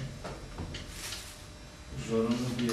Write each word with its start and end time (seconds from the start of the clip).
zorunlu 2.09 2.49
bir 2.59 2.73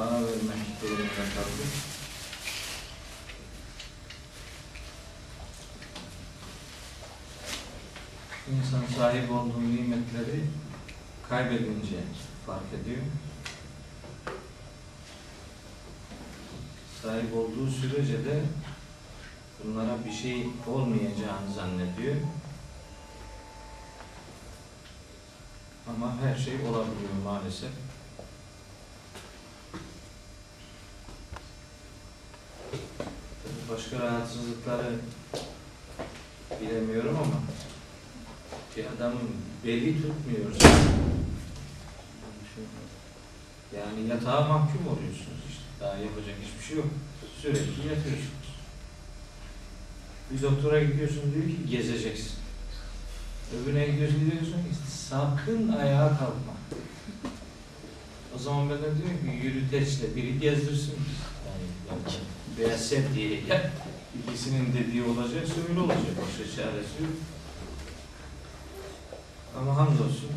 ara 0.00 0.14
vermek 0.14 0.82
durumunda 0.82 1.24
kaldık. 1.34 1.72
İnsan 8.50 8.98
sahip 8.98 9.32
olduğu 9.32 9.60
nimetleri 9.60 10.44
kaybedince 11.28 12.00
fark 12.46 12.72
ediyor. 12.82 13.02
Sahip 17.06 17.36
olduğu 17.36 17.65
sürece 17.80 18.24
de 18.24 18.42
bunlara 19.64 20.04
bir 20.04 20.12
şey 20.12 20.46
olmayacağını 20.66 21.52
zannediyor. 21.54 22.16
Ama 25.88 26.16
her 26.22 26.36
şey 26.36 26.54
olabiliyor 26.54 27.10
maalesef. 27.24 27.70
Başka 33.72 33.98
rahatsızlıkları 33.98 34.94
bilemiyorum 36.60 37.16
ama 37.16 37.42
bir 38.76 38.84
adamın 38.86 39.30
beli 39.64 40.02
tutmuyorsa 40.02 40.68
yani 43.76 44.08
yatağa 44.08 44.40
mahkum 44.40 44.86
oluyorsunuz 44.88 45.40
işte. 45.48 45.62
Daha 45.80 45.96
yapacak 45.96 46.36
hiçbir 46.42 46.66
şey 46.66 46.76
yok. 46.76 46.86
Sürekli 47.42 47.88
yatıyorsunuz. 47.88 48.46
Bir 50.30 50.42
doktora 50.42 50.82
gidiyorsun 50.82 51.34
diyor 51.34 51.44
ki 51.44 51.70
gezeceksin. 51.70 52.32
Öbürüne 53.54 53.86
gidiyorsun 53.86 54.30
diyorsun 54.30 54.52
ki 54.52 54.76
sakın 55.08 55.68
ayağa 55.68 56.08
kalkma. 56.08 56.56
O 58.36 58.38
zaman 58.38 58.70
ben 58.70 58.78
de 58.78 58.82
diyorum 58.82 59.18
ki 59.20 59.46
yürüteçle 59.46 60.16
biri 60.16 60.38
gezdirsin. 60.38 60.94
Yani, 61.48 62.68
yani 62.68 62.78
sen 62.78 63.14
diye 63.14 63.40
ya 63.48 63.70
ikisinin 64.22 64.74
dediği 64.74 65.02
olacaksa 65.02 65.54
öyle 65.68 65.80
olacak. 65.80 66.00
Başka 66.22 66.56
çaresi 66.56 67.02
yok. 67.02 67.12
Ama 69.58 69.76
hamdolsun 69.76 70.30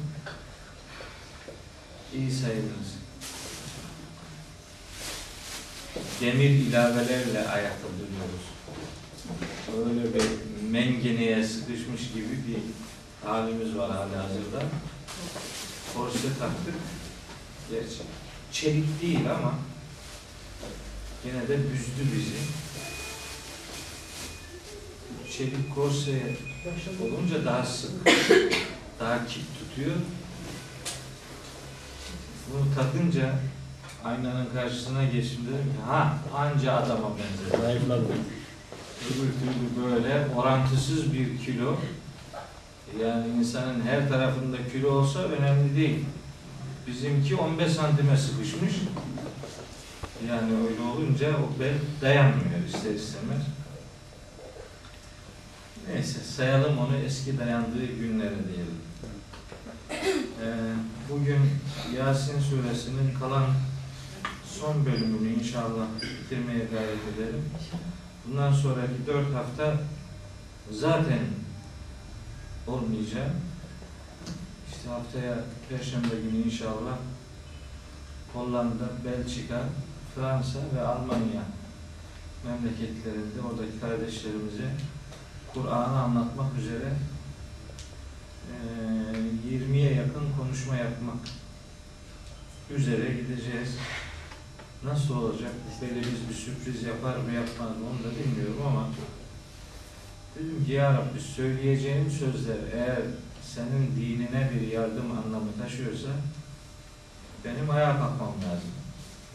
iyi 2.15 2.31
sayılırız. 2.31 2.98
Demir 6.21 6.49
ilavelerle 6.49 7.47
ayakta 7.47 7.87
duruyoruz. 7.99 8.45
Öyle 9.77 10.13
bir 10.13 10.23
mengeneye 10.69 11.43
sıkışmış 11.43 12.01
gibi 12.13 12.29
bir 12.47 12.59
halimiz 13.27 13.77
var 13.77 13.91
hali 13.91 14.15
hazırda. 14.15 14.65
Korse 15.95 16.27
taktık. 16.39 16.75
Gerçi 17.71 18.01
çelik 18.51 19.01
değil 19.01 19.31
ama 19.31 19.53
yine 21.25 21.47
de 21.47 21.57
büzdü 21.57 22.15
bizi. 22.15 22.39
Çelik 25.37 25.75
korse 25.75 26.35
olunca 27.01 27.45
daha 27.45 27.65
sık, 27.65 27.91
daha 28.99 29.27
kip 29.27 29.43
tutuyor. 29.59 29.95
Bunu 32.51 32.75
takınca 32.75 33.39
aynanın 34.03 34.45
karşısına 34.53 35.03
geçtim 35.03 35.41
dedim 35.47 35.63
ki 35.63 35.81
ha 35.87 36.17
anca 36.35 36.73
adama 36.73 37.09
benzer. 37.09 37.59
Zayıfladı. 37.61 38.13
Öbür 39.05 39.31
türlü 39.39 39.85
böyle 39.85 40.27
orantısız 40.35 41.13
bir 41.13 41.37
kilo. 41.45 41.75
Yani 43.01 43.27
insanın 43.39 43.81
her 43.81 44.09
tarafında 44.09 44.57
kilo 44.71 44.91
olsa 44.91 45.19
önemli 45.19 45.75
değil. 45.75 46.05
Bizimki 46.87 47.35
15 47.35 47.71
santime 47.71 48.17
sıkışmış. 48.17 48.73
Yani 50.29 50.51
öyle 50.53 50.81
olunca 50.81 51.29
o 51.29 51.59
bel 51.59 51.73
dayanmıyor 52.01 52.65
ister 52.67 52.93
istemez. 52.93 53.41
Neyse 55.87 56.19
sayalım 56.19 56.77
onu 56.77 56.95
eski 57.05 57.39
dayandığı 57.39 57.85
günlere 57.85 58.35
diyelim. 58.47 58.79
Ee, 59.91 60.47
bugün 61.09 61.39
Yasin 61.97 62.39
suresinin 62.39 63.13
kalan 63.19 63.45
son 64.61 64.85
bölümünü 64.85 65.33
inşallah 65.33 65.87
bitirmeye 66.01 66.65
gayret 66.65 66.99
edelim. 67.15 67.43
Bundan 68.27 68.53
sonraki 68.53 69.07
dört 69.07 69.35
hafta 69.35 69.77
zaten 70.71 71.19
olmayacak. 72.67 73.31
İşte 74.71 74.89
haftaya 74.89 75.35
Perşembe 75.69 76.21
günü 76.23 76.43
inşallah 76.43 76.97
Hollanda, 78.33 78.89
Belçika, 79.05 79.63
Fransa 80.15 80.59
ve 80.75 80.81
Almanya 80.81 81.43
memleketlerinde 82.45 83.41
oradaki 83.51 83.79
kardeşlerimize 83.79 84.75
Kur'an'ı 85.53 85.99
anlatmak 85.99 86.57
üzere 86.59 86.93
eee, 88.49 89.57
20'ye 89.59 89.93
yakın 89.93 90.25
konuşma 90.37 90.75
yapmak 90.75 91.19
üzere 92.69 93.13
gideceğiz. 93.13 93.77
Nasıl 94.83 95.17
olacak? 95.17 95.51
Belirli 95.81 96.29
bir 96.29 96.35
sürpriz 96.35 96.83
yapar 96.83 97.15
mı 97.17 97.31
yapmaz 97.33 97.69
mı 97.77 97.85
onu 97.91 97.99
da 98.03 98.19
bilmiyorum 98.19 98.61
ama 98.67 98.87
dedim 100.35 100.65
ki 100.65 100.71
ya 100.71 100.93
Rabbi 100.93 101.19
söyleyeceğim 101.19 102.11
sözler 102.11 102.57
eğer 102.73 103.01
senin 103.55 103.95
dinine 103.95 104.51
bir 104.53 104.67
yardım 104.67 105.11
anlamı 105.11 105.57
taşıyorsa 105.61 106.09
benim 107.45 107.69
ayağa 107.69 107.97
kalkmam 107.97 108.33
lazım. 108.45 108.71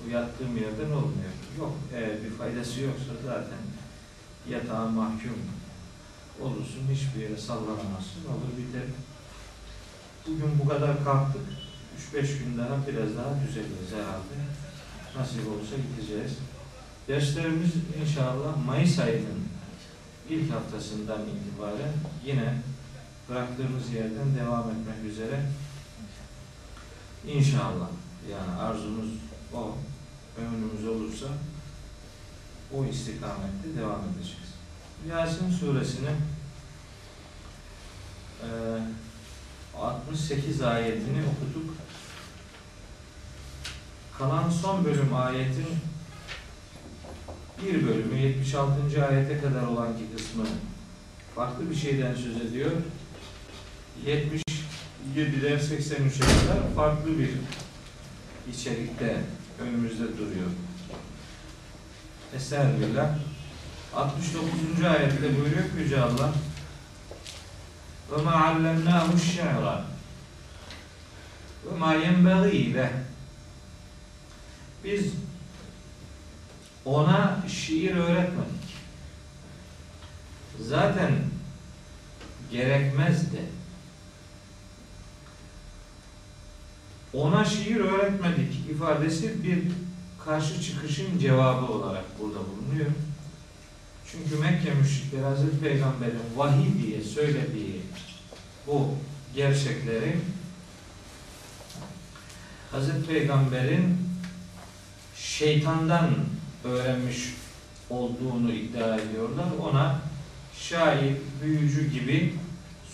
Bu 0.04 0.10
yattığım 0.10 0.56
yerden 0.56 0.90
olmuyor. 0.90 1.34
Yok 1.58 1.72
eğer 1.94 2.24
bir 2.24 2.30
faydası 2.30 2.80
yoksa 2.80 3.12
zaten 3.26 3.58
yatağa 4.50 4.86
mahkum 4.86 5.38
olursun, 6.40 6.82
hiçbir 6.92 7.22
yere 7.22 7.36
sallanamazsın, 7.36 8.24
olur 8.28 8.52
biter. 8.58 8.88
Bugün 10.26 10.58
bu 10.64 10.68
kadar 10.68 11.04
kalktık. 11.04 11.42
3-5 12.14 12.38
gün 12.38 12.58
daha 12.58 12.86
biraz 12.86 13.16
daha 13.16 13.40
düzeliriz 13.48 13.92
herhalde. 13.92 14.34
Nasip 15.18 15.48
olursa 15.48 15.76
gideceğiz. 15.76 16.32
Derslerimiz 17.08 17.70
inşallah 18.02 18.66
Mayıs 18.66 18.98
ayının 18.98 19.44
ilk 20.30 20.52
haftasından 20.52 21.20
itibaren 21.22 21.92
yine 22.24 22.54
bıraktığımız 23.28 23.92
yerden 23.92 24.36
devam 24.40 24.70
etmek 24.70 25.12
üzere 25.12 25.40
İnşallah 27.28 27.88
yani 28.30 28.60
arzumuz 28.60 29.08
o 29.54 29.76
ömrümüz 30.40 30.88
olursa 30.88 31.26
o 32.74 32.84
istikamette 32.84 33.76
devam 33.76 34.00
edeceğiz. 34.00 34.48
Yasin 35.08 35.50
suresinin 35.50 36.16
eee 38.42 38.82
68 39.78 40.62
ayetini 40.62 41.22
okuduk 41.22 41.74
Kalan 44.17 44.49
son 44.49 44.85
bölüm 44.85 45.15
ayetin 45.15 45.67
bir 47.63 47.87
bölümü 47.87 48.17
76. 48.17 49.05
ayete 49.07 49.41
kadar 49.41 49.63
olan 49.63 49.87
ki 49.87 50.03
kısmı 50.17 50.45
farklı 51.35 51.69
bir 51.69 51.75
şeyden 51.75 52.15
söz 52.15 52.41
ediyor. 52.41 52.71
77'den 54.05 55.59
83'e 55.59 56.19
kadar 56.19 56.73
farklı 56.75 57.19
bir 57.19 57.29
içerikte 58.53 59.21
önümüzde 59.59 60.17
duruyor. 60.17 60.49
Estağfirullah. 62.35 63.09
69. 63.95 64.49
ayette 64.85 65.21
buyuruyor 65.21 65.63
ki 65.63 65.77
Yüce 65.79 66.01
Allah 66.01 66.33
وَمَا 68.11 68.33
عَلَّمْنَاهُ 68.45 69.07
الشَّعْرَ 69.19 69.65
وَمَا 71.65 71.91
يَنْبَغِي 72.05 72.73
لَهُ 72.73 73.02
biz 74.84 75.12
ona 76.84 77.42
şiir 77.48 77.96
öğretmedik. 77.96 78.64
Zaten 80.60 81.12
gerekmezdi. 82.50 83.42
Ona 87.12 87.44
şiir 87.44 87.76
öğretmedik 87.76 88.70
ifadesi 88.70 89.44
bir 89.44 89.62
karşı 90.24 90.62
çıkışın 90.62 91.18
cevabı 91.18 91.72
olarak 91.72 92.04
burada 92.20 92.38
bulunuyor. 92.38 92.90
Çünkü 94.12 94.36
Mekke 94.42 94.74
müşrikleri 94.74 95.22
Hazreti 95.22 95.60
Peygamber'in 95.60 96.20
vahiy 96.36 96.82
diye 96.82 97.02
söylediği 97.02 97.80
bu 98.66 98.94
gerçekleri 99.34 100.16
Hazreti 102.70 103.06
Peygamber'in 103.06 104.13
şeytandan 105.24 106.10
öğrenmiş 106.64 107.34
olduğunu 107.90 108.52
iddia 108.52 108.96
ediyorlar. 108.96 109.46
Ona 109.62 109.98
şair, 110.58 111.16
büyücü 111.42 111.90
gibi 111.90 112.34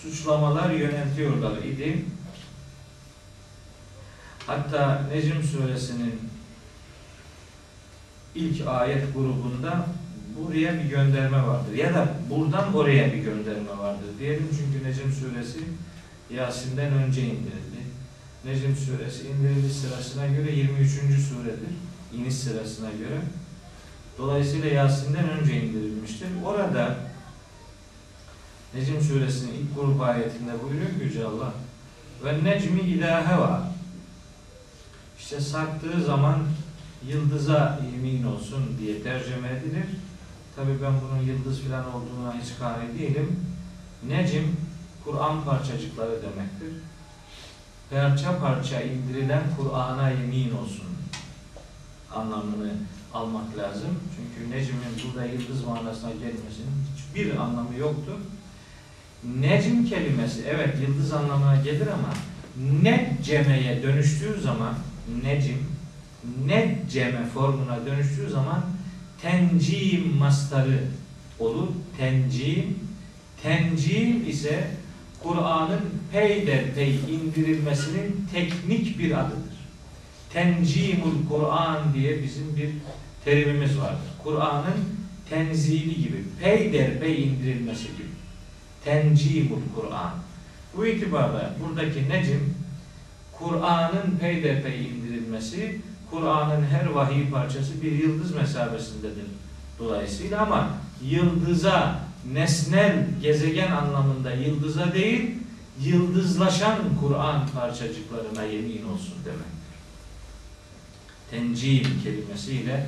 suçlamalar 0.02 0.70
yöneltiyorlar 0.70 1.58
idi. 1.58 2.04
Hatta 4.46 5.06
Necm 5.12 5.42
suresinin 5.42 6.20
ilk 8.34 8.66
ayet 8.66 9.14
grubunda 9.14 9.86
buraya 10.38 10.74
bir 10.74 10.88
gönderme 10.88 11.46
vardır. 11.46 11.74
Ya 11.74 11.94
da 11.94 12.14
buradan 12.30 12.74
oraya 12.74 13.12
bir 13.12 13.18
gönderme 13.18 13.78
vardır. 13.78 14.08
Diyelim 14.18 14.48
çünkü 14.50 14.88
Necm 14.88 15.12
suresi 15.12 15.60
Yasin'den 16.30 16.92
önce 16.92 17.22
indirildi. 17.22 17.80
Necm 18.44 18.74
suresi 18.74 19.28
indiriliş 19.28 19.72
sırasına 19.72 20.26
göre 20.26 20.52
23. 20.56 20.90
suredir. 21.28 21.89
İniş 22.14 22.34
sırasına 22.34 22.90
göre. 22.90 23.20
Dolayısıyla 24.18 24.68
Yasin'den 24.68 25.28
önce 25.30 25.62
indirilmiştir. 25.62 26.28
Orada 26.44 26.96
Necm 28.74 29.00
suresinin 29.00 29.52
ilk 29.52 29.74
grup 29.74 30.00
ayetinde 30.00 30.52
buyuruyor 30.62 30.88
ki 30.90 31.04
Yüce 31.04 31.26
Allah 31.26 31.52
ve 32.24 32.44
necmi 32.44 32.80
idâ 32.80 33.28
heva 33.28 33.72
işte 35.18 35.40
sarktığı 35.40 36.04
zaman 36.04 36.38
yıldıza 37.08 37.80
yemin 37.92 38.24
olsun 38.24 38.78
diye 38.80 39.02
tercüme 39.02 39.48
edilir. 39.48 39.86
Tabi 40.56 40.82
ben 40.82 40.92
bunun 41.00 41.22
yıldız 41.22 41.60
filan 41.60 41.84
olduğuna 41.94 42.34
hiç 42.42 42.58
kare 42.58 42.98
değilim. 42.98 43.40
Necim, 44.08 44.56
Kur'an 45.04 45.44
parçacıkları 45.44 46.22
demektir. 46.22 46.82
Parça 47.90 48.38
parça 48.38 48.80
indirilen 48.80 49.42
Kur'an'a 49.56 50.10
yemin 50.10 50.56
olsun 50.56 50.86
anlamını 52.14 52.72
almak 53.14 53.58
lazım. 53.58 53.90
Çünkü 54.16 54.50
Necm'in 54.50 55.12
burada 55.14 55.26
yıldız 55.26 55.64
manasına 55.64 56.10
gelmesinin 56.10 56.74
hiçbir 56.96 57.36
anlamı 57.36 57.76
yoktur. 57.78 58.18
Necm 59.40 59.84
kelimesi 59.84 60.44
evet 60.48 60.76
yıldız 60.82 61.12
anlamına 61.12 61.56
gelir 61.56 61.86
ama 61.86 62.14
neccemeye 62.82 63.82
dönüştüğü 63.82 64.40
zaman 64.40 64.74
necim 65.24 65.58
necceme 66.46 67.26
formuna 67.26 67.86
dönüştüğü 67.86 68.30
zaman 68.30 68.64
tencim 69.22 70.16
mastarı 70.16 70.80
olur. 71.38 71.68
Tencim 71.98 72.78
tencim 73.42 74.28
ise 74.28 74.70
Kur'an'ın 75.22 75.80
peyderpey 76.12 77.00
indirilmesinin 77.10 78.26
teknik 78.32 78.98
bir 78.98 79.20
adıdır. 79.20 79.49
Tencimul 80.32 81.28
Kur'an 81.28 81.94
diye 81.94 82.22
bizim 82.22 82.56
bir 82.56 82.70
terimimiz 83.24 83.78
vardır. 83.78 84.10
Kur'an'ın 84.24 84.84
tenzili 85.30 86.02
gibi, 86.02 86.24
peyderpey 86.42 87.24
indirilmesi 87.24 87.84
gibi. 87.84 88.08
Tencimul 88.84 89.60
Kur'an. 89.74 90.10
Bu 90.76 90.86
itibarla 90.86 91.54
buradaki 91.60 92.08
necim 92.08 92.54
Kur'an'ın 93.38 94.18
peyderpey 94.20 94.88
indirilmesi, 94.88 95.80
Kur'an'ın 96.10 96.64
her 96.64 96.86
vahiy 96.86 97.30
parçası 97.30 97.82
bir 97.82 97.92
yıldız 97.92 98.34
mesabesindedir. 98.34 99.24
Dolayısıyla 99.78 100.42
ama 100.42 100.70
yıldıza, 101.04 102.00
nesnel, 102.32 103.06
gezegen 103.22 103.70
anlamında 103.70 104.32
yıldıza 104.32 104.92
değil, 104.92 105.30
yıldızlaşan 105.80 106.78
Kur'an 107.00 107.48
parçacıklarına 107.54 108.42
yemin 108.42 108.84
olsun 108.84 109.14
demek. 109.24 109.59
Tencim 111.30 111.86
kelimesiyle 112.04 112.86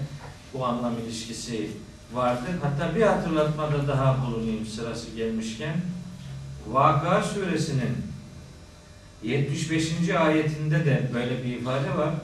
bu 0.55 0.67
anlam 0.67 0.95
ilişkisi 0.99 1.71
vardır. 2.15 2.51
Hatta 2.63 2.95
bir 2.95 3.03
hatırlatmada 3.03 3.89
daha 3.89 4.27
bulunayım 4.27 4.67
sırası 4.67 5.17
gelmişken. 5.17 5.75
Vaka 6.69 7.23
suresinin 7.23 7.97
75. 9.23 10.11
ayetinde 10.11 10.85
de 10.85 11.11
böyle 11.15 11.45
bir 11.45 11.57
ifade 11.57 11.97
var. 11.99 12.15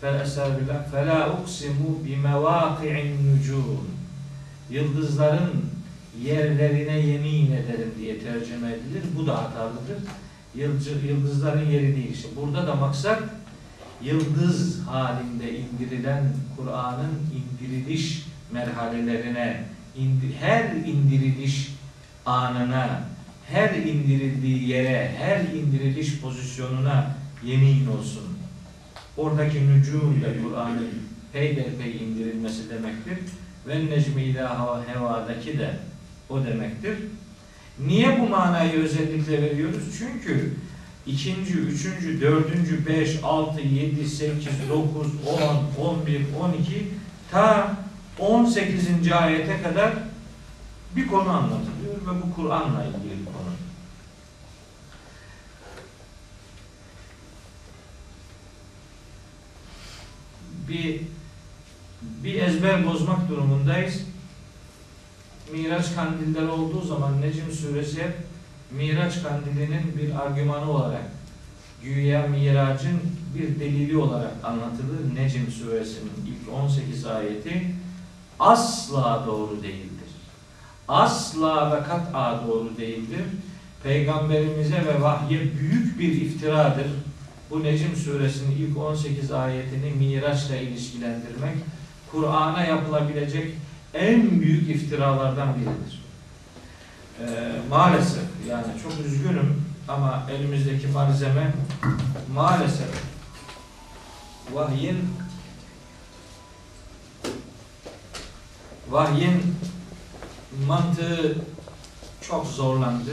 Felestağfirullah. 0.00 0.90
Fela 0.90 1.38
uksimu 1.40 2.04
bi 2.04 2.16
mevaki'in 2.16 3.36
nucum. 3.36 3.88
Yıldızların 4.70 5.52
yerlerine 6.24 6.98
yemin 6.98 7.52
ederim 7.52 7.94
diye 7.98 8.18
tercüme 8.18 8.68
edilir. 8.68 9.02
Bu 9.18 9.26
da 9.26 9.42
hatalıdır. 9.42 9.98
Yıldızların 11.08 11.70
yeri 11.70 11.96
değil. 11.96 12.12
İşte 12.12 12.28
burada 12.36 12.66
da 12.66 12.74
maksat 12.74 13.22
yıldız 14.02 14.80
halinde 14.86 15.58
indirilen 15.58 16.24
Kur'an'ın 16.56 17.12
indiriliş 17.36 18.26
merhalelerine, 18.52 19.64
her 20.40 20.64
indiriliş 20.70 21.72
anına, 22.26 23.08
her 23.50 23.74
indirildiği 23.74 24.68
yere, 24.68 25.14
her 25.18 25.40
indiriliş 25.40 26.20
pozisyonuna 26.20 27.16
yemin 27.44 27.86
olsun. 27.86 28.38
Oradaki 29.16 29.68
nücum 29.68 30.18
ile 30.18 30.42
Kur'an'ın 30.42 30.90
peyderpey 31.32 31.96
indirilmesi 31.96 32.70
demektir. 32.70 33.18
Ve 33.68 33.86
necmi 33.86 34.22
ilaha 34.22 34.82
hevadaki 34.86 35.58
de 35.58 35.70
o 36.28 36.44
demektir. 36.44 36.98
Niye 37.86 38.20
bu 38.20 38.28
manayı 38.28 38.72
özellikle 38.72 39.42
veriyoruz? 39.42 39.98
Çünkü 39.98 40.54
ikinci, 41.06 41.52
üçüncü, 41.52 42.20
dördüncü, 42.20 42.86
beş, 42.86 43.18
altı, 43.22 43.60
yedi, 43.60 44.08
sekiz, 44.08 44.68
dokuz, 44.70 45.06
on, 45.26 45.84
on 45.84 46.06
bir, 46.06 46.20
on 46.40 46.52
iki 46.52 46.88
ta 47.30 47.76
on 48.18 48.44
sekizinci 48.44 49.14
ayete 49.14 49.62
kadar 49.62 49.92
bir 50.96 51.06
konu 51.06 51.30
anlatılıyor 51.30 51.94
ve 52.06 52.22
bu 52.22 52.34
Kur'an'la 52.34 52.84
ilgili 52.84 53.24
konu. 53.24 53.52
Bir 60.68 61.00
bir 62.02 62.42
ezber 62.42 62.86
bozmak 62.86 63.28
durumundayız. 63.28 64.02
Miraç 65.52 65.94
kandiller 65.94 66.48
olduğu 66.48 66.82
zaman 66.82 67.20
Necm 67.20 67.50
suresi 67.52 68.02
hep 68.02 68.16
Miraç 68.70 69.22
kandilinin 69.22 69.98
bir 69.98 70.26
argümanı 70.26 70.70
olarak 70.70 71.02
güya 71.82 72.26
miracın 72.26 73.00
bir 73.34 73.60
delili 73.60 73.96
olarak 73.96 74.32
anlatılır. 74.44 75.14
Necm 75.14 75.50
suresinin 75.50 76.12
ilk 76.26 76.54
18 76.54 77.06
ayeti 77.06 77.66
asla 78.38 79.24
doğru 79.26 79.62
değildir. 79.62 80.10
Asla 80.88 81.76
ve 81.76 81.84
kat'a 81.84 82.46
doğru 82.46 82.76
değildir. 82.76 83.24
Peygamberimize 83.82 84.84
ve 84.86 85.02
vahye 85.02 85.40
büyük 85.40 85.98
bir 85.98 86.12
iftiradır. 86.12 86.86
Bu 87.50 87.62
Necm 87.62 87.96
suresinin 87.96 88.56
ilk 88.56 88.78
18 88.78 89.32
ayetini 89.32 89.90
Miraç'la 89.90 90.56
ilişkilendirmek 90.56 91.56
Kur'an'a 92.12 92.64
yapılabilecek 92.64 93.54
en 93.94 94.40
büyük 94.40 94.70
iftiralardan 94.70 95.54
biridir. 95.54 96.05
Ee, 97.20 97.52
maalesef 97.70 98.22
yani 98.48 98.64
çok 98.82 99.06
üzgünüm 99.06 99.62
ama 99.88 100.26
elimizdeki 100.30 100.86
malzeme 100.86 101.52
maalesef 102.34 102.88
vahyin 104.52 104.98
vahyin 108.90 109.42
mantığı 110.66 111.36
çok 112.28 112.46
zorlandı. 112.46 113.10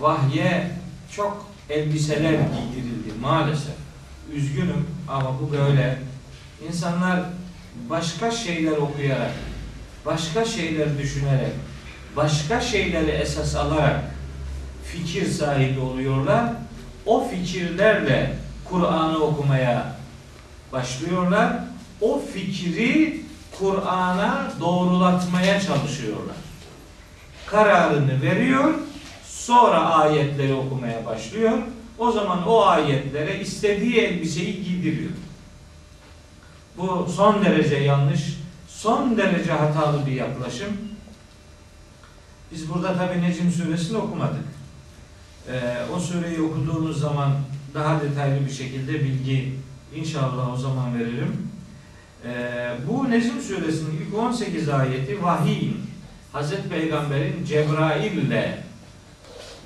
Vahye 0.00 0.70
çok 1.16 1.46
elbiseler 1.70 2.32
giydirildi 2.32 3.12
maalesef. 3.20 3.74
Üzgünüm 4.34 4.86
ama 5.08 5.40
bu 5.40 5.52
böyle. 5.52 5.98
İnsanlar 6.68 7.20
başka 7.90 8.30
şeyler 8.30 8.76
okuyarak, 8.76 9.32
başka 10.06 10.44
şeyler 10.44 10.98
düşünerek, 10.98 11.52
başka 12.16 12.60
şeyleri 12.60 13.10
esas 13.10 13.56
alarak 13.56 14.00
fikir 14.84 15.26
sahibi 15.26 15.80
oluyorlar. 15.80 16.44
O 17.06 17.28
fikirlerle 17.28 18.36
Kur'an'ı 18.64 19.18
okumaya 19.18 19.96
başlıyorlar. 20.72 21.52
O 22.00 22.22
fikri 22.34 23.20
Kur'an'a 23.58 24.52
doğrulatmaya 24.60 25.60
çalışıyorlar. 25.60 26.36
Kararını 27.46 28.22
veriyor, 28.22 28.74
sonra 29.26 29.80
ayetleri 29.80 30.54
okumaya 30.54 31.06
başlıyor. 31.06 31.58
O 31.98 32.12
zaman 32.12 32.48
o 32.48 32.66
ayetlere 32.66 33.40
istediği 33.40 33.96
elbiseyi 33.96 34.64
giydiriyor. 34.64 35.10
Bu 36.76 37.08
son 37.16 37.44
derece 37.44 37.76
yanlış, 37.76 38.38
son 38.68 39.16
derece 39.16 39.52
hatalı 39.52 40.06
bir 40.06 40.12
yaklaşım. 40.12 40.87
Biz 42.52 42.70
burada 42.70 42.96
tabi 42.96 43.22
Necim 43.22 43.50
suresini 43.50 43.96
okumadık. 43.96 44.44
Ee, 45.48 45.76
o 45.96 46.00
sureyi 46.00 46.40
okuduğumuz 46.40 47.00
zaman 47.00 47.32
daha 47.74 48.00
detaylı 48.00 48.46
bir 48.46 48.50
şekilde 48.50 49.04
bilgi 49.04 49.54
inşallah 49.94 50.52
o 50.52 50.56
zaman 50.56 50.98
veririm. 50.98 51.48
Ee, 52.24 52.76
bu 52.88 53.10
Necm 53.10 53.40
suresinin 53.40 54.00
ilk 54.00 54.14
18 54.14 54.68
ayeti 54.68 55.22
vahiy. 55.22 55.70
Hazreti 56.32 56.68
Peygamber'in 56.68 57.44
Cebrail 57.44 58.12
ile 58.12 58.64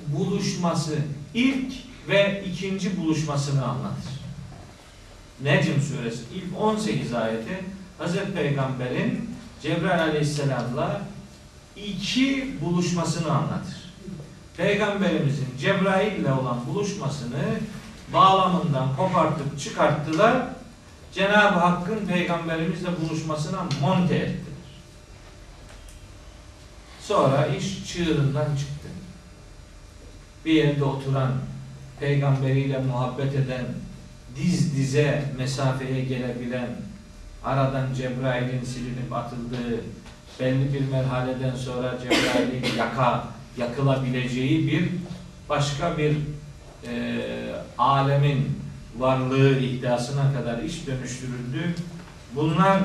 buluşması 0.07 0.97
ilk 1.33 1.73
ve 2.09 2.43
ikinci 2.47 2.97
buluşmasını 2.97 3.65
anlatır. 3.65 4.13
Necm 5.43 5.81
suresi 5.81 6.23
ilk 6.35 6.59
18 6.59 7.13
ayeti 7.13 7.63
Hazreti 7.97 8.33
Peygamber'in 8.33 9.29
Cebrail 9.61 10.03
aleyhisselamla 10.03 11.01
iki 11.75 12.57
buluşmasını 12.61 13.31
anlatır. 13.31 13.83
Peygamberimizin 14.57 15.47
Cebrail 15.59 16.11
ile 16.11 16.33
olan 16.33 16.65
buluşmasını 16.67 17.43
bağlamından 18.13 18.95
kopartıp 18.95 19.59
çıkarttılar. 19.59 20.47
Cenab-ı 21.13 21.59
Hakk'ın 21.59 22.07
peygamberimizle 22.07 22.89
buluşmasına 23.01 23.59
monte 23.81 24.15
ettiler. 24.15 24.53
Sonra 27.01 27.47
iş 27.47 27.93
çığırından 27.93 28.55
çıktı. 28.55 28.87
Bir 30.45 30.53
yerde 30.53 30.83
oturan, 30.83 31.31
peygamberiyle 31.99 32.77
muhabbet 32.77 33.35
eden, 33.35 33.65
diz 34.35 34.77
dize 34.77 35.25
mesafeye 35.37 36.05
gelebilen, 36.05 36.69
aradan 37.43 37.93
Cebrail'in 37.93 38.63
silinip 38.63 39.13
atıldığı, 39.13 39.81
belli 40.39 40.73
bir 40.73 40.91
merhaleden 40.91 41.55
sonra 41.55 41.97
Cebrail'in 42.03 42.77
yaka, 42.77 43.27
yakılabileceği 43.57 44.67
bir 44.67 44.89
başka 45.49 45.97
bir 45.97 46.17
e, 46.87 46.95
alemin 47.77 48.59
varlığı 48.97 49.59
iddiasına 49.59 50.33
kadar 50.33 50.63
iş 50.63 50.87
dönüştürüldü. 50.87 51.75
Bunlar 52.35 52.79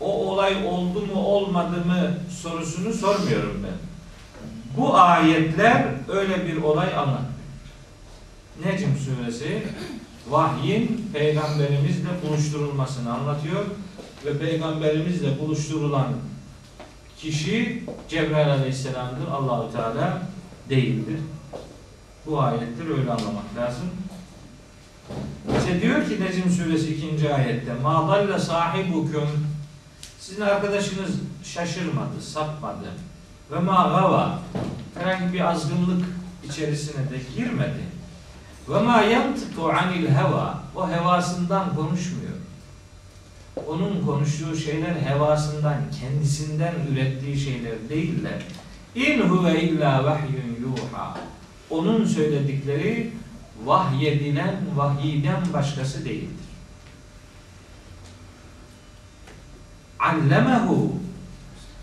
o 0.00 0.30
olay 0.30 0.66
oldu 0.66 1.06
mu 1.06 1.20
olmadı 1.20 1.76
mı 1.86 2.14
sorusunu 2.42 2.92
sormuyorum 2.92 3.64
ben. 3.64 3.92
Bu 4.76 4.98
ayetler 4.98 5.84
öyle 6.08 6.46
bir 6.46 6.62
olay 6.62 6.94
anlatmıyor. 6.94 7.32
Necm 8.64 8.96
suresi 8.96 9.62
vahyin 10.28 11.10
peygamberimizle 11.12 12.08
buluşturulmasını 12.26 13.12
anlatıyor 13.12 13.64
ve 14.24 14.38
peygamberimizle 14.38 15.38
buluşturulan 15.38 16.06
kişi 17.22 17.82
Cebrail 18.08 18.52
aleyhisselamdır. 18.52 19.28
Allahu 19.28 19.72
Teala 19.72 20.22
değildir. 20.68 21.20
Bu 22.26 22.40
ayetleri 22.42 22.92
öyle 22.92 23.10
anlamak 23.10 23.56
lazım. 23.56 23.90
İşte 25.58 25.82
diyor 25.82 26.08
ki 26.08 26.20
Necm 26.20 26.50
suresi 26.50 26.94
2. 26.94 27.34
ayette 27.34 27.74
Ma 27.82 28.08
dalle 28.08 28.38
sahibukum 28.38 29.46
sizin 30.20 30.42
arkadaşınız 30.42 31.10
şaşırmadı, 31.44 32.20
sapmadı. 32.20 32.88
Ve 33.50 33.58
ma 33.58 33.74
gava 33.74 34.38
herhangi 34.98 35.32
bir 35.32 35.40
azgınlık 35.40 36.04
içerisine 36.44 37.10
de 37.10 37.16
girmedi. 37.36 37.82
Ve 38.68 38.80
ma 38.80 39.00
yantıku 39.02 39.70
anil 39.70 40.08
heva 40.08 40.62
o 40.76 40.88
hevasından 40.90 41.74
konuşmuyor. 41.74 42.32
Onun 43.56 44.06
konuştuğu 44.06 44.56
şeyler 44.56 44.94
hevasından, 44.94 45.76
kendisinden 46.00 46.74
ürettiği 46.92 47.38
şeyler 47.38 47.88
değiller. 47.88 48.42
İn 48.94 49.20
huve 49.20 49.62
illa 49.62 50.04
vahyun 50.04 50.56
yuha. 50.60 51.18
Onun 51.70 52.04
söyledikleri 52.04 53.12
vahyedilen 53.64 54.56
vahiyden 54.76 55.52
başkası 55.52 56.04
değildir. 56.04 56.46
Allemehu 59.98 60.92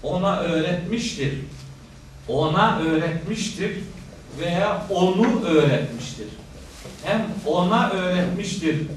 ona 0.03 0.39
öğretmiştir. 0.39 1.33
Ona 2.27 2.79
öğretmiştir 2.79 3.77
veya 4.39 4.85
onu 4.89 5.41
öğretmiştir. 5.43 6.27
Hem 7.03 7.27
ona 7.45 7.89
öğretmiştir 7.89 8.87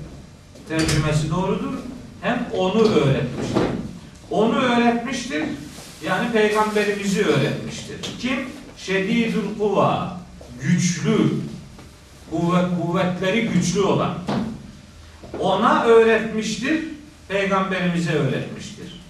tercümesi 0.69 1.31
doğrudur. 1.31 1.75
Hem 2.23 2.47
onu 2.59 2.83
öğretmiştir. 2.83 3.62
Onu 4.31 4.55
öğretmiştir. 4.55 5.45
Yani 6.07 6.33
peygamberimizi 6.33 7.25
öğretmiştir. 7.25 7.97
Kim? 8.19 8.49
Şedidül 8.76 9.59
kuva. 9.59 10.17
Güçlü. 10.61 11.29
Kuvvet, 12.31 12.64
kuvvetleri 12.83 13.49
güçlü 13.49 13.81
olan. 13.81 14.14
Ona 15.41 15.85
öğretmiştir. 15.85 16.85
Peygamberimize 17.29 18.12
öğretmiştir. 18.12 19.00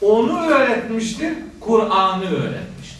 Onu 0.00 0.40
öğretmiştir. 0.40 1.32
Kur'an'ı 1.60 2.30
öğretmiştir. 2.30 2.98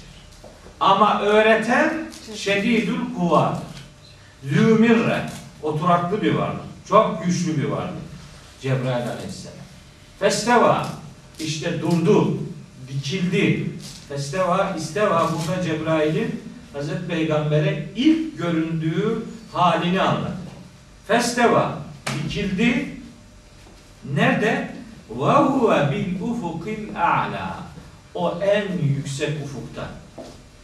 Ama 0.81 1.23
öğreten 1.23 1.95
şedidül 2.37 3.15
kuvadır. 3.19 3.63
Zümirre. 4.45 5.23
Oturaklı 5.63 6.23
bir 6.23 6.35
varlık. 6.35 6.61
Çok 6.89 7.25
güçlü 7.25 7.63
bir 7.63 7.69
varlık. 7.69 8.02
Cebrail 8.63 9.09
aleyhisselam. 9.09 9.57
Festeva. 10.19 10.89
işte 11.41 11.81
durdu. 11.81 12.39
Dikildi. 12.89 13.71
Festeva, 14.09 14.75
isteva 14.79 15.31
burada 15.33 15.63
Cebrail'in 15.63 16.43
Hazreti 16.73 17.07
Peygamber'e 17.07 17.89
ilk 17.97 18.39
göründüğü 18.39 19.23
halini 19.53 20.01
anlatır. 20.03 20.37
Festeva 21.07 21.79
dikildi. 22.25 22.97
Nerede? 24.15 24.73
Ve 25.11 25.33
huve 25.33 25.91
bil 25.93 26.21
ufukil 26.21 26.97
a'la. 26.97 27.57
O 28.15 28.41
en 28.41 28.79
yüksek 28.97 29.31
ufukta. 29.45 29.89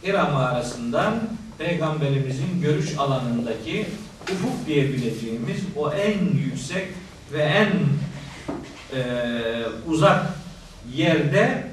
Hira 0.03 0.25
mağarasından 0.25 1.13
Peygamberimizin 1.57 2.61
görüş 2.61 2.97
alanındaki 2.97 3.85
ufuk 4.23 4.67
diyebileceğimiz 4.67 5.59
o 5.75 5.93
en 5.93 6.37
yüksek 6.37 6.87
ve 7.33 7.41
en 7.41 7.69
e, 8.93 9.01
uzak 9.87 10.25
yerde 10.95 11.63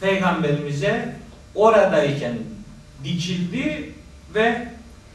Peygamberimize 0.00 1.14
oradayken 1.54 2.34
dikildi 3.04 3.92
ve 4.34 4.68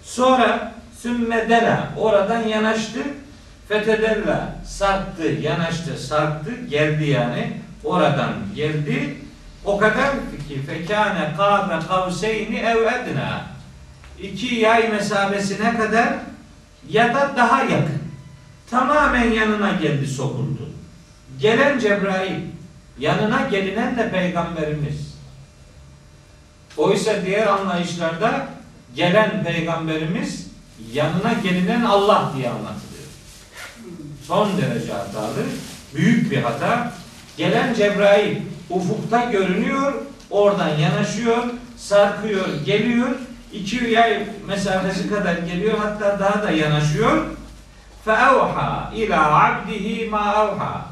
sonra 0.04 0.74
sümmedena 1.02 1.90
oradan 1.98 2.48
yanaştı. 2.48 3.00
Fetedella 3.68 4.56
sarktı 4.66 5.24
yanaştı 5.24 5.98
sarktı 5.98 6.52
geldi 6.70 7.10
yani 7.10 7.54
oradan 7.84 8.34
geldi. 8.56 9.16
O 9.66 9.78
kadar 9.78 10.12
ki 10.48 10.62
fekâne 10.68 11.34
kâbe 11.38 11.86
kavseyni 11.88 12.58
ev 12.60 12.78
edna 12.78 13.42
iki 14.22 14.56
yay 14.56 14.90
mesafesine 14.90 15.78
kadar 15.78 16.14
ya 16.90 17.14
da 17.14 17.32
daha 17.38 17.62
yakın 17.62 17.99
tamamen 18.72 19.32
yanına 19.32 19.72
geldi 19.72 20.08
sokuldu 20.08 20.70
gelen 21.40 21.80
Cebrail 21.80 22.42
yanına 23.00 23.48
gelinen 23.48 23.98
de 23.98 24.12
peygamberimiz 24.12 25.10
Oysa 26.80 27.26
diğer 27.26 27.48
anlayışlarda 27.48 28.48
gelen 28.96 29.44
peygamberimiz 29.44 30.48
yanına 30.94 31.34
gelinen 31.44 31.82
Allah 31.82 32.32
diye 32.38 32.50
anlatılıyor. 32.50 33.10
Son 34.28 34.50
derece 34.58 34.94
hatalı, 34.94 35.46
büyük 35.96 36.32
bir 36.32 36.38
hata. 36.38 36.94
Gelen 37.38 37.74
Cebrail 37.74 38.38
ufukta 38.70 39.24
görünüyor, 39.24 39.94
oradan 40.30 40.70
yanaşıyor, 40.70 41.44
sarkıyor, 41.78 42.46
geliyor. 42.66 43.10
iki 43.54 43.86
yay 43.86 44.26
mesafesi 44.48 45.10
kadar 45.10 45.38
geliyor, 45.38 45.78
hatta 45.78 46.20
daha 46.20 46.44
da 46.44 46.52
yanaşıyor. 46.52 47.26
فَاَوْحَا 48.07 48.95
ila 48.95 49.45
abdihi 49.45 50.11
ma 50.11 50.19
avha. 50.19 50.87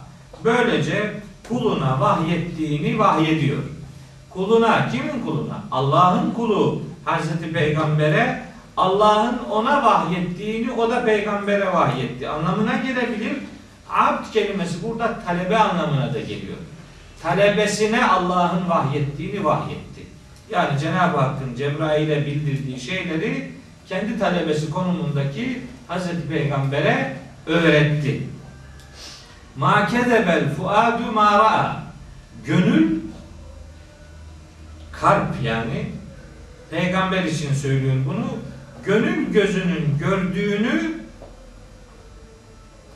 Böylece 0.45 1.15
kuluna 1.49 2.01
vahyettiğini 2.01 2.99
vahyediyor. 2.99 3.63
Kuluna, 4.31 4.89
kimin 4.91 5.25
kuluna? 5.25 5.61
Allah'ın 5.71 6.31
kulu 6.31 6.83
Hazreti 7.05 7.53
Peygamber'e 7.53 8.43
Allah'ın 8.77 9.39
ona 9.51 9.85
vahyettiğini 9.85 10.73
o 10.73 10.91
da 10.91 11.05
peygambere 11.05 11.73
vahyetti. 11.73 12.29
Anlamına 12.29 12.77
gelebilir. 12.77 13.33
Abd 13.91 14.33
kelimesi 14.33 14.83
burada 14.83 15.19
talebe 15.27 15.59
anlamına 15.59 16.15
da 16.15 16.21
geliyor. 16.21 16.57
Talebesine 17.23 18.07
Allah'ın 18.07 18.69
vahyettiğini 18.69 19.45
vahyetti. 19.45 20.07
Yani 20.51 20.79
Cenab-ı 20.81 21.19
Hakk'ın 21.19 21.55
Cebrail'e 21.55 22.27
bildirdiği 22.27 22.81
şeyleri 22.81 23.53
kendi 23.89 24.19
talebesi 24.19 24.71
konumundaki 24.71 25.63
Hazreti 25.88 26.28
Peygamber'e 26.30 27.18
öğretti. 27.46 28.22
Ma 29.56 29.88
kezebel 29.88 30.56
fuadu 30.56 31.12
ma. 31.12 31.84
Gönül 32.46 33.00
kalp 34.92 35.44
yani 35.44 35.86
peygamber 36.72 37.24
için 37.24 37.54
söylüyor 37.54 37.96
bunu. 38.08 38.28
Gönül 38.86 39.32
gözünün 39.32 39.98
gördüğünü 40.00 40.92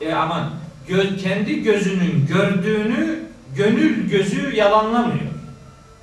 e 0.00 0.12
aman 0.14 0.50
gö- 0.88 1.16
kendi 1.16 1.62
gözünün 1.62 2.26
gördüğünü 2.26 3.18
gönül 3.56 4.08
gözü 4.08 4.56
yalanlamıyor. 4.56 5.32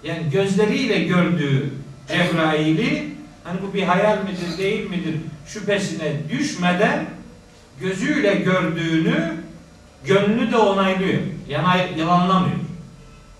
Yani 0.04 0.30
gözleriyle 0.32 1.00
gördüğü 1.04 1.70
Cebrail'i 2.08 3.19
hani 3.44 3.62
bu 3.62 3.74
bir 3.74 3.84
hayal 3.84 4.18
midir 4.24 4.58
değil 4.58 4.90
midir 4.90 5.16
şüphesine 5.48 6.30
düşmeden 6.30 7.06
gözüyle 7.82 8.36
gördüğünü 8.36 9.34
gönlü 10.06 10.52
de 10.52 10.58
onaylıyor. 10.58 11.22
Yani 11.48 12.00
yalanlamıyor. 12.00 12.60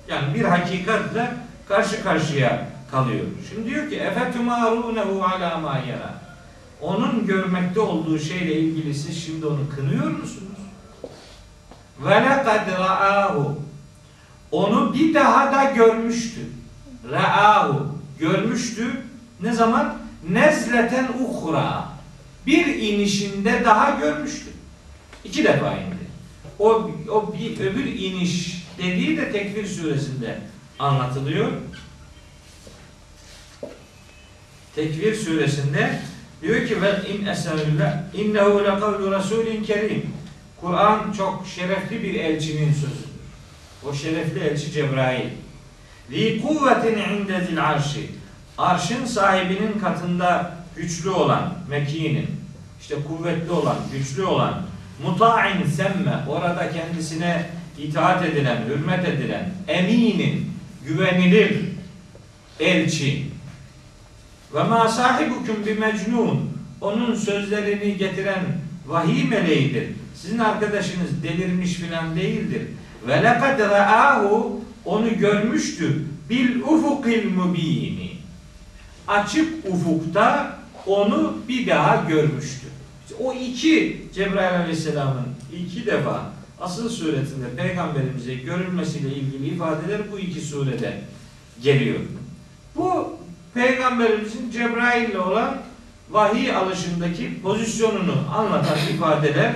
Yani 0.08 0.36
bir 0.36 0.44
hakikatle 0.46 1.34
karşı 1.68 2.04
karşıya 2.04 2.68
kalıyor. 2.92 3.26
Şimdi 3.50 3.70
diyor 3.70 3.90
ki 3.90 3.96
efetumarunehu 3.96 5.24
ala 5.24 5.58
ma 5.58 5.78
yara. 5.78 6.20
Onun 6.82 7.28
görmekte 7.28 7.80
olduğu 7.80 8.20
şeyle 8.20 8.54
ilgili 8.54 8.94
siz 8.94 9.26
şimdi 9.26 9.46
onu 9.46 9.70
kınıyor 9.76 10.12
musunuz? 10.12 10.60
Ve 12.06 12.16
lekad 12.16 12.68
ra'ahu. 12.80 13.62
Onu 14.52 14.94
bir 14.94 15.14
daha 15.14 15.54
da 15.54 15.72
görmüştü. 15.72 16.42
Ra'ahu. 17.12 17.88
Görmüştü. 18.20 18.88
Ne 19.42 19.54
zaman? 19.54 19.98
Nezleten 20.30 21.08
uhra. 21.24 21.90
Bir 22.46 22.66
inişinde 22.66 23.62
daha 23.66 24.00
görmüştü. 24.00 24.50
İki 25.24 25.44
defa 25.44 25.72
indi. 25.72 26.10
O, 26.60 26.92
o 27.10 27.34
bir 27.40 27.60
öbür 27.60 27.86
iniş 27.86 28.64
dediği 28.78 29.18
de 29.18 29.32
Tekvir 29.32 29.66
suresinde 29.66 30.40
anlatılıyor. 30.80 31.52
Tekvir 34.76 35.16
suresinde 35.16 36.00
diyor 36.42 36.68
ki 36.68 36.82
ve 36.82 36.92
in 37.10 37.26
esenillah 37.26 38.14
innehu 38.14 38.64
lekavlu 38.64 39.12
rasulin 39.12 39.64
kerim. 39.64 40.06
Kur'an 40.62 41.12
çok 41.12 41.44
şerefli 41.56 42.04
bir 42.04 42.16
elçinin 42.16 42.74
sözüdür. 42.74 43.10
O 43.86 43.94
şerefli 43.94 44.40
elçi 44.40 44.72
Cebrail. 44.72 45.30
Li 46.12 46.42
kuvvetin 46.42 46.98
inde 46.98 47.46
zil 47.46 47.64
arşi. 47.64 48.19
Arşın 48.60 49.06
sahibinin 49.06 49.80
katında 49.80 50.52
güçlü 50.76 51.10
olan, 51.10 51.54
mekinin, 51.70 52.28
işte 52.82 52.96
kuvvetli 53.08 53.52
olan, 53.52 53.78
güçlü 53.94 54.24
olan, 54.24 54.62
muta'in 55.04 55.66
semme, 55.66 56.24
orada 56.28 56.72
kendisine 56.72 57.50
itaat 57.78 58.26
edilen, 58.26 58.64
hürmet 58.70 59.08
edilen, 59.08 59.50
eminin, 59.68 60.52
güvenilir 60.88 61.60
elçi. 62.60 63.26
Ve 64.54 64.64
ma 64.64 64.88
sahibukum 64.88 65.66
bi 65.66 65.74
mecnun. 65.74 66.60
Onun 66.82 67.16
sözlerini 67.16 67.98
getiren 67.98 68.46
vahiy 68.88 69.24
meleğidir. 69.24 69.88
Sizin 70.16 70.40
arkadaşınız 70.40 71.24
delirmiş 71.24 71.74
filan 71.74 72.16
değildir. 72.16 72.62
Ve 73.08 73.18
lekad 73.18 73.60
ra'ahu 73.60 74.62
onu 74.86 75.18
görmüştü 75.18 76.06
bil 76.30 76.62
ufukil 76.62 77.30
mubini. 77.30 78.09
Açık 79.10 79.66
ufukta 79.68 80.58
onu 80.86 81.38
bir 81.48 81.68
daha 81.68 82.10
görmüştü. 82.10 82.68
İşte 83.04 83.24
o 83.24 83.34
iki 83.34 84.02
Cebrail 84.14 84.60
Aleyhisselam'ın 84.60 85.28
iki 85.64 85.86
defa 85.86 86.32
asıl 86.62 86.90
suretinde 86.90 87.56
peygamberimize 87.58 88.34
görülmesiyle 88.34 89.16
ilgili 89.16 89.48
ifadeler 89.48 90.12
bu 90.12 90.20
iki 90.20 90.42
surede 90.42 91.02
geliyor. 91.64 92.00
Bu 92.76 93.18
peygamberimizin 93.54 94.52
Cebrail 94.52 95.10
ile 95.10 95.20
olan 95.20 95.58
vahiy 96.10 96.56
alışındaki 96.56 97.42
pozisyonunu 97.42 98.16
anlatan 98.36 98.78
ifadeler 98.94 99.54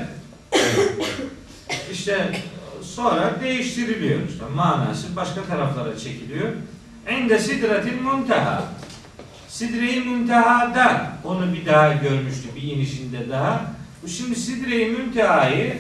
işte 1.92 2.42
sonra 2.82 3.36
değiştiriliyor. 3.42 4.20
İşte 4.30 4.46
manası 4.56 5.16
başka 5.16 5.44
taraflara 5.44 5.98
çekiliyor. 5.98 6.50
İnde 7.12 7.40
sidretil 7.40 8.02
munteha. 8.02 8.64
Sidre-i 9.54 10.00
Münteha'da 10.00 11.08
onu 11.24 11.54
bir 11.54 11.66
daha 11.66 11.94
görmüştü 11.94 12.48
bir 12.56 12.62
inişinde 12.62 13.30
daha. 13.30 13.66
Şimdi 14.08 14.36
Sidre-i 14.36 14.86
Münteha'yı 14.86 15.78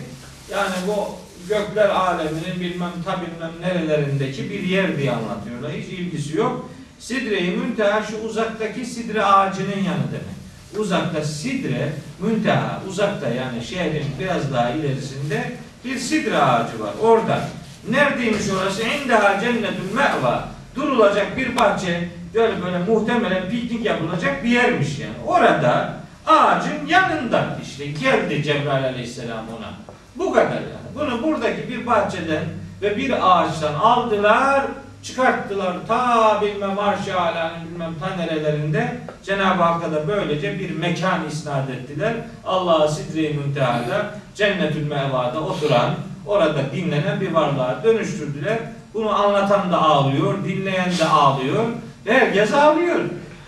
yani 0.51 0.73
bu 0.87 1.15
gökler 1.49 1.89
aleminin 1.89 2.59
bilmem 2.59 2.91
ta 3.05 3.21
bilmem 3.21 3.51
nerelerindeki 3.61 4.49
bir 4.49 4.63
yer 4.63 4.97
diye 4.97 5.11
anlatıyorlar. 5.11 5.71
Hiç 5.71 5.99
ilgisi 5.99 6.37
yok. 6.37 6.69
Sidre-i 6.99 7.57
Münteha 7.57 8.03
şu 8.03 8.17
uzaktaki 8.17 8.85
sidre 8.85 9.25
ağacının 9.25 9.77
yanı 9.77 10.07
demek. 10.11 10.77
Uzakta 10.77 11.23
sidre, 11.23 11.93
münteha, 12.19 12.81
uzakta 12.89 13.29
yani 13.29 13.63
şehrin 13.65 14.05
biraz 14.19 14.53
daha 14.53 14.69
ilerisinde 14.69 15.51
bir 15.85 15.97
sidre 15.97 16.37
ağacı 16.37 16.79
var. 16.79 16.93
Orada. 17.01 17.49
Neredeymiş 17.89 18.49
orası? 18.49 18.83
İndeha 18.83 19.39
cennetül 19.41 19.93
me'va. 19.95 20.49
Durulacak 20.75 21.37
bir 21.37 21.55
bahçe, 21.55 22.09
böyle 22.33 22.63
böyle 22.63 22.79
muhtemelen 22.79 23.49
piknik 23.49 23.85
yapılacak 23.85 24.43
bir 24.43 24.49
yermiş 24.49 24.99
yani. 24.99 25.13
Orada 25.27 25.93
ağacın 26.27 26.87
yanında 26.87 27.57
işte 27.63 27.85
geldi 27.85 28.43
Cebrail 28.43 28.85
aleyhisselam 28.85 29.45
ona. 29.57 29.73
Bu 30.15 30.33
kadar 30.33 30.51
yani. 30.51 30.89
Bunu 30.95 31.23
buradaki 31.23 31.69
bir 31.69 31.85
bahçeden 31.85 32.43
ve 32.81 32.97
bir 32.97 33.11
ağaçtan 33.11 33.73
aldılar, 33.73 34.61
çıkarttılar 35.03 35.75
ta 35.87 36.41
bilmem 36.41 36.79
alanın 36.79 37.69
bilmem 37.71 37.93
ta 37.99 38.15
nerelerinde 38.15 38.97
Cenab-ı 39.23 39.63
Hakk'a 39.63 39.91
da 39.91 40.07
böylece 40.07 40.59
bir 40.59 40.77
mekan 40.77 41.27
isnat 41.27 41.69
ettiler. 41.69 42.13
Allah'a 42.45 42.87
sidre-i 42.87 43.33
müntehada 43.33 44.05
cennetül 44.35 44.87
mevada 44.87 45.39
oturan 45.39 45.93
orada 46.27 46.71
dinlenen 46.75 47.21
bir 47.21 47.31
varlığa 47.31 47.83
dönüştürdüler. 47.83 48.57
Bunu 48.93 49.09
anlatan 49.09 49.71
da 49.71 49.81
ağlıyor, 49.81 50.43
dinleyen 50.43 50.97
de 50.99 51.05
ağlıyor. 51.05 51.65
Herkes 52.05 52.53
ağlıyor. 52.53 52.99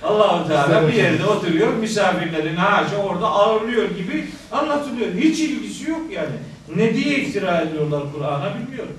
Allahu 0.03 0.47
Teala 0.47 0.87
bir 0.87 0.93
yerde 0.93 1.25
oturuyor, 1.25 1.73
misafirlerini 1.73 2.59
haşa 2.59 2.97
orada 2.97 3.27
ağırlıyor 3.27 3.89
gibi 3.89 4.27
anlatılıyor. 4.51 5.13
Hiç 5.13 5.39
ilgisi 5.39 5.89
yok 5.89 6.01
yani. 6.11 6.35
Ne 6.75 6.93
diye 6.93 7.17
iftira 7.17 7.61
ediyorlar 7.61 8.03
Kur'an'a 8.13 8.55
bilmiyorum. 8.55 8.95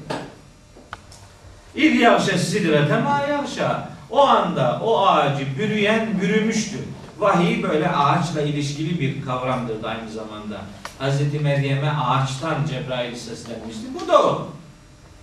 İz 1.74 2.00
yavşe 2.00 2.38
sidrete 2.38 3.00
ma 3.00 3.20
yavşa. 3.30 3.88
O 4.10 4.26
anda 4.26 4.80
o 4.84 5.06
ağacı 5.06 5.46
bürüyen 5.58 6.20
bürümüştü. 6.20 6.76
Vahiy 7.18 7.62
böyle 7.62 7.90
ağaçla 7.90 8.40
ilişkili 8.40 9.00
bir 9.00 9.24
kavramdır 9.24 9.82
da 9.82 9.88
aynı 9.88 10.10
zamanda. 10.10 10.56
Hz. 11.00 11.42
Meryem'e 11.42 11.90
ağaçtan 11.90 12.54
Cebrail 12.70 13.14
seslenmişti. 13.14 13.82
Bu 14.00 14.08
da 14.08 14.22
o. 14.22 14.48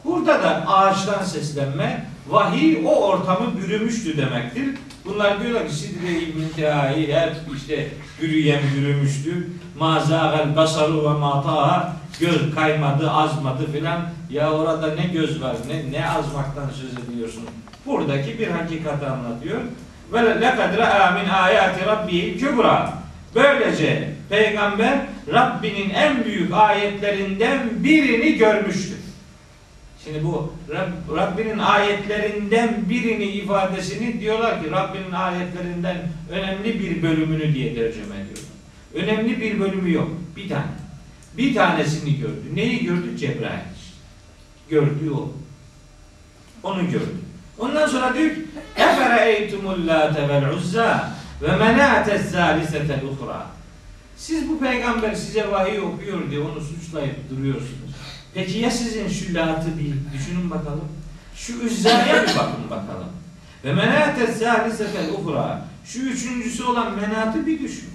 Burada 0.06 0.43
da 0.43 0.67
ağaçtan 0.67 1.24
seslenme, 1.24 2.06
vahiy 2.27 2.77
o 2.86 3.07
ortamı 3.07 3.57
bürümüştü 3.62 4.17
demektir. 4.17 4.65
Bunlar 5.05 5.43
diyorlar 5.43 5.67
ki 5.67 5.73
sidre-i 5.73 6.33
müntehayı 6.36 7.15
hep 7.15 7.36
işte 7.55 7.88
bürüyen 8.21 8.62
bürümüştü. 8.75 9.49
Mazâgel 9.79 10.55
basaru 10.55 11.03
ve 11.03 11.19
mataha 11.19 11.95
göz 12.19 12.55
kaymadı, 12.55 13.12
azmadı 13.12 13.71
filan. 13.71 14.01
Ya 14.29 14.51
orada 14.51 14.95
ne 14.95 15.05
göz 15.05 15.41
var, 15.41 15.55
ne, 15.67 15.99
ne 15.99 16.09
azmaktan 16.09 16.69
söz 16.69 17.09
ediyorsun? 17.09 17.43
Buradaki 17.86 18.39
bir 18.39 18.47
hakikati 18.47 19.05
anlatıyor. 19.05 19.59
Ve 20.13 20.41
lekad 20.41 20.77
ra'a 20.77 21.12
min 21.12 21.29
ayati 21.29 21.86
rabbihi 21.86 22.38
kübra. 22.38 22.93
Böylece 23.36 24.13
peygamber 24.29 24.99
Rabbinin 25.33 25.89
en 25.89 26.25
büyük 26.25 26.53
ayetlerinden 26.53 27.59
birini 27.83 28.36
görmüştür. 28.38 29.02
Şimdi 30.03 30.23
bu 30.23 30.53
Rab, 30.69 31.17
Rabbinin 31.17 31.57
ayetlerinden 31.57 32.89
birini 32.89 33.25
ifadesini 33.25 34.21
diyorlar 34.21 34.63
ki 34.63 34.71
Rabbinin 34.71 35.11
ayetlerinden 35.11 35.97
önemli 36.31 36.79
bir 36.79 37.03
bölümünü 37.03 37.53
diye 37.53 37.75
tercüme 37.75 38.15
ediyorlar. 38.15 38.53
Önemli 38.93 39.41
bir 39.41 39.59
bölümü 39.59 39.93
yok. 39.93 40.09
Bir 40.35 40.49
tane. 40.49 40.65
Bir 41.37 41.55
tanesini 41.55 42.17
gördü. 42.17 42.43
Neyi 42.53 42.85
gördü? 42.85 43.17
Cebrail. 43.17 43.59
Gördüğü 44.69 45.11
o. 45.11 45.31
Onu 46.63 46.91
gördü. 46.91 47.17
Ondan 47.59 47.87
sonra 47.87 48.13
diyor 48.13 48.29
ki 48.29 48.41
Efereytumul 48.75 49.87
lâte 49.87 50.29
vel 50.29 50.49
uzza 50.49 51.11
ve 51.41 51.55
menâte 51.55 52.17
zâlisetel 52.17 52.99
uhra. 53.03 53.45
Siz 54.17 54.49
bu 54.49 54.59
peygamber 54.59 55.13
size 55.13 55.51
vahiy 55.51 55.79
okuyor 55.79 56.31
diye 56.31 56.39
onu 56.39 56.61
suçlayıp 56.61 57.29
duruyorsunuz. 57.29 57.83
Peki 58.34 58.60
ya 58.60 58.72
sizin 58.72 59.08
şu 59.10 59.34
latı 59.34 59.67
bir 59.80 60.17
düşünün 60.17 60.52
bakalım. 60.52 60.88
Şu 61.36 61.54
üzzaya 61.60 62.24
bir 62.24 62.28
bakın 62.28 62.69
bakalım. 62.69 63.08
Ve 63.65 63.74
menâte 63.74 64.34
zâlisetel 64.34 65.10
uhra. 65.10 65.65
Şu 65.86 66.00
üçüncüsü 66.00 66.63
olan 66.63 66.96
menatı 66.96 67.48
bir 67.48 67.60
düşün. 67.60 67.89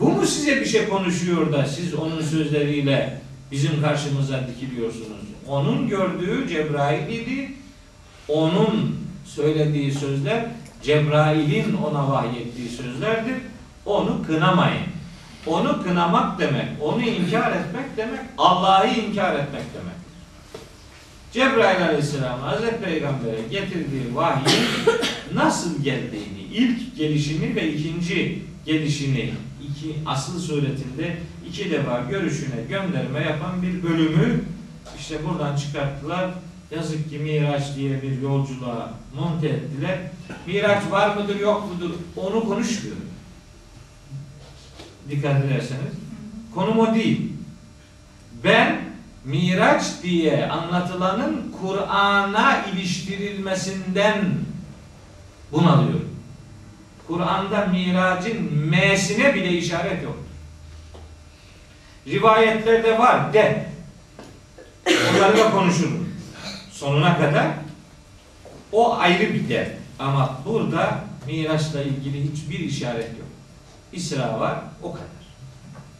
Bu 0.00 0.08
mu 0.08 0.26
size 0.26 0.60
bir 0.60 0.66
şey 0.66 0.88
konuşuyor 0.88 1.52
da 1.52 1.66
siz 1.66 1.94
onun 1.94 2.22
sözleriyle 2.22 3.20
bizim 3.52 3.82
karşımıza 3.82 4.48
dikiliyorsunuz? 4.48 5.26
Onun 5.48 5.88
gördüğü 5.88 6.48
Cebrail 6.48 7.08
idi. 7.08 7.52
Onun 8.28 8.96
söylediği 9.24 9.92
sözler 9.92 10.46
Cebrail'in 10.82 11.76
ona 11.76 12.10
vahyettiği 12.10 12.68
sözlerdir. 12.68 13.36
Onu 13.86 14.22
kınamayın. 14.26 14.95
Onu 15.46 15.82
kınamak 15.82 16.38
demek, 16.38 16.68
onu 16.80 17.02
inkar 17.02 17.52
etmek 17.52 17.96
demek, 17.96 18.20
Allah'ı 18.38 18.86
inkar 18.86 19.34
etmek 19.34 19.62
demek. 19.74 19.96
Cebrail 21.32 21.84
Aleyhisselam 21.84 22.40
Hazreti 22.40 22.84
Peygamber'e 22.84 23.42
getirdiği 23.50 24.14
vahyin 24.14 24.66
nasıl 25.34 25.82
geldiğini, 25.82 26.40
ilk 26.52 26.96
gelişini 26.96 27.56
ve 27.56 27.72
ikinci 27.72 28.42
gelişini 28.66 29.30
iki 29.62 29.94
asıl 30.06 30.40
suretinde 30.40 31.16
iki 31.48 31.70
defa 31.70 32.00
görüşüne 32.10 32.62
gönderme 32.68 33.20
yapan 33.20 33.62
bir 33.62 33.82
bölümü 33.82 34.40
işte 34.98 35.16
buradan 35.24 35.56
çıkarttılar. 35.56 36.30
Yazık 36.70 37.10
ki 37.10 37.18
Miraç 37.18 37.76
diye 37.76 38.02
bir 38.02 38.22
yolculuğa 38.22 38.94
monte 39.16 39.48
ettiler. 39.48 39.98
Miraç 40.46 40.82
var 40.90 41.16
mıdır 41.16 41.40
yok 41.40 41.68
mudur 41.74 41.94
onu 42.16 42.48
konuşmuyor. 42.48 42.96
Dikkat 45.10 45.44
ederseniz. 45.44 45.92
Konum 46.54 46.78
o 46.78 46.94
değil. 46.94 47.32
Ben 48.44 48.80
Miraç 49.24 49.82
diye 50.02 50.48
anlatılanın 50.50 51.54
Kur'an'a 51.60 52.64
iliştirilmesinden 52.64 54.16
bunalıyorum. 55.52 56.16
Kur'an'da 57.06 57.66
miracın 57.66 58.52
M'sine 58.52 59.34
bile 59.34 59.52
işaret 59.52 60.02
yok. 60.02 60.18
Rivayetlerde 62.06 62.98
var 62.98 63.32
de. 63.32 63.66
Onları 64.86 65.38
da 65.38 65.50
konuşurum. 65.50 66.08
Sonuna 66.72 67.18
kadar. 67.18 67.46
O 68.72 68.96
ayrı 68.96 69.34
bir 69.34 69.48
dert. 69.48 69.70
Ama 69.98 70.40
burada 70.46 71.00
Miraç'la 71.26 71.82
ilgili 71.82 72.32
hiçbir 72.32 72.58
işaret 72.58 73.18
yok. 73.18 73.25
İsra 73.96 74.40
var, 74.40 74.58
o 74.82 74.92
kadar. 74.92 75.06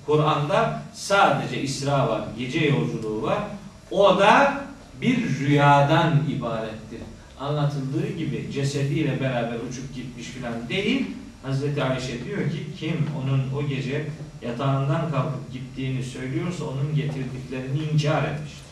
Kur'an'da 0.06 0.82
sadece 0.94 1.62
İsra 1.62 2.08
var, 2.08 2.22
gece 2.38 2.66
yolculuğu 2.66 3.22
var. 3.22 3.38
O 3.90 4.18
da 4.18 4.64
bir 5.00 5.38
rüyadan 5.38 6.22
ibarettir. 6.30 7.00
Anlatıldığı 7.40 8.08
gibi 8.08 8.50
cesediyle 8.52 9.20
beraber 9.20 9.56
uçup 9.70 9.94
gitmiş 9.94 10.26
filan 10.26 10.68
değil. 10.68 11.06
Hazreti 11.42 11.82
Ayşe 11.82 12.24
diyor 12.24 12.50
ki 12.50 12.66
kim 12.78 13.06
onun 13.22 13.62
o 13.62 13.68
gece 13.68 14.06
yatağından 14.42 15.10
kalkıp 15.10 15.52
gittiğini 15.52 16.02
söylüyorsa 16.02 16.64
onun 16.64 16.94
getirdiklerini 16.94 17.78
inkar 17.92 18.22
etmiştir. 18.22 18.66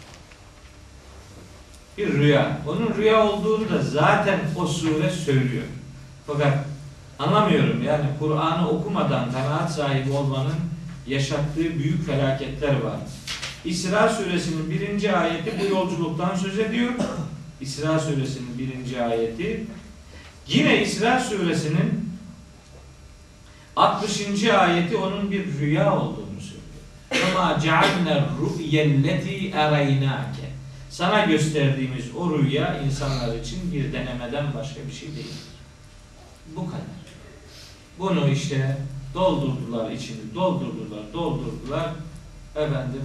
Bir 1.98 2.12
rüya. 2.12 2.58
Onun 2.68 2.94
rüya 2.96 3.26
olduğunu 3.26 3.70
da 3.70 3.82
zaten 3.82 4.40
o 4.56 4.66
sure 4.66 5.10
söylüyor. 5.10 5.64
Fakat 6.26 6.66
anlamıyorum 7.24 7.82
yani 7.82 8.04
Kur'an'ı 8.18 8.68
okumadan 8.68 9.32
kanaat 9.32 9.72
sahibi 9.72 10.12
olmanın 10.12 10.56
yaşattığı 11.06 11.78
büyük 11.78 12.06
felaketler 12.06 12.80
var. 12.80 12.98
İsra 13.64 14.08
suresinin 14.08 14.70
birinci 14.70 15.12
ayeti 15.12 15.52
bu 15.60 15.74
yolculuktan 15.74 16.36
söz 16.36 16.58
ediyor. 16.58 16.92
İsra 17.60 17.98
suresinin 17.98 18.58
birinci 18.58 19.02
ayeti. 19.02 19.66
Yine 20.48 20.82
İsra 20.82 21.20
suresinin 21.20 22.10
60. 23.76 24.44
ayeti 24.44 24.96
onun 24.96 25.30
bir 25.30 25.58
rüya 25.58 25.96
olduğunu 25.96 26.40
söylüyor. 26.40 27.34
Ama 27.36 27.60
cealne 27.60 28.24
ru'yelleti 28.40 29.50
ereynake. 29.50 30.54
Sana 30.90 31.24
gösterdiğimiz 31.24 32.14
o 32.18 32.38
rüya 32.38 32.80
insanlar 32.80 33.36
için 33.36 33.72
bir 33.72 33.92
denemeden 33.92 34.54
başka 34.54 34.80
bir 34.88 34.92
şey 34.92 35.08
değil. 35.08 35.34
Bu 36.56 36.66
kadar. 36.66 37.03
Bunu 37.98 38.28
işte 38.28 38.76
doldurdular 39.14 39.90
içini, 39.90 40.34
doldurdular, 40.34 41.12
doldurdular. 41.12 41.90
Efendim 42.56 43.02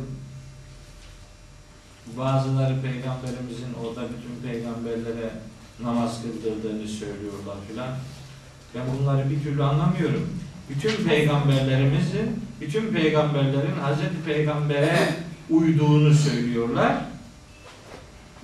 bazıları 2.17 2.81
peygamberimizin 2.81 3.73
orada 3.83 4.01
bütün 4.09 4.49
peygamberlere 4.49 5.29
namaz 5.83 6.21
kıldırdığını 6.21 6.87
söylüyorlar 6.87 7.55
filan. 7.67 7.89
Ben 8.75 8.81
bunları 8.99 9.29
bir 9.29 9.43
türlü 9.43 9.63
anlamıyorum. 9.63 10.29
Bütün 10.69 11.07
peygamberlerimizin, 11.07 12.43
bütün 12.61 12.93
peygamberlerin 12.93 13.79
Hazreti 13.81 14.23
Peygamber'e 14.25 15.15
uyduğunu 15.49 16.13
söylüyorlar. 16.13 16.95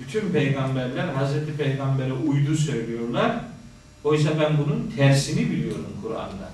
Bütün 0.00 0.28
peygamberler 0.32 1.08
Hazreti 1.08 1.56
Peygamber'e 1.56 2.12
uydu 2.12 2.56
söylüyorlar. 2.56 3.36
Oysa 4.06 4.30
ben 4.40 4.58
bunun 4.58 4.92
tersini 4.96 5.50
biliyorum 5.50 5.86
Kur'an'da. 6.02 6.50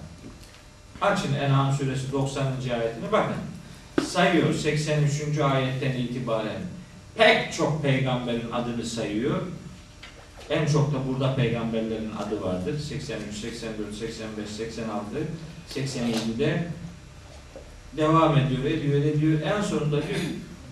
Açın 1.00 1.34
En'am 1.34 1.72
suresi 1.72 2.12
90. 2.12 2.44
ayetini 2.46 3.12
bakın. 3.12 3.34
Sayıyor 4.06 4.54
83. 4.54 5.38
ayetten 5.38 5.92
itibaren 5.92 6.60
pek 7.16 7.52
çok 7.52 7.82
peygamberin 7.82 8.50
adını 8.52 8.84
sayıyor. 8.84 9.40
En 10.50 10.66
çok 10.66 10.94
da 10.94 10.96
burada 11.08 11.36
peygamberlerin 11.36 12.10
adı 12.26 12.42
vardır. 12.42 12.78
83, 12.78 13.36
84, 13.36 13.94
85, 13.94 14.48
86, 14.48 15.04
87'de 15.74 16.68
devam 17.96 18.38
ediyor, 18.38 18.64
ediyor, 18.64 19.04
ediyor. 19.04 19.40
En 19.40 19.62
sonunda 19.62 20.02
diyor 20.02 20.20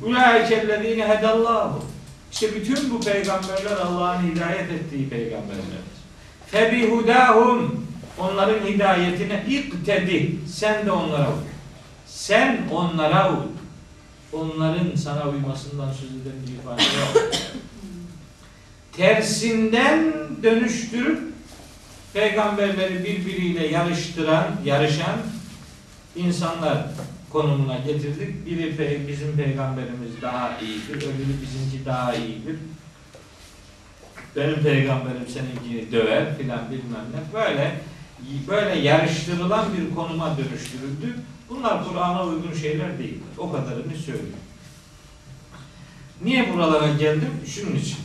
Ulaikellezine 0.02 1.08
hedallahu. 1.08 1.84
İşte 2.32 2.54
bütün 2.54 2.90
bu 2.90 3.00
peygamberler 3.00 3.76
Allah'ın 3.76 4.30
hidayet 4.30 4.70
ettiği 4.70 5.08
peygamberlerdir. 6.52 6.90
Febihudahum 6.90 7.86
onların 8.18 8.66
hidayetine 8.66 9.44
iktedi. 9.48 10.36
Sen 10.48 10.86
de 10.86 10.92
onlara 10.92 11.28
uy. 11.28 11.42
Sen 12.06 12.58
onlara 12.72 13.30
uy. 13.32 13.36
Onların 14.32 14.96
sana 14.96 15.28
uymasından 15.28 15.92
söz 15.92 16.10
eden 16.10 16.32
bir 16.46 16.52
ifade 16.52 16.82
yok. 16.82 17.32
Tersinden 18.96 20.12
dönüştürüp 20.42 21.20
peygamberleri 22.12 23.04
birbiriyle 23.04 23.66
yarıştıran, 23.66 24.46
yarışan 24.64 25.16
insanlar 26.16 26.86
konumuna 27.30 27.76
getirdik. 27.78 28.46
Biri 28.46 28.74
pe- 28.74 29.08
bizim 29.08 29.36
peygamberimiz 29.36 30.22
daha 30.22 30.58
iyidir, 30.62 30.96
öbürü 30.96 31.34
bizimki 31.42 31.86
daha 31.86 32.14
iyidir. 32.14 32.56
Benim 34.36 34.62
peygamberim 34.62 35.28
seninkini 35.28 35.92
döver 35.92 36.36
filan 36.36 36.70
bilmem 36.70 37.04
ne. 37.14 37.40
Böyle 37.40 37.80
böyle 38.48 38.80
yarıştırılan 38.80 39.66
bir 39.76 39.94
konuma 39.94 40.36
dönüştürüldü. 40.36 41.16
Bunlar 41.48 41.88
Kur'an'a 41.88 42.24
uygun 42.24 42.52
şeyler 42.52 42.98
değildir. 42.98 43.38
O 43.38 43.52
kadarını 43.52 43.96
söylüyorum. 43.96 44.38
Niye 46.22 46.54
buralara 46.54 46.92
geldim? 46.92 47.30
Şunun 47.46 47.76
için. 47.76 47.98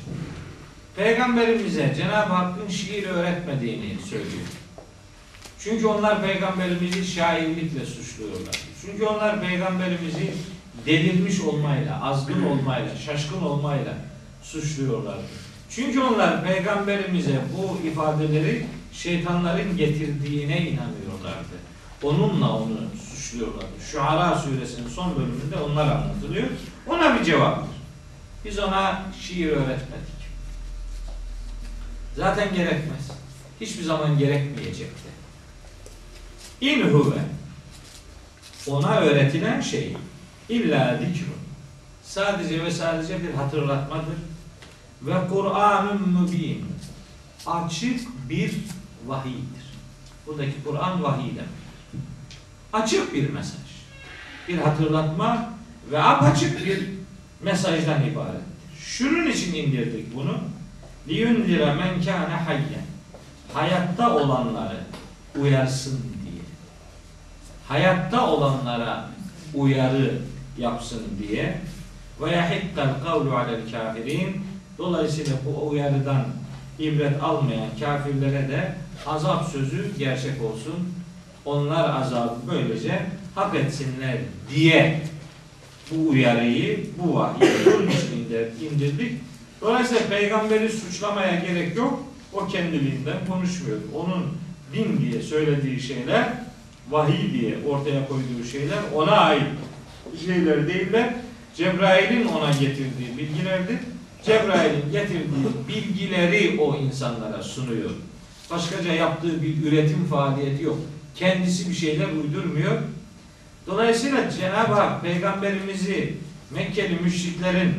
Peygamberimize 0.95 1.93
Cenab-ı 1.97 2.33
Hakk'ın 2.33 2.67
şiir 2.67 3.07
öğretmediğini 3.07 3.97
söylüyor. 4.09 4.47
Çünkü 5.59 5.87
onlar 5.87 6.21
peygamberimizi 6.21 7.05
şairlikle 7.05 7.85
suçluyorlar. 7.85 8.59
Çünkü 8.81 9.05
onlar 9.05 9.41
peygamberimizi 9.41 10.33
delirmiş 10.85 11.41
olmayla, 11.41 12.01
azgın 12.03 12.43
olmayla, 12.43 12.95
şaşkın 12.95 13.41
olmayla 13.41 13.93
suçluyorlar. 14.43 15.17
Çünkü 15.69 16.01
onlar 16.01 16.43
peygamberimize 16.43 17.41
bu 17.57 17.87
ifadeleri 17.87 18.65
şeytanların 18.93 19.77
getirdiğine 19.77 20.57
inanıyorlardı. 20.57 21.55
Onunla 22.03 22.57
onu 22.57 22.77
suçluyorlardı. 23.09 23.81
Şuara 23.91 24.35
suresinin 24.35 24.89
son 24.89 25.15
bölümünde 25.15 25.57
onlar 25.57 25.87
anlatılıyor. 25.87 26.47
Ona 26.87 27.19
bir 27.19 27.25
cevaptır. 27.25 27.75
Biz 28.45 28.59
ona 28.59 29.03
şiir 29.21 29.51
öğretmedik. 29.51 30.15
Zaten 32.15 32.53
gerekmez. 32.53 33.11
Hiçbir 33.61 33.83
zaman 33.83 34.17
gerekmeyecekti. 34.17 35.09
İn 36.61 36.81
huve 36.81 37.19
ona 38.67 38.97
öğretilen 38.97 39.61
şey 39.61 39.97
illa 40.49 40.97
zikrun. 40.97 41.35
Sadece 42.03 42.63
ve 42.63 42.71
sadece 42.71 43.23
bir 43.23 43.33
hatırlatmadır. 43.33 44.15
Ve 45.01 45.27
Kur'an'ın 45.29 46.09
mübin. 46.09 46.65
Açık 47.45 48.29
bir 48.29 48.55
vahiydir. 49.05 49.65
Buradaki 50.27 50.63
Kur'an 50.63 51.03
vahiy 51.03 51.29
demek. 51.29 51.49
Açık 52.73 53.13
bir 53.13 53.29
mesaj. 53.29 53.59
Bir 54.47 54.57
hatırlatma 54.57 55.49
ve 55.91 56.03
apaçık 56.03 56.65
bir 56.65 56.89
mesajdan 57.41 58.03
ibarettir. 58.03 58.45
Şunun 58.79 59.27
için 59.27 59.53
indirdik 59.53 60.15
bunu. 60.15 60.37
liyundira 61.07 61.73
men 61.73 62.01
kâne 62.01 62.35
hayyen. 62.35 62.85
Hayatta 63.53 64.15
olanları 64.15 64.77
uyarsın 65.39 65.99
diye. 66.23 66.41
Hayatta 67.67 68.27
olanlara 68.27 69.09
uyarı 69.53 70.21
yapsın 70.57 71.03
diye. 71.19 71.61
Yahikkal 72.31 72.89
kavlu 73.05 73.35
alel 73.35 73.71
kafirin. 73.71 74.45
Dolayısıyla 74.77 75.33
bu 75.45 75.69
uyarıdan 75.69 76.25
ibret 76.79 77.23
almayan 77.23 77.69
kafirlere 77.79 78.49
de 78.49 78.75
azap 79.07 79.49
sözü 79.51 79.97
gerçek 79.97 80.41
olsun. 80.41 80.93
Onlar 81.45 82.01
azabı 82.01 82.35
böylece 82.51 83.01
hak 83.35 83.55
etsinler 83.55 84.17
diye 84.55 85.01
bu 85.91 86.09
uyarıyı, 86.09 86.85
bu 86.97 87.15
vahyi 87.15 87.41
bunun 87.65 87.89
indirdik. 88.71 89.13
Dolayısıyla 89.61 90.07
peygamberi 90.07 90.69
suçlamaya 90.69 91.35
gerek 91.35 91.77
yok. 91.77 92.03
O 92.33 92.47
kendiliğinden 92.47 93.17
konuşmuyor. 93.29 93.77
Onun 93.95 94.25
din 94.73 95.01
diye 95.01 95.21
söylediği 95.21 95.79
şeyler, 95.79 96.33
vahiy 96.89 97.33
diye 97.33 97.55
ortaya 97.69 98.07
koyduğu 98.07 98.47
şeyler 98.51 98.77
ona 98.95 99.11
ait 99.11 99.43
şeyler 100.25 100.67
değiller. 100.67 101.13
Cebrail'in 101.55 102.27
ona 102.27 102.51
getirdiği 102.51 103.17
bilgilerdir. 103.17 103.77
Cebrail'in 104.25 104.91
getirdiği 104.91 105.67
bilgileri 105.67 106.59
o 106.59 106.75
insanlara 106.75 107.43
sunuyor. 107.43 107.89
Başkaca 108.51 108.93
yaptığı 108.93 109.41
bir 109.41 109.67
üretim 109.67 110.05
faaliyeti 110.05 110.63
yok. 110.63 110.77
Kendisi 111.15 111.69
bir 111.69 111.75
şeyler 111.75 112.07
uydurmuyor. 112.07 112.81
Dolayısıyla 113.67 114.31
Cenab-ı 114.31 114.73
Hak 114.73 115.01
peygamberimizi 115.01 116.17
Mekkeli 116.51 116.99
müşriklerin 116.99 117.73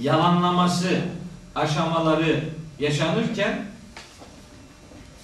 yalanlaması 0.00 1.00
aşamaları 1.54 2.44
yaşanırken 2.78 3.64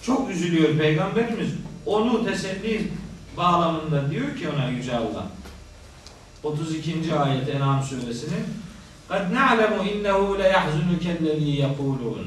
çok 0.02 0.30
üzülüyor 0.30 0.78
peygamberimiz. 0.78 1.48
Onu 1.86 2.24
teselli 2.24 2.88
bağlamında 3.36 4.10
diyor 4.10 4.36
ki 4.36 4.48
ona 4.48 4.68
Yüce 4.68 4.96
Allah 4.96 5.26
32. 6.42 7.14
ayet 7.14 7.48
En'am 7.48 7.82
suresinin 7.82 8.44
قَدْ 9.13 9.23
نَعْلَمُ 9.39 9.73
اِنَّهُ 9.89 10.19
لَيَحْزُنُكَ 10.41 11.03
الَّذ۪ي 11.17 11.51
يَقُولُونَ 11.65 12.25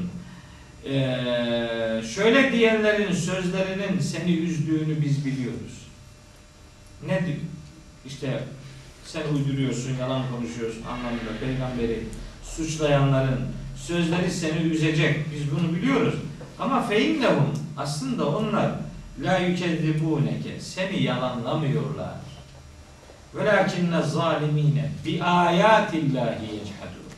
Ee, 0.85 2.01
şöyle 2.15 2.51
diyenlerin 2.51 3.13
sözlerinin 3.13 3.99
seni 3.99 4.31
üzdüğünü 4.31 5.01
biz 5.01 5.25
biliyoruz. 5.25 5.87
Ne 7.07 7.25
diyor? 7.25 7.37
İşte 8.05 8.43
sen 9.05 9.21
uyduruyorsun, 9.33 9.97
yalan 9.99 10.23
konuşuyorsun 10.35 10.83
anlamında 10.83 11.39
peygamberi 11.39 12.03
suçlayanların 12.43 13.39
sözleri 13.75 14.31
seni 14.31 14.59
üzecek. 14.59 15.15
Biz 15.35 15.51
bunu 15.51 15.75
biliyoruz. 15.75 16.15
Ama 16.59 16.81
feinnehum 16.81 17.53
aslında 17.77 18.29
onlar 18.29 18.71
la 19.23 19.37
yükezzibuneke 19.37 20.59
seni 20.59 21.03
yalanlamıyorlar. 21.03 22.13
Velakinne 23.34 24.02
zalimine 24.02 24.90
bi 25.04 25.22
ayatillahi 25.22 26.44
yechadun. 26.44 27.08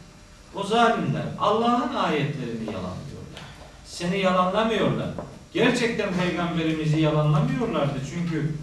O 0.54 0.62
zalimler 0.62 1.22
Allah'ın 1.40 1.94
ayetlerini 1.94 2.66
yalanlıyorlar. 2.66 3.42
Seni 3.84 4.18
yalanlamıyorlar. 4.18 5.08
Gerçekten 5.52 6.08
peygamberimizi 6.14 7.00
yalanlamıyorlardı. 7.00 7.98
Çünkü 8.14 8.54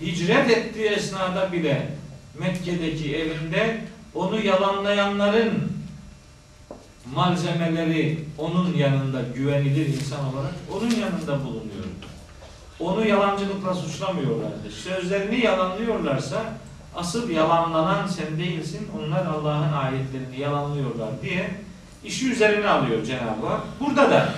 hicret 0.00 0.50
ettiği 0.50 0.86
esnada 0.86 1.52
bile 1.52 1.88
Mekke'deki 2.38 3.16
evinde 3.16 3.80
onu 4.14 4.40
yalanlayanların 4.40 5.72
malzemeleri 7.14 8.24
onun 8.38 8.74
yanında 8.74 9.22
güvenilir 9.34 9.86
insan 9.86 10.34
olarak 10.34 10.54
onun 10.72 10.90
yanında 10.90 11.44
bulunuyor. 11.44 11.86
Onu 12.80 13.06
yalancılıkla 13.06 13.74
suçlamıyorlardı. 13.74 14.70
Sözlerini 14.70 15.44
yalanlıyorlarsa 15.44 16.42
asıl 16.96 17.30
yalanlanan 17.30 18.06
sen 18.06 18.38
değilsin. 18.38 18.88
Onlar 18.98 19.26
Allah'ın 19.26 19.72
ayetlerini 19.72 20.40
yalanlıyorlar 20.40 21.22
diye 21.22 21.50
işi 22.04 22.32
üzerine 22.32 22.68
alıyor 22.68 23.04
Cenab-ı 23.04 23.46
Hak. 23.46 23.60
Burada 23.80 24.10
da 24.10 24.34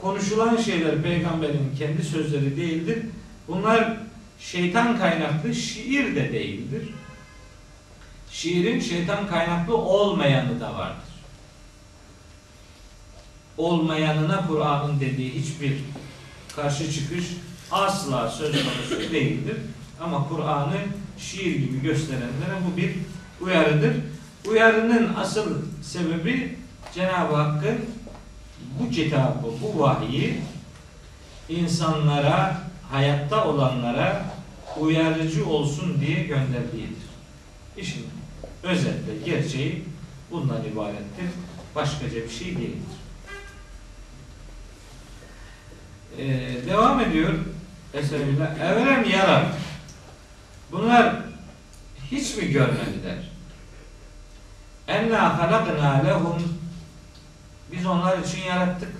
konuşulan 0.00 0.56
şeyler 0.56 1.02
peygamberin 1.02 1.74
kendi 1.78 2.04
sözleri 2.04 2.56
değildir. 2.56 2.98
Bunlar 3.48 3.96
şeytan 4.40 4.98
kaynaklı 4.98 5.54
şiir 5.54 6.16
de 6.16 6.32
değildir. 6.32 6.88
Şiirin 8.30 8.80
şeytan 8.80 9.26
kaynaklı 9.26 9.76
olmayanı 9.76 10.60
da 10.60 10.74
vardır. 10.74 11.14
Olmayanına 13.58 14.46
Kur'an'ın 14.46 15.00
dediği 15.00 15.34
hiçbir 15.34 15.76
karşı 16.56 16.92
çıkış 16.92 17.24
asla 17.70 18.30
söz 18.30 18.52
konusu 18.52 19.12
değildir. 19.12 19.56
Ama 20.00 20.28
Kur'an'ı 20.28 20.78
şiir 21.18 21.56
gibi 21.56 21.82
gösterenlere 21.82 22.56
bu 22.66 22.76
bir 22.76 22.94
uyarıdır. 23.40 23.96
Uyarının 24.48 25.14
asıl 25.14 25.62
sebebi 25.82 26.56
Cenab-ı 26.94 27.34
Hakk'ın 27.34 27.78
bu 28.80 28.90
kitabı, 28.90 29.46
bu 29.62 29.80
vahyi 29.80 30.40
insanlara, 31.48 32.60
hayatta 32.90 33.44
olanlara 33.44 34.24
uyarıcı 34.80 35.46
olsun 35.46 36.00
diye 36.00 36.22
gönderdiğidir. 36.22 37.04
İşin 37.76 38.06
özetle 38.62 39.16
gerçeği 39.24 39.84
bundan 40.30 40.64
ibarettir. 40.64 41.26
Başkaca 41.74 42.16
bir 42.16 42.30
şey 42.30 42.46
değildir. 42.46 42.94
Ee, 46.18 46.66
devam 46.66 47.00
ediyor 47.00 47.34
Eserbillah. 47.94 48.60
Evrem 48.60 49.10
yarar. 49.10 49.44
Bunlar 50.72 51.16
hiç 52.10 52.36
mi 52.36 52.50
görmediler? 52.50 53.30
Enna 54.88 55.38
halakna 55.38 56.02
lehum 56.06 56.42
biz 57.72 57.86
onlar 57.86 58.18
için 58.18 58.42
yarattık. 58.42 58.92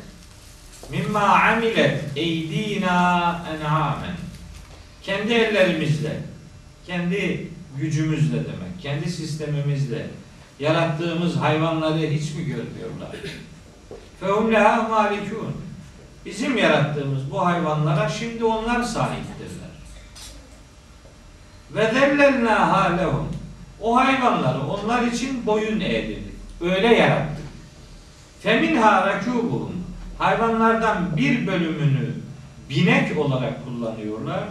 Mimma 0.91 1.21
amilet 1.21 2.05
eydina 2.17 3.43
en'amen. 3.55 4.17
Kendi 5.03 5.33
ellerimizle, 5.33 6.21
kendi 6.87 7.49
gücümüzle 7.79 8.37
demek, 8.37 8.81
kendi 8.83 9.11
sistemimizle 9.11 10.07
yarattığımız 10.59 11.37
hayvanları 11.37 11.99
hiç 11.99 12.35
mi 12.35 12.45
görmüyorlar? 12.45 13.11
Fehum 14.21 14.53
leha 14.53 14.83
malikun. 14.89 15.57
Bizim 16.25 16.59
yarattığımız 16.59 17.31
bu 17.31 17.47
hayvanlara 17.47 18.09
şimdi 18.09 18.45
onlar 18.45 18.83
sahiptirler. 18.83 19.64
Ve 21.75 21.91
zellelnâhâ 21.95 22.97
lehum. 22.97 23.29
O 23.81 23.97
hayvanları 23.97 24.61
onlar 24.67 25.03
için 25.03 25.47
boyun 25.47 25.81
eğdirdik. 25.81 26.35
Öyle 26.61 26.87
yarattık. 26.87 27.45
Feminhâ 28.41 29.07
rekûbuhum. 29.07 29.73
Hayvanlardan 30.19 31.17
bir 31.17 31.47
bölümünü 31.47 32.15
binek 32.71 33.19
olarak 33.19 33.65
kullanıyorlar. 33.65 34.45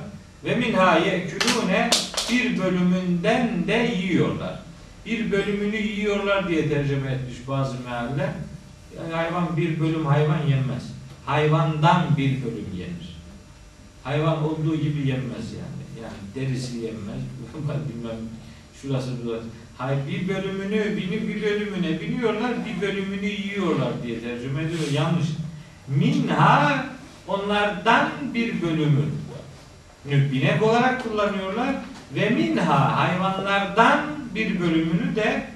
Ve 0.43 0.55
minhâ 0.55 0.97
ye'külûne 0.97 1.89
bir 2.31 2.57
bölümünden 2.57 3.67
de 3.67 3.95
yiyorlar. 4.01 4.59
Bir 5.05 5.31
bölümünü 5.31 5.77
yiyorlar 5.77 6.49
diye 6.49 6.69
tercüme 6.69 7.12
etmiş 7.12 7.47
bazı 7.47 7.75
mealler. 7.79 8.29
Yani 8.97 9.13
hayvan 9.13 9.57
bir 9.57 9.79
bölüm 9.79 10.05
hayvan 10.05 10.47
yenmez. 10.49 10.83
Hayvandan 11.25 12.05
bir 12.17 12.43
bölüm 12.43 12.67
yenir. 12.77 13.17
Hayvan 14.03 14.43
olduğu 14.43 14.75
gibi 14.75 15.07
yenmez 15.07 15.53
yani. 15.53 15.83
Yani 16.03 16.47
derisi 16.47 16.77
yenmez. 16.77 17.21
Bilmem 17.89 18.15
şurası 18.81 19.11
burası. 19.25 19.45
Hayır 19.77 19.99
bir 20.07 20.27
bölümünü, 20.27 20.97
bini 20.97 21.27
bir 21.27 21.41
bölümüne 21.41 22.01
biniyorlar, 22.01 22.51
bir 22.65 22.87
bölümünü 22.87 23.25
yiyorlar 23.25 24.03
diye 24.03 24.19
tercüme 24.19 24.63
ediyor. 24.63 24.79
Yanlış. 24.93 25.27
Minha 25.87 26.85
onlardan 27.27 28.09
bir 28.33 28.61
bölümü 28.61 29.05
binek 30.05 30.63
olarak 30.63 31.03
kullanıyorlar 31.03 31.75
ve 32.15 32.29
minha 32.29 32.97
hayvanlardan 32.97 33.99
bir 34.35 34.59
bölümünü 34.59 35.15
de 35.15 35.47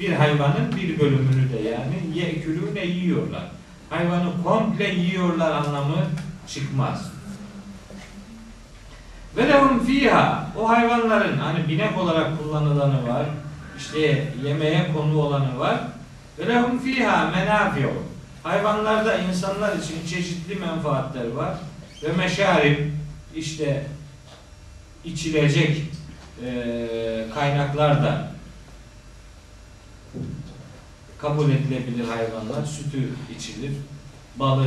bir 0.00 0.12
hayvanın 0.12 0.76
bir 0.76 0.98
bölümünü 0.98 1.52
de 1.52 1.68
yani 1.68 2.18
yekülüne 2.18 2.86
yiyorlar. 2.86 3.50
Hayvanı 3.90 4.42
komple 4.44 4.94
yiyorlar 4.94 5.52
anlamı 5.52 6.06
çıkmaz. 6.48 7.12
Ve 9.36 9.48
lehum 9.48 9.86
fiha 9.86 10.46
o 10.58 10.68
hayvanların 10.68 11.38
hani 11.38 11.68
binek 11.68 11.98
olarak 11.98 12.38
kullanılanı 12.38 13.08
var. 13.08 13.26
işte 13.78 14.32
yemeğe 14.44 14.92
konu 14.92 15.18
olanı 15.18 15.58
var. 15.58 15.80
Ve 16.38 16.46
lehum 16.46 16.78
fiha 16.78 17.30
menafi'u. 17.30 17.92
Hayvanlarda 18.42 19.18
insanlar 19.18 19.76
için 19.76 20.06
çeşitli 20.06 20.54
menfaatler 20.54 21.30
var. 21.30 21.54
Ve 22.02 22.12
meşarib 22.12 22.78
işte 23.34 23.86
içilecek 25.04 25.82
e, 26.44 27.26
kaynaklar 27.34 28.02
da 28.02 28.32
kabul 31.18 31.50
edilebilir 31.50 32.08
hayvanlar. 32.08 32.66
Sütü 32.66 33.08
içilir, 33.36 33.72
balı 34.36 34.66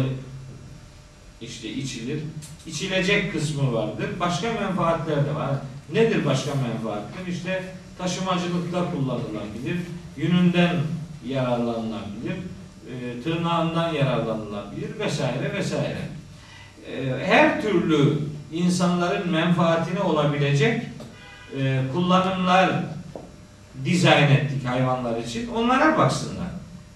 işte 1.42 1.70
içilir. 1.70 2.20
İçilecek 2.68 3.34
kısmı 3.34 3.74
vardır. 3.74 4.10
Başka 4.20 4.54
menfaatler 4.54 5.26
de 5.26 5.36
var. 5.36 5.52
Nedir 5.94 6.26
başka 6.26 6.52
menfaatler? 6.56 7.28
İşte 7.34 7.64
taşımacılıkta 7.98 8.92
kullanılabilir. 8.92 9.78
Yününden 10.18 10.76
yararlanılabilir. 11.28 12.36
E, 12.90 13.22
tırnağından 13.24 13.94
yararlanılabilir 13.94 15.00
vesaire 15.00 15.54
vesaire. 15.54 15.98
E, 16.92 17.26
her 17.26 17.62
türlü 17.62 18.18
insanların 18.54 19.32
menfaatine 19.32 20.00
olabilecek 20.00 20.82
e, 21.60 21.82
kullanımlar 21.94 22.70
dizayn 23.86 24.32
ettik 24.32 24.66
hayvanlar 24.66 25.18
için. 25.18 25.48
Onlara 25.48 25.98
baksınlar. 25.98 26.48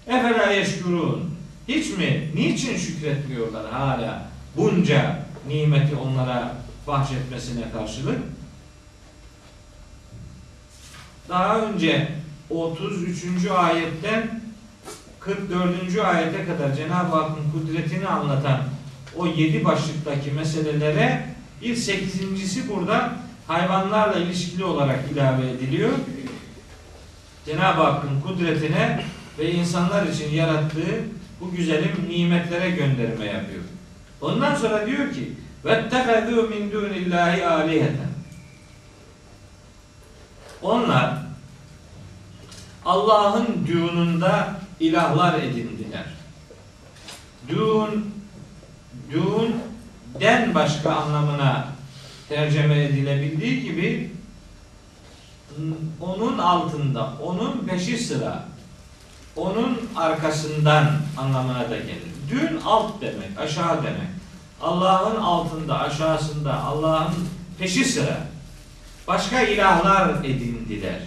Efela 0.06 0.52
yeşkurun. 0.52 1.34
Hiç 1.68 1.90
mi? 1.98 2.30
Niçin 2.34 2.76
şükretmiyorlar 2.76 3.70
hala 3.70 4.33
bunca 4.56 5.18
nimeti 5.48 5.96
onlara 5.96 6.56
bahşetmesine 6.86 7.70
karşılık? 7.72 8.18
Daha 11.28 11.60
önce 11.60 12.08
33. 12.50 13.46
ayetten 13.50 14.40
44. 15.20 15.98
ayete 16.04 16.44
kadar 16.44 16.74
Cenab-ı 16.76 17.16
Hakk'ın 17.16 17.60
kudretini 17.60 18.06
anlatan 18.06 18.60
o 19.16 19.26
yedi 19.26 19.64
başlıktaki 19.64 20.30
meselelere 20.30 21.26
bir 21.62 21.76
sekizincisi 21.76 22.68
burada 22.68 23.12
hayvanlarla 23.46 24.18
ilişkili 24.18 24.64
olarak 24.64 24.98
ilave 25.12 25.50
ediliyor. 25.50 25.92
Cenab-ı 27.46 27.82
Hakk'ın 27.82 28.20
kudretine 28.20 29.04
ve 29.38 29.52
insanlar 29.52 30.06
için 30.06 30.30
yarattığı 30.30 31.04
bu 31.40 31.50
güzelim 31.50 31.92
nimetlere 32.08 32.70
gönderme 32.70 33.24
yapıyor. 33.24 33.62
Ondan 34.24 34.54
sonra 34.54 34.86
diyor 34.86 35.12
ki 35.14 35.32
وَاتَّخَذُوا 35.64 36.48
مِنْ 36.52 36.62
دُونِ 36.72 36.92
اللّٰهِ 37.02 37.42
آلِهَةً 37.42 37.96
Onlar 40.62 41.14
Allah'ın 42.84 43.66
düğününde 43.66 44.32
ilahlar 44.80 45.34
edindiler. 45.38 46.04
Düğün, 47.48 48.14
düğün 49.10 49.56
den 50.20 50.54
başka 50.54 50.92
anlamına 50.92 51.68
tercüme 52.28 52.84
edilebildiği 52.84 53.62
gibi 53.62 54.10
onun 56.00 56.38
altında, 56.38 57.12
onun 57.22 57.58
peşi 57.58 57.98
sıra, 57.98 58.44
onun 59.36 59.80
arkasından 59.96 60.90
anlamına 61.18 61.70
da 61.70 61.76
gelir. 61.76 62.13
Dün 62.31 62.61
alt 62.65 63.01
demek, 63.01 63.39
aşağı 63.39 63.83
demek. 63.83 64.09
Allah'ın 64.61 65.21
altında, 65.21 65.79
aşağısında, 65.79 66.63
Allah'ın 66.63 67.13
peşi 67.59 67.85
sıra. 67.85 68.17
Başka 69.07 69.41
ilahlar 69.41 70.23
edindiler. 70.23 70.99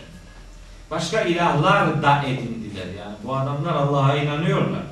Başka 0.91 1.21
ilahlar 1.21 2.03
da 2.03 2.23
edindiler. 2.23 2.87
Yani 2.99 3.15
bu 3.25 3.37
adamlar 3.37 3.75
Allah'a 3.75 4.17
inanıyorlar. 4.17 4.83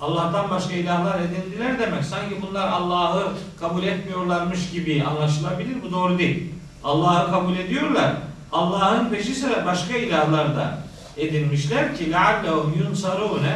Allah'tan 0.00 0.50
başka 0.50 0.74
ilahlar 0.74 1.20
edindiler 1.20 1.78
demek 1.78 2.04
sanki 2.04 2.42
bunlar 2.42 2.68
Allah'ı 2.68 3.32
kabul 3.60 3.82
etmiyorlarmış 3.82 4.70
gibi 4.70 5.04
anlaşılabilir. 5.04 5.82
Bu 5.82 5.92
doğru 5.92 6.18
değil. 6.18 6.52
Allah'ı 6.84 7.30
kabul 7.30 7.56
ediyorlar. 7.56 8.12
Allah'ın 8.52 9.10
peşi 9.10 9.34
sıra 9.34 9.66
başka 9.66 9.96
ilahlar 9.96 10.56
da 10.56 10.78
edinmişler 11.16 11.96
ki 11.96 12.10
لَعَلَّهُمْ 12.10 12.72
يُنْصَرُونَ 12.82 13.46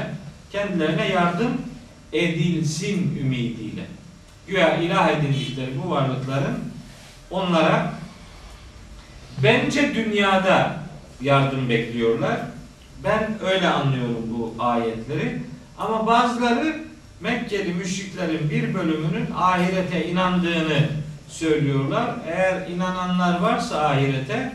kendilerine 0.52 1.08
yardım 1.08 1.52
edilsin 2.13 3.19
ümidiyle. 3.21 3.85
Güya 4.47 4.77
ilah 4.77 5.09
edindikleri 5.09 5.71
bu 5.85 5.91
varlıkların 5.91 6.59
onlara 7.31 7.93
bence 9.43 9.95
dünyada 9.95 10.79
yardım 11.21 11.69
bekliyorlar. 11.69 12.39
Ben 13.03 13.37
öyle 13.51 13.67
anlıyorum 13.67 14.23
bu 14.27 14.63
ayetleri. 14.63 15.41
Ama 15.77 16.07
bazıları 16.07 16.89
Mekkeli 17.21 17.73
müşriklerin 17.73 18.49
bir 18.49 18.73
bölümünün 18.73 19.27
ahirete 19.37 20.07
inandığını 20.07 20.89
söylüyorlar. 21.27 22.15
Eğer 22.27 22.67
inananlar 22.67 23.39
varsa 23.39 23.87
ahirete 23.87 24.53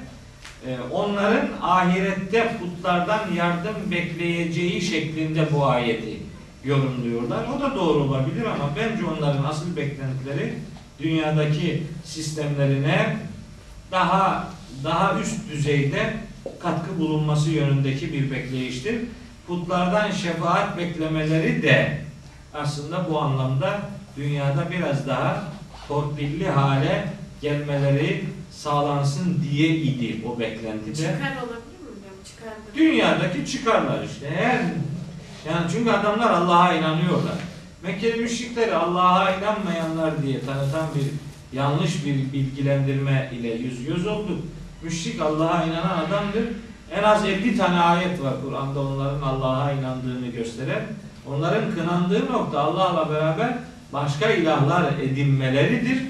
e, 0.67 0.79
onların 0.93 1.49
ahirette 1.63 2.57
putlardan 2.59 3.33
yardım 3.37 3.75
bekleyeceği 3.91 4.83
şeklinde 4.83 5.53
bu 5.53 5.67
ayeti 5.67 6.24
yorumluyorlar. 6.65 7.45
O 7.57 7.61
da 7.61 7.75
doğru 7.75 7.99
olabilir 7.99 8.45
ama 8.45 8.71
bence 8.77 9.05
onların 9.07 9.45
asıl 9.45 9.77
beklentileri 9.77 10.55
dünyadaki 10.99 11.83
sistemlerine 12.05 13.17
daha 13.93 14.49
daha 14.85 15.21
üst 15.21 15.51
düzeyde 15.53 16.15
katkı 16.63 16.99
bulunması 16.99 17.51
yönündeki 17.51 18.13
bir 18.13 18.31
bekleyiştir. 18.31 19.01
Putlardan 19.47 20.11
şefaat 20.11 20.79
beklemeleri 20.79 21.63
de 21.63 21.99
aslında 22.55 23.11
bu 23.11 23.19
anlamda 23.21 23.81
dünyada 24.17 24.71
biraz 24.71 25.07
daha 25.07 25.45
torpilli 25.89 26.49
hale 26.49 27.09
gelmeleri 27.43 28.25
sağlansın 28.51 29.43
diye 29.51 29.69
idi 29.69 30.21
o 30.29 30.39
beklentide. 30.39 30.95
Çıkar 30.95 31.13
olabilir 31.37 31.81
mi 31.81 31.89
hocam? 31.89 32.15
Çıkar 32.25 32.51
da- 32.51 32.75
Dünyadaki 32.77 33.47
çıkarlar 33.53 34.05
işte. 34.05 34.31
Her 34.37 34.61
yani 35.49 35.71
çünkü 35.73 35.91
adamlar 35.91 36.31
Allah'a 36.31 36.75
inanıyorlar. 36.75 37.35
Mekkeli 37.83 38.21
müşrikleri 38.21 38.75
Allah'a 38.75 39.31
inanmayanlar 39.31 40.23
diye 40.23 40.41
tanıtan 40.41 40.87
bir 40.95 41.05
yanlış 41.59 42.05
bir 42.05 42.33
bilgilendirme 42.33 43.31
ile 43.35 43.49
yüz 43.49 43.81
yüz 43.81 44.07
olduk. 44.07 44.39
Müşrik 44.83 45.21
Allah'a 45.21 45.65
inanan 45.65 45.99
adamdır. 45.99 46.45
En 46.93 47.03
az 47.03 47.25
50 47.25 47.57
tane 47.57 47.81
ayet 47.81 48.23
var 48.23 48.35
Kur'an'da 48.45 48.81
onların 48.81 49.23
Allah'a 49.23 49.73
inandığını 49.73 50.27
gösteren. 50.27 50.83
Onların 51.27 51.75
kınandığı 51.75 52.33
nokta 52.33 52.61
Allah'la 52.61 53.11
beraber 53.11 53.59
başka 53.93 54.31
ilahlar 54.31 54.99
edinmeleridir. 54.99 56.03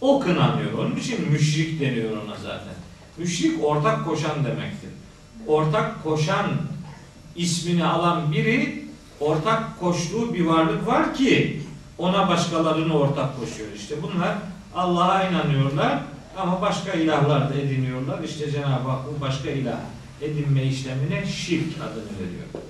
O 0.00 0.20
kınanıyor. 0.20 0.72
Onun 0.72 0.96
için 0.96 1.30
müşrik 1.30 1.80
deniyor 1.80 2.10
ona 2.10 2.36
zaten. 2.36 2.74
Müşrik 3.18 3.64
ortak 3.64 4.04
koşan 4.04 4.44
demektir. 4.44 4.90
Ortak 5.46 6.04
koşan 6.04 6.46
ismini 7.38 7.84
alan 7.84 8.32
biri 8.32 8.84
ortak 9.20 9.80
koştuğu 9.80 10.34
bir 10.34 10.46
varlık 10.46 10.86
var 10.86 11.14
ki 11.14 11.62
ona 11.98 12.28
başkalarını 12.28 12.98
ortak 12.98 13.40
koşuyor. 13.40 13.72
İşte 13.76 13.94
bunlar 14.02 14.34
Allah'a 14.74 15.24
inanıyorlar 15.24 15.98
ama 16.36 16.60
başka 16.60 16.92
ilahlar 16.92 17.50
da 17.50 17.54
ediniyorlar. 17.54 18.22
İşte 18.24 18.50
Cenab-ı 18.50 18.88
Hak 18.88 19.00
bu 19.06 19.20
başka 19.20 19.50
ilah 19.50 19.78
edinme 20.22 20.62
işlemine 20.64 21.26
şirk 21.26 21.74
adını 21.76 22.18
veriyor. 22.18 22.64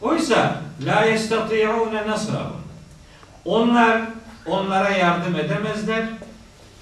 Oysa 0.00 0.62
la 0.84 1.04
yestati'une 1.04 2.06
nasrahum. 2.06 2.62
Onlar 3.44 4.02
onlara 4.46 4.90
yardım 4.90 5.36
edemezler. 5.36 6.08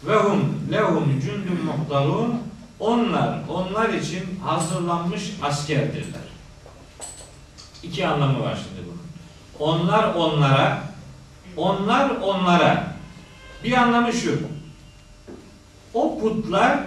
Ve 0.07 0.17
hum 0.17 0.41
lehum 0.73 1.21
cundun 1.21 1.65
muhtarun. 1.65 2.35
Onlar 2.81 3.39
onlar 3.49 3.89
için 3.89 4.41
hazırlanmış 4.45 5.33
askerdirler. 5.43 6.31
İki 7.83 8.07
anlamı 8.07 8.43
var 8.43 8.59
şimdi 8.65 8.87
bunun. 8.87 9.01
Onlar 9.71 10.15
onlara, 10.15 10.83
onlar 11.57 12.11
onlara. 12.11 12.95
Bir 13.65 13.73
anlamı 13.73 14.13
şu. 14.13 14.39
O 15.95 16.21
putlar 16.21 16.79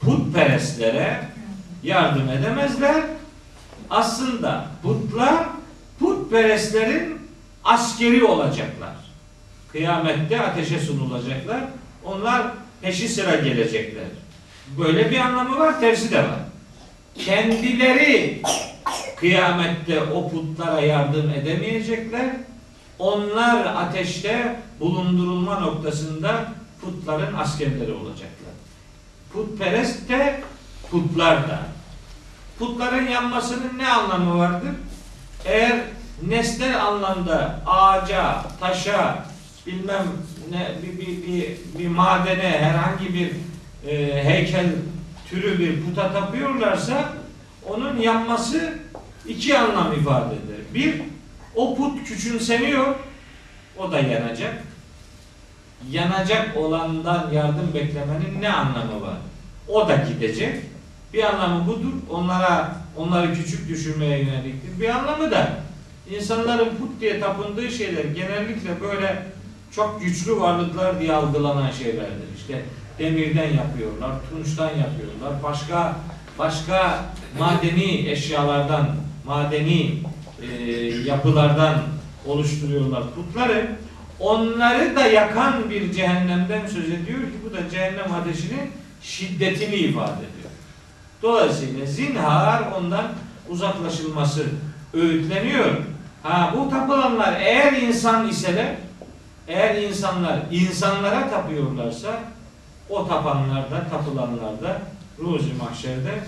putperestlere 0.00 1.28
yardım 1.82 2.28
edemezler. 2.28 3.04
Aslında 3.90 4.66
putlar 4.82 5.46
putperestlerin 5.98 7.20
askeri 7.64 8.24
olacaklar. 8.24 8.94
Kıyamette 9.72 10.40
ateşe 10.40 10.80
sunulacaklar. 10.80 11.60
Onlar 12.04 12.46
peşi 12.80 13.08
sıra 13.08 13.36
gelecekler. 13.36 14.04
Böyle 14.78 15.10
bir 15.10 15.18
anlamı 15.18 15.58
var, 15.58 15.80
tersi 15.80 16.10
de 16.10 16.18
var. 16.18 16.38
Kendileri 17.18 18.42
kıyamette 19.16 20.02
o 20.02 20.30
putlara 20.30 20.80
yardım 20.80 21.30
edemeyecekler. 21.30 22.30
Onlar 22.98 23.66
ateşte 23.66 24.60
bulundurulma 24.80 25.60
noktasında 25.60 26.52
putların 26.80 27.34
askerleri 27.34 27.92
olacaklar. 27.92 28.54
Putperest 29.32 30.08
de 30.08 30.40
putlar 30.90 31.48
da. 31.48 31.58
Putların 32.58 33.06
yanmasının 33.08 33.78
ne 33.78 33.88
anlamı 33.88 34.38
vardır? 34.38 34.72
Eğer 35.44 35.80
nesnel 36.28 36.84
anlamda 36.86 37.60
ağaca, 37.66 38.42
taşa, 38.60 39.24
bilmem 39.66 40.06
ne 40.50 40.68
bir, 40.82 41.00
bir, 41.00 41.26
bir, 41.26 41.78
bir 41.78 41.88
madene 41.88 42.58
herhangi 42.58 43.14
bir 43.14 43.30
e, 43.90 44.24
heykel 44.24 44.66
türü 45.30 45.58
bir 45.58 45.84
puta 45.84 46.12
tapıyorlarsa 46.12 47.12
onun 47.68 47.96
yanması 47.96 48.74
iki 49.26 49.58
anlam 49.58 49.92
ifade 49.92 50.34
eder. 50.34 50.74
Bir, 50.74 51.02
o 51.54 51.76
put 51.76 52.04
küçümseniyor, 52.04 52.94
o 53.78 53.92
da 53.92 54.00
yanacak. 54.00 54.54
Yanacak 55.90 56.56
olandan 56.56 57.30
yardım 57.32 57.74
beklemenin 57.74 58.42
ne 58.42 58.52
anlamı 58.52 59.02
var? 59.02 59.16
O 59.68 59.88
da 59.88 59.96
gidecek. 59.96 60.56
Bir 61.12 61.24
anlamı 61.24 61.66
budur. 61.66 61.92
Onlara 62.10 62.76
onları 62.96 63.34
küçük 63.34 63.68
düşürmeye 63.68 64.18
yöneliktir. 64.18 64.80
Bir 64.80 64.88
anlamı 64.88 65.30
da 65.30 65.50
insanların 66.10 66.76
put 66.76 67.00
diye 67.00 67.20
tapındığı 67.20 67.70
şeyler 67.70 68.04
genellikle 68.04 68.80
böyle 68.80 69.22
çok 69.72 70.00
güçlü 70.00 70.40
varlıklar 70.40 71.00
diye 71.00 71.12
algılanan 71.12 71.70
şeylerdir. 71.70 72.36
İşte 72.36 72.62
demirden 72.98 73.52
yapıyorlar, 73.54 74.10
tunçtan 74.30 74.68
yapıyorlar, 74.68 75.42
başka 75.42 75.96
başka 76.38 77.04
madeni 77.38 78.10
eşyalardan, 78.10 78.86
madeni 79.26 80.02
e, 80.42 80.46
yapılardan 81.06 81.74
oluşturuyorlar 82.26 83.02
putları. 83.14 83.76
Onları 84.20 84.96
da 84.96 85.06
yakan 85.06 85.70
bir 85.70 85.92
cehennemden 85.92 86.66
söz 86.66 86.84
ediyor 86.84 87.20
ki 87.20 87.38
bu 87.44 87.54
da 87.54 87.70
cehennem 87.70 88.12
ateşinin 88.12 88.70
şiddetini 89.02 89.74
ifade 89.74 90.10
ediyor. 90.10 90.50
Dolayısıyla 91.22 91.86
zinhar 91.86 92.62
ondan 92.78 93.04
uzaklaşılması 93.48 94.46
öğütleniyor. 94.94 95.76
Ha 96.22 96.54
bu 96.56 96.70
tapılanlar 96.70 97.40
eğer 97.40 97.72
insan 97.72 98.28
iseler, 98.28 98.74
eğer 99.48 99.82
insanlar 99.82 100.40
insanlara 100.50 101.30
tapıyorlarsa 101.30 102.20
o 102.88 103.08
tapanlarda, 103.08 103.88
tapılanlarda 103.90 104.80
ruzi 105.20 105.52
mahşerde 105.52 106.20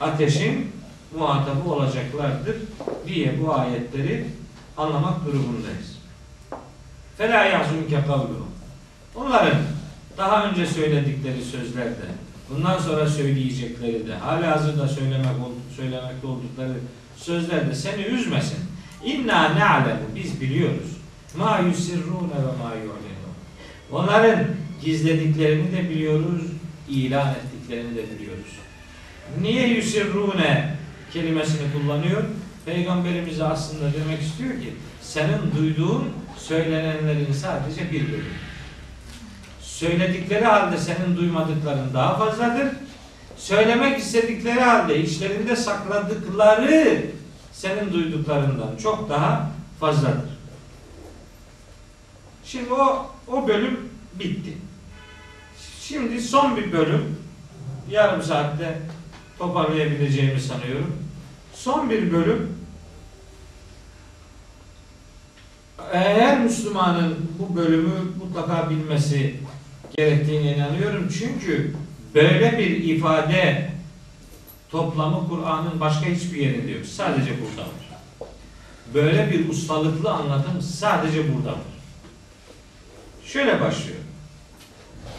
ateşin 0.00 0.72
muhatabı 1.18 1.70
olacaklardır 1.70 2.56
diye 3.06 3.34
bu 3.42 3.54
ayetleri 3.54 4.26
anlamak 4.76 5.26
durumundayız. 5.26 5.98
Fela 7.18 7.44
yahzunke 7.44 8.06
kavluhum. 8.06 8.50
Onların 9.14 9.58
daha 10.16 10.44
önce 10.44 10.66
söyledikleri 10.66 11.44
sözlerde, 11.44 12.06
bundan 12.50 12.78
sonra 12.78 13.06
söyleyecekleri 13.08 14.06
de, 14.06 14.14
hala 14.14 14.50
hazırda 14.50 14.88
söylemek, 14.88 15.26
söylemekte 15.76 16.26
oldukları 16.26 16.74
sözlerde 17.16 17.74
seni 17.74 18.02
üzmesin. 18.02 18.58
İnna 19.04 19.48
ne'alemu 19.48 20.00
biz 20.14 20.40
biliyoruz. 20.40 20.96
Ma 21.36 21.58
yusirrune 21.58 22.34
ve 22.34 22.62
ma 22.62 22.72
yu'linun. 22.74 23.36
Onların 23.92 24.44
gizlediklerini 24.84 25.72
de 25.72 25.90
biliyoruz, 25.90 26.42
ilan 26.88 27.30
ettiklerini 27.30 27.55
de 27.70 28.18
biliyoruz. 28.18 28.52
Niye 29.40 29.68
yusirrune 29.68 30.76
kelimesini 31.12 31.72
kullanıyor? 31.72 32.24
Peygamberimize 32.66 33.44
aslında 33.44 33.92
demek 33.92 34.22
istiyor 34.22 34.50
ki 34.50 34.72
senin 35.02 35.52
duyduğun 35.58 36.08
söylenenlerin 36.38 37.32
sadece 37.32 37.92
bir 37.92 38.06
bölümü. 38.08 38.24
Söyledikleri 39.60 40.44
halde 40.44 40.78
senin 40.78 41.16
duymadıkların 41.16 41.94
daha 41.94 42.16
fazladır. 42.16 42.68
Söylemek 43.36 43.98
istedikleri 43.98 44.60
halde 44.60 45.02
içlerinde 45.02 45.56
sakladıkları 45.56 47.02
senin 47.52 47.92
duyduklarından 47.92 48.76
çok 48.82 49.10
daha 49.10 49.50
fazladır. 49.80 50.30
Şimdi 52.44 52.72
o 52.72 53.10
o 53.28 53.48
bölüm 53.48 53.88
bitti. 54.14 54.52
Şimdi 55.80 56.20
son 56.20 56.56
bir 56.56 56.72
bölüm 56.72 57.16
yarım 57.90 58.22
saatte 58.22 58.78
toparlayabileceğimi 59.38 60.40
sanıyorum. 60.40 60.96
Son 61.54 61.90
bir 61.90 62.12
bölüm 62.12 62.56
eğer 65.92 66.40
Müslümanın 66.40 67.30
bu 67.38 67.56
bölümü 67.56 67.94
mutlaka 68.18 68.70
bilmesi 68.70 69.36
gerektiğine 69.96 70.56
inanıyorum. 70.56 71.08
Çünkü 71.18 71.74
böyle 72.14 72.58
bir 72.58 72.84
ifade 72.84 73.70
toplamı 74.70 75.28
Kur'an'ın 75.28 75.80
başka 75.80 76.06
hiçbir 76.06 76.40
yerinde 76.40 76.70
yok. 76.70 76.86
Sadece 76.86 77.30
burada 77.30 77.62
var. 77.62 77.86
Böyle 78.94 79.30
bir 79.30 79.48
ustalıklı 79.48 80.10
anlatım 80.10 80.62
sadece 80.62 81.34
burada 81.34 81.50
var. 81.52 81.58
Şöyle 83.24 83.60
başlıyor. 83.60 83.98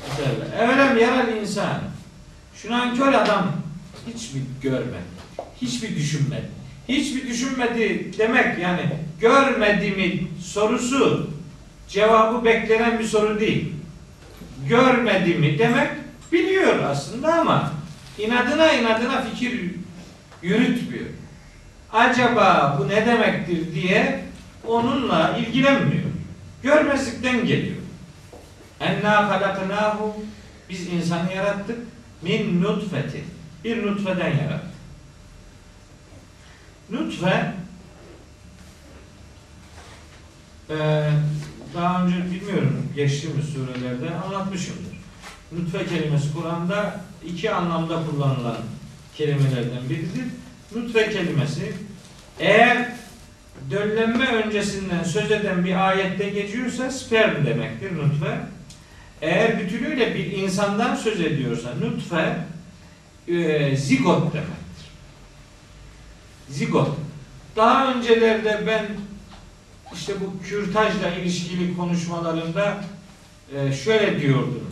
Mesela, 0.10 0.64
Evelem 0.64 0.98
yaral 0.98 1.38
insan. 1.38 1.97
Şu 2.62 2.72
nankör 2.72 3.14
adam 3.14 3.52
hiç 4.08 4.34
mi 4.34 4.42
görmedi? 4.62 5.18
Hiç 5.62 5.84
mi 5.84 5.96
düşünmedi? 5.96 6.50
Hiç 6.88 7.14
mi 7.14 7.28
düşünmedi 7.28 8.12
demek 8.18 8.60
yani 8.60 8.82
görmedi 9.20 9.92
mi 9.92 10.28
sorusu 10.44 11.30
cevabı 11.90 12.46
beklenen 12.46 13.00
bir 13.00 13.04
soru 13.04 13.40
değil. 13.40 13.74
Görmedi 14.70 15.34
mi 15.34 15.60
demek 15.60 15.90
biliyor 16.32 16.84
aslında 16.84 17.34
ama 17.34 17.72
inadına 18.18 18.74
inadına 18.74 19.22
fikir 19.22 19.72
yürütmüyor. 20.42 21.06
Acaba 21.94 22.78
bu 22.80 22.88
ne 22.88 23.06
demektir 23.06 23.76
diye 23.76 24.24
onunla 24.68 25.38
ilgilenmiyor. 25.38 26.04
Görmezlikten 26.64 27.46
geliyor. 27.46 27.78
Enna 28.80 29.30
halaknahu 29.30 30.16
biz 30.70 30.88
insanı 30.88 31.34
yarattık 31.34 31.78
min 32.22 32.62
nutfeti. 32.62 33.24
Bir 33.64 33.88
nutfeden 33.88 34.30
yarattık. 34.38 34.78
Nutfe 36.90 37.54
eee, 40.70 41.10
daha 41.76 42.06
önce 42.06 42.32
bilmiyorum 42.32 42.90
geçtiğimiz 42.96 43.46
surelerde 43.46 44.16
anlatmışımdır. 44.16 44.98
Nutfe 45.52 45.86
kelimesi 45.86 46.34
Kur'an'da 46.34 47.02
iki 47.26 47.52
anlamda 47.52 48.04
kullanılan 48.06 48.58
kelimelerden 49.16 49.90
biridir. 49.90 50.26
Nutfe 50.76 51.10
kelimesi 51.10 51.74
eğer 52.40 52.92
döllenme 53.72 54.26
öncesinden 54.28 55.04
söz 55.04 55.32
eden 55.32 55.66
bir 55.66 55.88
ayette 55.88 56.30
geçiyorsa 56.30 56.92
sperm 56.92 57.46
demektir 57.46 57.98
nutfe. 57.98 58.40
Eğer 59.22 59.60
bütünüyle 59.60 60.16
bir 60.16 60.32
insandan 60.32 60.96
söz 60.96 61.22
ediyorsa 61.22 61.70
nutfe 61.82 62.38
e, 63.28 63.76
zigot 63.76 64.34
demektir. 64.34 64.92
Zigot. 66.50 66.90
Daha 67.56 67.94
öncelerde 67.94 68.64
ben 68.68 68.86
işte 69.94 70.14
bu 70.22 70.44
kürtajla 70.44 71.10
ilişkili 71.10 71.78
konuşmalarında 71.78 72.84
e, 73.56 73.74
şöyle 73.74 74.22
diyordum. 74.22 74.64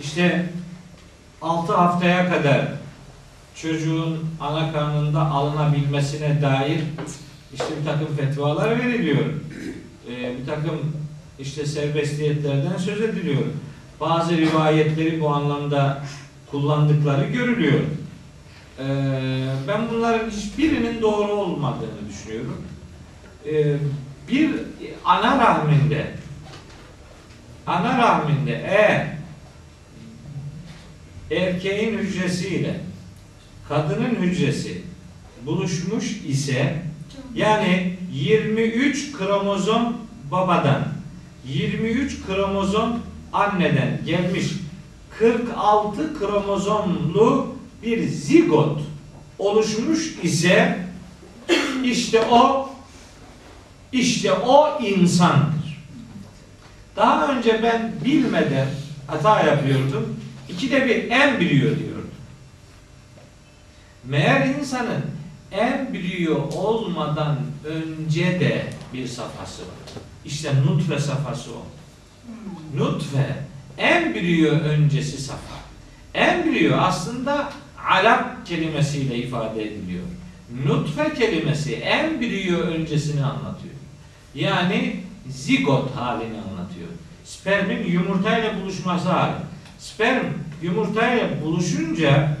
İşte 0.00 0.46
6 1.42 1.72
haftaya 1.72 2.30
kadar 2.32 2.68
çocuğun 3.54 4.30
ana 4.40 4.72
karnında 4.72 5.20
alınabilmesine 5.20 6.42
dair 6.42 6.80
işte 7.54 7.66
bir 7.80 7.84
takım 7.84 8.16
fetvalar 8.16 8.78
veriliyor. 8.78 9.24
E, 10.10 10.38
bir 10.38 10.46
takım 10.46 11.03
işte 11.38 11.66
serbestiyetlerden 11.66 12.76
söz 12.76 13.00
ediliyor. 13.00 13.42
Bazı 14.00 14.36
rivayetleri 14.36 15.20
bu 15.20 15.28
anlamda 15.28 16.04
kullandıkları 16.50 17.26
görülüyor. 17.26 17.80
E, 18.78 18.84
ben 19.68 19.80
bunların 19.90 20.30
hiçbirinin 20.30 21.02
doğru 21.02 21.32
olmadığını 21.32 22.08
düşünüyorum. 22.08 22.62
E, 23.46 23.76
bir 24.28 24.50
ana 25.04 25.38
rahminde 25.38 26.06
ana 27.66 27.98
rahminde 27.98 28.64
eğer 28.66 29.14
erkeğin 31.30 31.98
hücresiyle 31.98 32.80
kadının 33.68 34.14
hücresi 34.14 34.82
buluşmuş 35.46 36.20
ise 36.26 36.82
yani 37.34 37.96
23 38.12 39.12
kromozom 39.12 39.96
babadan 40.30 40.93
23 41.46 42.26
kromozom 42.26 42.98
anneden 43.32 44.00
gelmiş 44.06 44.46
46 45.18 46.18
kromozomlu 46.18 47.56
bir 47.82 48.08
zigot 48.08 48.80
oluşmuş 49.38 50.18
ise 50.22 50.78
işte 51.84 52.20
o 52.20 52.70
işte 53.92 54.32
o 54.32 54.82
insandır. 54.82 55.82
Daha 56.96 57.28
önce 57.28 57.62
ben 57.62 57.92
bilmeden 58.04 58.68
hata 59.06 59.40
yapıyordum. 59.40 60.16
İkide 60.48 60.86
bir 60.86 61.10
embriyo 61.10 61.78
diyordum. 61.78 62.10
Meğer 64.04 64.46
insanın 64.46 65.04
embriyo 65.52 66.48
olmadan 66.48 67.38
önce 67.64 68.40
de 68.40 68.66
bir 68.92 69.06
safhası 69.06 69.62
var. 69.62 70.04
İşte 70.24 70.52
nutfe 70.66 70.98
safhası 70.98 71.50
o. 71.50 71.62
Nutfe 72.76 73.36
embriyo 73.78 74.50
öncesi 74.50 75.22
safha. 75.22 75.56
Embriyo 76.14 76.76
aslında 76.76 77.52
alak 77.90 78.46
kelimesiyle 78.46 79.16
ifade 79.16 79.62
ediliyor. 79.62 80.04
Nutfe 80.66 81.14
kelimesi 81.14 81.74
embriyo 81.74 82.58
öncesini 82.58 83.24
anlatıyor. 83.24 83.74
Yani 84.34 85.00
zigot 85.28 85.96
halini 85.96 86.38
anlatıyor. 86.50 86.88
Spermin 87.24 87.86
yumurtayla 87.86 88.60
buluşması 88.60 89.08
hali. 89.08 89.34
Sperm 89.78 90.26
yumurtayla 90.62 91.42
buluşunca 91.42 92.36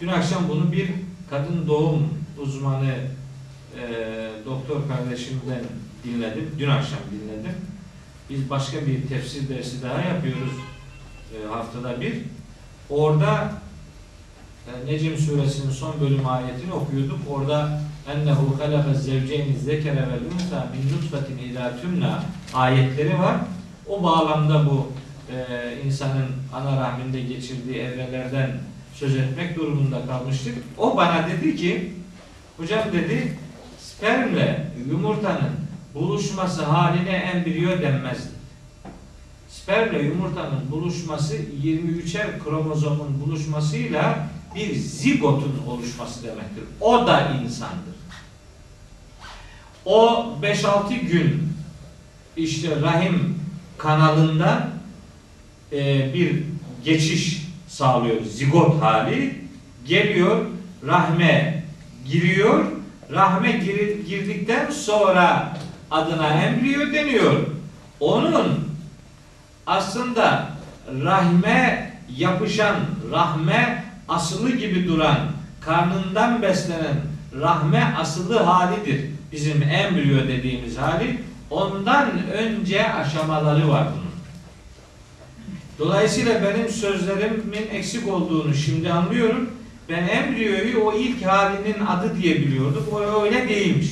dün 0.00 0.08
akşam 0.08 0.48
bunu 0.48 0.72
bir 0.72 0.90
kadın 1.30 1.66
doğum 1.68 2.08
uzmanı 2.42 2.94
e, 3.80 3.86
doktor 4.44 4.88
kardeşimden 4.88 5.64
dinledim. 6.04 6.50
Dün 6.58 6.68
akşam 6.68 6.98
dinledim. 7.10 7.56
Biz 8.30 8.50
başka 8.50 8.86
bir 8.86 9.08
tefsir 9.08 9.48
dersi 9.48 9.82
daha 9.82 10.00
yapıyoruz 10.00 10.52
e, 11.34 11.46
haftada 11.46 12.00
bir. 12.00 12.14
Orada 12.90 13.52
e, 14.66 14.92
Necim 14.92 15.18
suresinin 15.18 15.70
son 15.70 16.00
bölüm 16.00 16.26
ayetini 16.26 16.72
okuyorduk. 16.72 17.18
Orada 17.30 17.80
ennehu 18.14 18.58
halaka 18.60 18.94
zevceyni 18.94 19.58
zekere 19.58 19.96
vel 19.96 20.34
unsa 20.34 20.68
min 20.72 20.96
nutfetin 20.96 21.38
ila 21.38 21.80
tümna 21.80 22.24
ayetleri 22.54 23.18
var. 23.18 23.36
O 23.88 24.02
bağlamda 24.02 24.66
bu 24.66 24.92
e, 25.32 25.76
insanın 25.86 26.26
ana 26.54 26.80
rahminde 26.80 27.20
geçirdiği 27.20 27.76
evrelerden 27.76 28.50
söz 28.94 29.16
etmek 29.16 29.56
durumunda 29.56 30.06
kalmıştık. 30.06 30.54
O 30.78 30.96
bana 30.96 31.28
dedi 31.28 31.56
ki 31.56 31.92
hocam 32.56 32.92
dedi 32.92 33.38
spermle 34.04 34.66
yumurtanın 34.90 35.52
buluşması 35.94 36.64
haline 36.64 37.10
embriyo 37.10 37.82
denmez. 37.82 38.28
Spermle 39.48 40.02
yumurtanın 40.02 40.70
buluşması 40.70 41.36
23'er 41.36 42.44
kromozomun 42.44 43.20
buluşmasıyla 43.20 44.28
bir 44.54 44.74
zigotun 44.74 45.62
oluşması 45.68 46.22
demektir. 46.22 46.64
O 46.80 47.06
da 47.06 47.30
insandır. 47.44 47.94
O 49.84 50.26
5-6 50.42 51.00
gün 51.00 51.48
işte 52.36 52.80
rahim 52.80 53.40
kanalından 53.78 54.70
e, 55.72 56.14
bir 56.14 56.42
geçiş 56.84 57.42
sağlıyor. 57.68 58.22
Zigot 58.24 58.82
hali 58.82 59.40
geliyor, 59.86 60.46
rahme 60.86 61.64
giriyor. 62.10 62.73
Rahme 63.12 63.52
gir- 63.52 64.06
girdikten 64.06 64.70
sonra 64.70 65.56
adına 65.90 66.28
embriyo 66.28 66.92
deniyor. 66.92 67.40
Onun 68.00 68.68
aslında 69.66 70.48
rahme 71.04 71.92
yapışan, 72.16 72.76
rahme 73.12 73.84
asılı 74.08 74.50
gibi 74.56 74.88
duran, 74.88 75.18
karnından 75.60 76.42
beslenen 76.42 76.96
rahme 77.40 77.94
asılı 78.00 78.38
halidir. 78.38 79.00
Bizim 79.32 79.62
embriyo 79.62 80.28
dediğimiz 80.28 80.78
hali. 80.78 81.20
Ondan 81.50 82.10
önce 82.32 82.92
aşamaları 82.92 83.68
var 83.68 83.86
bunun. 83.92 84.04
Dolayısıyla 85.78 86.42
benim 86.42 86.68
sözlerimin 86.68 87.68
eksik 87.72 88.08
olduğunu 88.08 88.54
şimdi 88.54 88.92
anlıyorum. 88.92 89.50
Ben 89.88 90.08
embriyoyu 90.08 90.84
o 90.84 90.92
ilk 90.92 91.26
halinin 91.26 91.86
adı 91.86 92.22
diye 92.22 92.36
biliyordum. 92.36 92.86
O 92.92 93.22
öyle 93.22 93.48
değilmiş. 93.48 93.90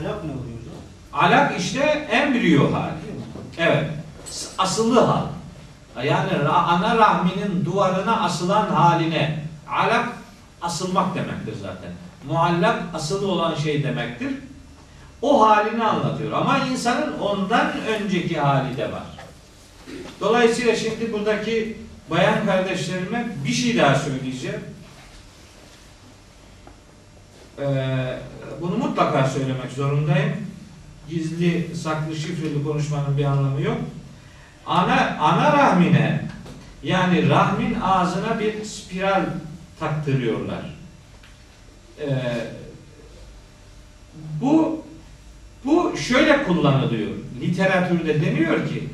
Alak 0.00 0.24
ne 0.24 0.30
oluyor? 0.30 0.54
Alak 1.12 1.60
işte 1.60 1.80
embriyo 2.10 2.72
hali. 2.72 2.92
Evet. 3.58 3.90
Asılı 4.58 5.00
hal. 5.00 5.26
Yani 6.04 6.48
ana 6.48 6.98
rahminin 6.98 7.64
duvarına 7.64 8.20
asılan 8.20 8.66
haline. 8.66 9.44
Alak 9.68 10.08
asılmak 10.62 11.14
demektir 11.14 11.54
zaten. 11.62 11.92
Muallak 12.28 12.82
asılı 12.94 13.28
olan 13.28 13.54
şey 13.54 13.82
demektir. 13.82 14.30
O 15.22 15.48
halini 15.48 15.84
anlatıyor. 15.84 16.32
Ama 16.32 16.58
insanın 16.58 17.18
ondan 17.18 17.72
önceki 17.88 18.40
hali 18.40 18.76
de 18.76 18.92
var. 18.92 19.02
Dolayısıyla 20.20 20.76
şimdi 20.76 21.12
buradaki 21.12 21.78
bayan 22.10 22.46
kardeşlerime 22.46 23.28
bir 23.44 23.52
şey 23.52 23.78
daha 23.78 23.94
söyleyeceğim. 23.94 24.60
Ee, 27.58 28.18
bunu 28.60 28.76
mutlaka 28.76 29.28
söylemek 29.28 29.72
zorundayım. 29.72 30.32
Gizli, 31.08 31.76
saklı, 31.76 32.16
şifreli 32.16 32.64
konuşmanın 32.64 33.18
bir 33.18 33.24
anlamı 33.24 33.62
yok. 33.62 33.78
Ana, 34.66 35.16
ana 35.20 35.52
rahmine 35.52 36.28
yani 36.82 37.28
rahmin 37.28 37.74
ağzına 37.80 38.40
bir 38.40 38.64
spiral 38.64 39.24
taktırıyorlar. 39.80 40.76
Ee, 42.00 42.06
bu 44.40 44.84
bu 45.64 45.96
şöyle 45.96 46.44
kullanılıyor. 46.44 47.10
Literatürde 47.40 48.26
deniyor 48.26 48.68
ki 48.68 48.88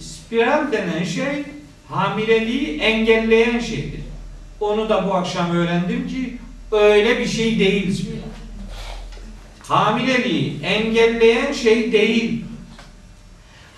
spiral 0.00 0.72
denen 0.72 1.04
şey 1.04 1.44
hamileliği 1.88 2.80
engelleyen 2.80 3.58
şeydir. 3.58 4.00
Onu 4.60 4.88
da 4.88 5.08
bu 5.08 5.14
akşam 5.14 5.50
öğrendim 5.50 6.08
ki 6.08 6.38
öyle 6.72 7.18
bir 7.18 7.26
şey 7.26 7.58
değil 7.58 7.94
spiral. 7.94 8.20
Hamileliği 9.68 10.60
engelleyen 10.62 11.52
şey 11.52 11.92
değil. 11.92 12.44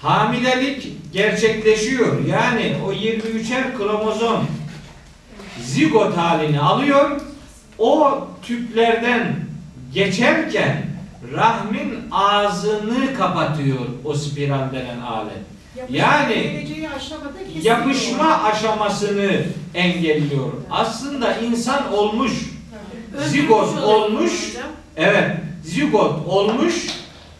Hamilelik 0.02 0.88
gerçekleşiyor. 1.12 2.26
Yani 2.26 2.76
o 2.86 2.92
23'er 2.92 3.76
kromozom 3.76 4.46
zigot 5.60 6.16
halini 6.16 6.60
alıyor. 6.60 7.20
O 7.78 8.18
tüplerden 8.42 9.36
geçerken 9.94 10.86
rahmin 11.34 11.94
ağzını 12.10 13.14
kapatıyor 13.14 13.78
o 14.04 14.14
spiral 14.14 14.72
denen 14.72 15.00
alet. 15.00 15.32
Yani. 15.90 16.66
Yapışma 17.62 18.42
aşamasını 18.42 19.44
engelliyor. 19.74 20.52
Aslında 20.70 21.36
insan 21.36 21.92
olmuş, 21.92 22.32
zigot 23.28 23.78
olmuş, 23.82 24.48
hocam. 24.50 24.70
evet 24.96 25.30
zigot 25.64 26.26
olmuş 26.26 26.86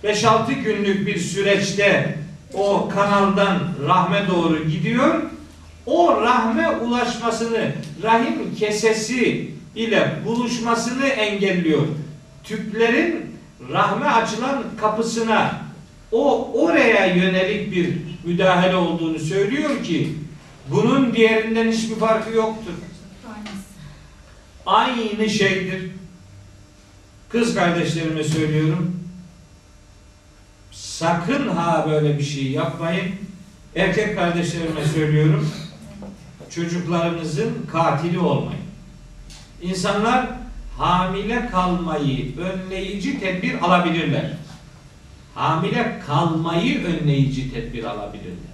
5-6 0.04 0.52
günlük 0.52 1.06
bir 1.06 1.18
süreçte 1.18 2.18
o 2.54 2.88
kanaldan 2.88 3.58
rahme 3.86 4.22
doğru 4.28 4.64
gidiyor. 4.64 5.22
O 5.86 6.22
rahme 6.22 6.70
ulaşmasını, 6.70 7.72
rahim 8.02 8.54
kesesi 8.58 9.50
ile 9.76 10.12
buluşmasını 10.26 11.06
engelliyor. 11.06 11.82
Tüplerin 12.44 13.36
rahme 13.72 14.06
açılan 14.06 14.62
kapısına 14.80 15.62
o 16.12 16.52
oraya 16.54 17.06
yönelik 17.06 17.72
bir 17.72 17.88
müdahale 18.24 18.76
olduğunu 18.76 19.18
söylüyor 19.18 19.84
ki 19.84 20.14
bunun 20.70 21.14
diğerinden 21.14 21.72
hiçbir 21.72 21.94
farkı 21.94 22.36
yoktur. 22.36 22.72
Aynı 24.66 25.30
şeydir. 25.30 25.90
Kız 27.28 27.54
kardeşlerime 27.54 28.24
söylüyorum. 28.24 28.96
Sakın 30.72 31.48
ha 31.48 31.86
böyle 31.90 32.18
bir 32.18 32.24
şey 32.24 32.50
yapmayın. 32.50 33.14
Erkek 33.76 34.16
kardeşlerime 34.16 34.84
söylüyorum. 34.94 35.50
Çocuklarınızın 36.50 37.66
katili 37.72 38.18
olmayın. 38.18 38.62
İnsanlar 39.62 40.26
hamile 40.78 41.48
kalmayı 41.50 42.38
önleyici 42.38 43.20
tedbir 43.20 43.64
alabilirler. 43.64 44.32
Hamile 45.34 46.00
kalmayı 46.06 46.84
önleyici 46.84 47.52
tedbir 47.52 47.84
alabilirler. 47.84 48.52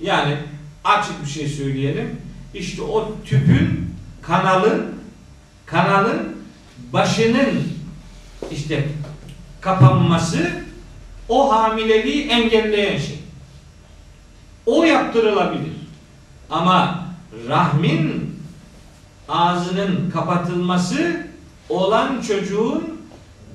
Yani 0.00 0.36
açık 0.84 1.24
bir 1.24 1.30
şey 1.30 1.48
söyleyelim. 1.48 2.20
İşte 2.54 2.82
o 2.82 3.16
tüpün 3.24 3.94
kanalın 4.22 4.97
kanalın 5.70 6.36
başının 6.92 7.62
işte 8.50 8.88
kapanması 9.60 10.50
o 11.28 11.52
hamileliği 11.52 12.28
engelleyen 12.28 12.98
şey. 12.98 13.18
O 14.66 14.84
yaptırılabilir. 14.84 15.72
Ama 16.50 17.04
rahmin 17.48 18.34
ağzının 19.28 20.10
kapatılması 20.10 21.26
olan 21.68 22.20
çocuğun 22.20 23.00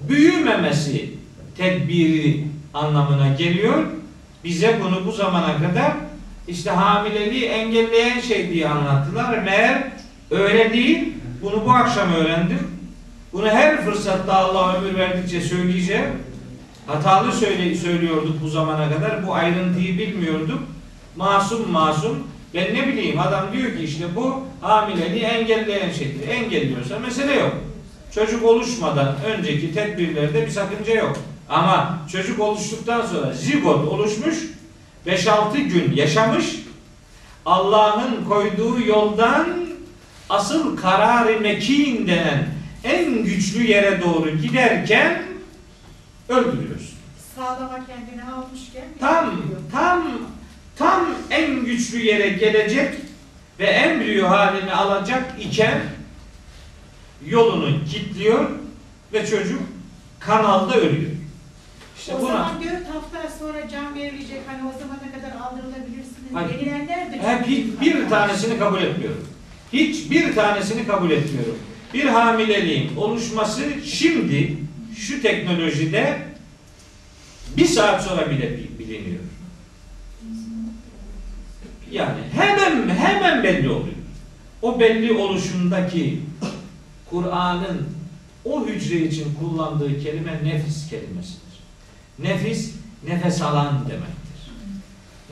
büyümemesi 0.09 1.13
tedbiri 1.57 2.47
anlamına 2.73 3.27
geliyor. 3.27 3.83
Bize 4.43 4.79
bunu 4.83 5.05
bu 5.05 5.11
zamana 5.11 5.57
kadar 5.57 5.91
işte 6.47 6.69
hamileliği 6.69 7.45
engelleyen 7.45 8.19
şey 8.19 8.49
diye 8.49 8.69
anlattılar. 8.69 9.37
Meğer 9.37 9.83
öyle 10.31 10.73
değil. 10.73 11.13
Bunu 11.43 11.65
bu 11.65 11.71
akşam 11.71 12.13
öğrendim. 12.13 12.67
Bunu 13.33 13.47
her 13.47 13.85
fırsatta 13.85 14.33
Allah 14.33 14.75
ömür 14.75 14.97
verdikçe 14.97 15.41
söyleyeceğim. 15.41 16.09
Hatalı 16.87 17.31
söyle, 17.31 17.75
söylüyorduk 17.75 18.41
bu 18.41 18.47
zamana 18.47 18.93
kadar. 18.93 19.27
Bu 19.27 19.33
ayrıntıyı 19.33 19.97
bilmiyorduk. 19.97 20.59
Masum 21.15 21.71
masum. 21.71 22.27
Ben 22.53 22.75
ne 22.75 22.87
bileyim 22.87 23.19
adam 23.19 23.53
diyor 23.53 23.77
ki 23.77 23.83
işte 23.83 24.05
bu 24.15 24.43
hamileliği 24.61 25.23
engelleyen 25.23 25.91
şeydir. 25.91 26.27
Engelliyorsa 26.27 26.99
mesele 26.99 27.33
yok. 27.33 27.53
Çocuk 28.15 28.45
oluşmadan 28.45 29.15
önceki 29.25 29.73
tedbirlerde 29.73 30.45
bir 30.45 30.51
sakınca 30.51 30.93
yok. 30.93 31.17
Ama 31.49 31.99
çocuk 32.11 32.39
oluştuktan 32.39 33.05
sonra 33.05 33.33
zigot 33.33 33.87
oluşmuş 33.87 34.37
5-6 35.07 35.57
gün 35.57 35.95
yaşamış 35.95 36.45
Allah'ın 37.45 38.25
koyduğu 38.29 38.81
yoldan 38.87 39.62
asıl 40.29 40.77
karar-ı 40.77 41.39
mekin 41.41 42.07
denen 42.07 42.47
en 42.83 43.23
güçlü 43.23 43.63
yere 43.63 44.01
doğru 44.01 44.29
giderken 44.29 45.23
öldürüyorsun. 46.29 46.93
sağlama 47.35 47.79
kendini 47.87 48.23
almışken 48.33 48.85
tam 48.99 49.25
yapıyor. 49.25 49.59
tam 49.71 50.03
tam 50.75 51.05
en 51.29 51.65
güçlü 51.65 52.01
yere 52.03 52.29
gelecek 52.29 52.93
ve 53.59 53.65
embriyo 53.65 54.29
halini 54.29 54.73
alacak 54.73 55.23
iken 55.41 55.81
yolunu 57.25 57.85
kilitliyor 57.85 58.49
ve 59.13 59.25
çocuk 59.25 59.61
kanalda 60.19 60.75
ölüyor. 60.77 61.11
İşte 61.99 62.15
o 62.15 62.21
buna 62.21 62.31
zaman 62.31 62.63
4 62.63 62.71
hafta 62.73 63.29
sonra 63.39 63.69
can 63.69 63.95
verilecek 63.95 64.41
hani 64.47 64.69
o 64.69 64.79
zamana 64.79 65.11
kadar 65.15 65.45
aldırılabilirsiniz 65.45 66.33
Hayır. 66.33 66.49
denilenler 66.49 67.11
de 67.13 67.17
hep 67.21 67.47
hiç 67.47 67.81
bir 67.81 68.09
tanesini 68.09 68.59
kabul 68.59 68.81
etmiyorum. 68.81 69.27
Hiç 69.73 70.11
bir 70.11 70.35
tanesini 70.35 70.87
kabul 70.87 71.11
etmiyorum. 71.11 71.57
Bir 71.93 72.05
hamileliğin 72.05 72.95
oluşması 72.95 73.61
şimdi 73.85 74.57
şu 74.97 75.21
teknolojide 75.21 76.17
bir 77.57 77.65
saat 77.65 78.03
sonra 78.03 78.29
bile 78.31 78.57
bi- 78.57 78.79
biliniyor. 78.79 79.23
Yani 81.91 82.19
hemen 82.33 82.89
hemen 82.89 83.43
belli 83.43 83.69
oluyor. 83.69 83.95
O 84.61 84.79
belli 84.79 85.13
oluşundaki 85.13 86.19
Kur'an'ın 87.09 87.89
o 88.45 88.67
hücre 88.67 88.97
için 88.97 89.33
kullandığı 89.39 90.03
kelime 90.03 90.31
nefis 90.43 90.89
kelimesidir. 90.89 91.39
Nefis 92.19 92.71
nefes 93.07 93.41
alan 93.41 93.79
demektir. 93.89 94.51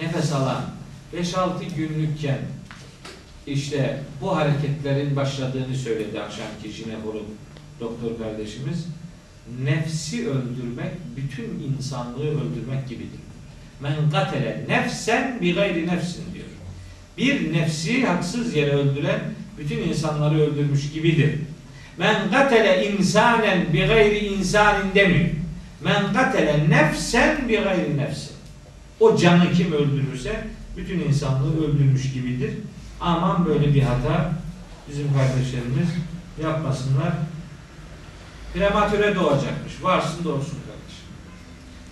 Nefes 0.02 0.34
alan 0.34 0.64
5-6 1.16 1.76
günlükken 1.76 2.40
işte 3.48 4.04
bu 4.22 4.36
hareketlerin 4.36 5.16
başladığını 5.16 5.76
söyledi 5.76 6.22
akşamki 6.22 6.72
jinekolog 6.72 7.26
doktor 7.80 8.18
kardeşimiz. 8.18 8.88
Nefsi 9.64 10.30
öldürmek 10.30 10.92
bütün 11.16 11.74
insanlığı 11.74 12.30
öldürmek 12.30 12.90
gibidir. 12.90 13.20
Men 13.82 13.94
katele 14.12 14.66
nefsen 14.68 15.42
bi 15.42 15.54
gayri 15.54 15.88
nefsin 15.88 16.24
diyor. 16.34 16.46
Bir 17.18 17.54
nefsi 17.54 18.06
haksız 18.06 18.56
yere 18.56 18.72
öldüren 18.72 19.20
bütün 19.58 19.78
insanları 19.78 20.42
öldürmüş 20.42 20.92
gibidir. 20.92 21.36
Men 21.98 22.32
katele 22.32 22.92
insanen 22.92 23.74
bi 23.74 23.80
gayri 23.80 24.18
insanin 24.18 24.96
demiyor. 24.96 25.30
Men 25.84 26.14
katele 26.14 26.70
nefsen 26.70 27.50
bi 27.50 27.56
gayri 27.56 27.98
nefsin. 27.98 28.32
O 29.00 29.18
canı 29.18 29.54
kim 29.54 29.74
öldürürse 29.74 30.44
bütün 30.78 31.00
insanlığı 31.00 31.66
öldürmüş 31.66 32.14
gibidir. 32.14 32.52
Aman 33.02 33.46
böyle 33.46 33.74
bir 33.74 33.82
hata 33.82 34.32
bizim 34.90 35.14
kardeşlerimiz 35.14 35.90
yapmasınlar. 36.44 37.14
Prematüre 38.54 39.16
doğacakmış. 39.16 39.84
Varsın 39.84 40.24
doğsun 40.24 40.60
kardeşim. 40.68 41.08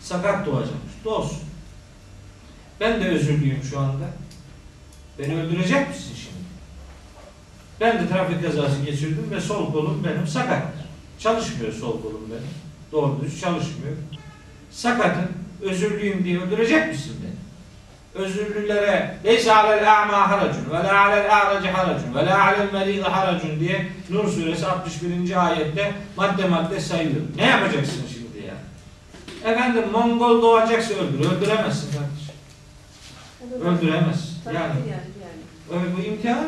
Sakat 0.01 0.45
doğacakmış. 0.45 0.93
Doğsun. 1.05 1.39
Ben 2.79 3.01
de 3.01 3.07
özürlüyüm 3.07 3.63
şu 3.63 3.79
anda. 3.79 4.05
Beni 5.19 5.35
öldürecek 5.35 5.89
misin 5.89 6.15
şimdi? 6.15 6.39
Ben 7.79 7.99
de 7.99 8.09
trafik 8.09 8.43
kazası 8.43 8.81
geçirdim 8.81 9.27
ve 9.31 9.41
sol 9.41 9.71
kolum 9.71 10.03
benim 10.03 10.27
sakattır. 10.27 10.85
Çalışmıyor 11.19 11.73
sol 11.73 12.01
kolum 12.01 12.21
benim. 12.29 12.49
Doğru 12.91 13.21
düz 13.21 13.41
çalışmıyor. 13.41 13.95
Sakatım, 14.71 15.27
özürlüyüm 15.61 16.23
diye 16.23 16.39
öldürecek 16.39 16.87
misin 16.87 17.15
beni? 17.23 17.38
Özürlülere 18.15 19.15
leysa 19.25 19.55
alel 19.55 20.01
a'ma 20.01 20.29
haracun 20.29 20.69
ve 20.71 20.87
la 20.87 21.05
alel 21.05 21.35
a'raci 21.35 21.69
haracun 21.69 22.15
ve 22.15 22.25
la 22.25 22.43
alel 22.45 22.73
meridi 22.73 23.01
haracun 23.01 23.59
diye 23.59 23.87
Nur 24.09 24.27
suresi 24.27 24.67
61. 24.67 25.47
ayette 25.47 25.93
madde 26.17 26.47
madde 26.47 26.79
sayılır. 26.79 27.21
Ne 27.35 27.45
yapacaksın 27.45 28.03
şimdi 28.13 28.47
ya? 28.47 28.55
Efendim 29.51 29.83
Mongol 29.91 30.41
doğacaksa 30.41 30.93
öldür. 30.93 31.19
Öldüremezsin 31.19 31.89
kardeşim. 31.91 32.29
Öldüremez. 33.67 34.37
Takdir 34.43 34.59
Yani 34.59 34.73
yani. 35.71 35.95
bu 35.97 36.01
imtihan. 36.01 36.45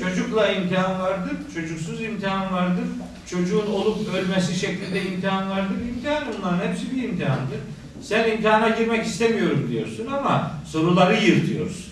Çocukla 0.00 0.48
imtihan 0.48 1.00
vardır, 1.00 1.36
çocuksuz 1.54 2.00
imtihan 2.00 2.52
vardır. 2.52 2.84
Çocuğun 3.30 3.66
olup 3.66 4.14
ölmesi 4.14 4.54
şeklinde 4.54 5.02
imtihan 5.02 5.50
vardır. 5.50 5.74
İmtihan 5.88 6.24
bunların 6.38 6.68
hepsi 6.68 6.96
bir 6.96 7.02
imtihandır. 7.02 7.58
Sen 8.02 8.30
imtihana 8.30 8.68
girmek 8.68 9.06
istemiyorum 9.06 9.68
diyorsun 9.70 10.06
ama 10.06 10.52
soruları 10.66 11.16
yırtıyorsun. 11.16 11.84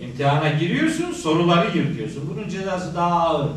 İmtihana 0.00 0.48
giriyorsun, 0.48 1.12
soruları 1.12 1.78
yırtıyorsun. 1.78 2.30
Bunun 2.30 2.48
cezası 2.48 2.94
daha 2.94 3.20
ağır. 3.20 3.50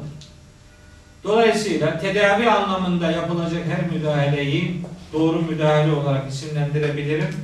Dolayısıyla 1.23 1.99
tedavi 1.99 2.49
anlamında 2.49 3.11
yapılacak 3.11 3.63
her 3.65 3.91
müdahaleyi 3.91 4.81
doğru 5.13 5.41
müdahale 5.41 5.91
olarak 5.91 6.31
isimlendirebilirim. 6.31 7.35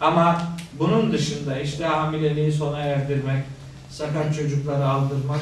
Ama 0.00 0.42
bunun 0.78 1.12
dışında 1.12 1.60
işte 1.60 1.84
hamileliği 1.84 2.52
sona 2.52 2.78
erdirmek, 2.78 3.44
sakat 3.90 4.36
çocukları 4.36 4.84
aldırmak 4.84 5.40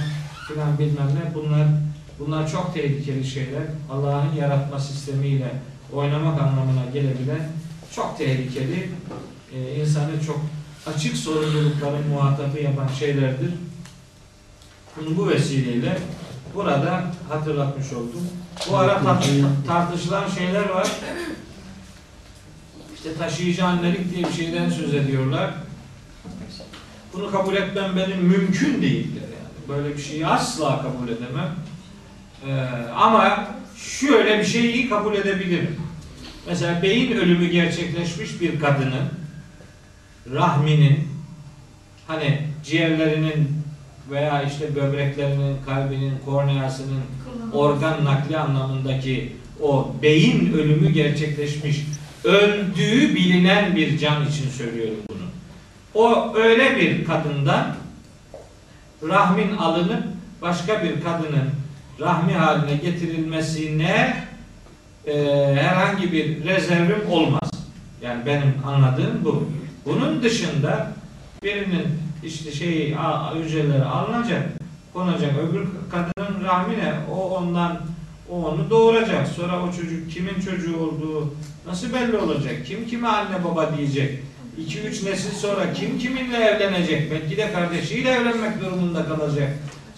filan 0.49 0.79
bilmem 0.79 1.09
ne 1.09 1.35
bunlar 1.35 1.67
bunlar 2.19 2.51
çok 2.51 2.75
tehlikeli 2.75 3.25
şeyler. 3.25 3.63
Allah'ın 3.93 4.35
yaratma 4.41 4.81
sistemiyle 4.81 5.51
oynamak 5.93 6.43
anlamına 6.43 6.85
gelebilen 6.93 7.49
çok 7.97 8.19
tehlikeli, 8.19 8.89
e, 9.55 9.75
insanı 9.81 10.25
çok 10.27 10.41
açık 10.87 11.17
sorumlulukların 11.17 12.09
muhatabı 12.09 12.61
yapan 12.61 12.89
şeylerdir. 12.99 13.51
Bunu 14.97 15.17
bu 15.17 15.29
vesileyle 15.29 15.99
burada 16.55 17.05
hatırlatmış 17.29 17.93
oldum. 17.93 18.29
Bu 18.71 18.77
ara 18.77 18.93
tar- 18.93 19.67
tartışılan 19.67 20.29
şeyler 20.29 20.69
var. 20.69 20.89
İşte 22.95 23.15
taşıyıcı 23.15 23.65
annelik 23.65 24.15
diye 24.15 24.27
bir 24.27 24.33
şeyden 24.33 24.71
söz 24.71 24.95
ediyorlar. 24.95 25.55
Bunu 27.13 27.31
kabul 27.31 27.57
etmem 27.57 27.97
benim 27.97 28.19
mümkün 28.19 28.83
değildir 28.83 29.23
yani. 29.23 29.69
Böyle 29.69 29.97
bir 29.97 30.03
şeyi 30.03 30.27
asla 30.27 30.83
kabul 30.83 31.09
edemem. 31.09 31.57
Ee, 32.47 32.53
ama 32.97 33.49
şöyle 33.77 34.39
bir 34.39 34.45
şeyi 34.45 34.89
kabul 34.89 35.15
edebilirim. 35.15 35.86
Mesela 36.47 36.83
beyin 36.83 37.17
ölümü 37.17 37.47
gerçekleşmiş 37.47 38.41
bir 38.41 38.61
kadının 38.61 39.09
rahminin 40.33 41.09
hani 42.07 42.39
ciğerlerinin 42.65 43.49
veya 44.11 44.43
işte 44.43 44.77
böbreklerinin, 44.77 45.57
kalbinin, 45.67 46.13
korneasının 46.25 47.03
organ 47.53 48.05
nakli 48.05 48.39
anlamındaki 48.39 49.33
o 49.63 49.95
beyin 50.03 50.53
ölümü 50.53 50.91
gerçekleşmiş, 50.91 51.87
öldüğü 52.25 53.15
bilinen 53.15 53.77
bir 53.77 53.99
can 53.99 54.27
için 54.27 54.51
söylüyorum 54.51 54.99
bunu. 55.09 55.27
O 55.95 56.35
öyle 56.37 56.77
bir 56.77 57.05
kadından 57.05 57.77
rahmin 59.03 59.57
alınıp 59.57 60.03
başka 60.43 60.85
bir 60.85 61.01
kadının 61.01 61.51
rahmi 62.01 62.33
haline 62.33 62.77
getirilmesine 62.77 64.27
e, 65.07 65.13
herhangi 65.55 66.13
bir 66.13 66.45
rezervim 66.45 67.11
olmaz. 67.11 67.51
Yani 68.03 68.27
benim 68.27 68.55
anladığım 68.67 69.25
bu. 69.25 69.49
Bunun 69.85 70.23
dışında 70.23 70.93
birinin 71.43 71.87
işte 72.25 72.53
şeyi 72.53 72.97
hücreleri 73.35 73.85
alınacak, 73.85 74.43
konacak 74.93 75.33
öbür 75.39 75.67
kadının 75.91 76.45
rahmine 76.45 76.95
o 77.13 77.31
ondan 77.31 77.81
o 78.31 78.45
onu 78.45 78.71
doğuracak. 78.71 79.29
Sonra 79.29 79.63
o 79.63 79.73
çocuk 79.73 80.11
kimin 80.11 80.41
çocuğu 80.41 80.77
olduğu 80.77 81.35
nasıl 81.67 81.93
belli 81.93 82.17
olacak? 82.17 82.67
Kim 82.67 82.87
kime 82.87 83.09
anne 83.09 83.45
baba 83.45 83.77
diyecek? 83.77 84.21
2-3 84.61 85.11
nesil 85.11 85.31
sonra 85.31 85.73
kim 85.73 85.99
kiminle 85.99 86.37
evlenecek? 86.37 87.11
Belki 87.11 87.37
de 87.37 87.53
kardeşiyle 87.53 88.11
evlenmek 88.11 88.61
durumunda 88.61 89.07
kalacak. 89.09 89.51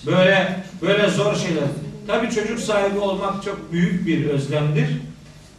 Böyle 0.07 0.65
böyle 0.83 1.09
zor 1.09 1.35
şeyler. 1.35 1.65
Tabii 2.09 2.31
çocuk 2.31 2.61
sahibi 2.61 2.99
olmak 2.99 3.43
çok 3.43 3.73
büyük 3.73 4.07
bir 4.07 4.27
özlemdir. 4.27 4.89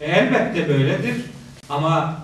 E, 0.02 0.06
elbette 0.06 0.70
böyledir. 0.70 1.16
Ama 1.70 2.16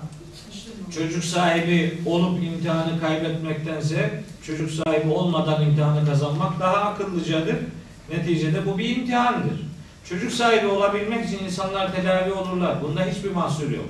çocuk 0.94 1.24
sahibi 1.24 1.98
olup 2.06 2.44
imtihanı 2.44 3.00
kaybetmektense 3.00 4.22
çocuk 4.46 4.70
sahibi 4.70 5.10
olmadan 5.10 5.62
imtihanı 5.62 6.06
kazanmak 6.06 6.60
daha 6.60 6.76
akıllıcadır. 6.76 7.56
Neticede 8.12 8.66
bu 8.66 8.78
bir 8.78 8.96
imtihandır. 8.96 9.60
Çocuk 10.08 10.32
sahibi 10.32 10.66
olabilmek 10.66 11.26
için 11.26 11.44
insanlar 11.44 11.96
tedavi 11.96 12.32
olurlar. 12.32 12.82
Bunda 12.82 13.04
hiçbir 13.04 13.30
mahsur 13.30 13.70
yok. 13.70 13.86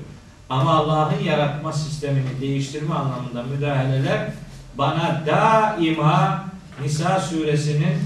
Ama 0.51 0.74
Allah'ın 0.74 1.24
yaratma 1.24 1.72
sistemini 1.72 2.41
değiştirme 2.41 2.95
anlamında 2.95 3.43
müdahaleler 3.43 4.28
bana 4.78 5.22
daima 5.26 6.45
Nisa 6.82 7.20
suresinin 7.20 7.99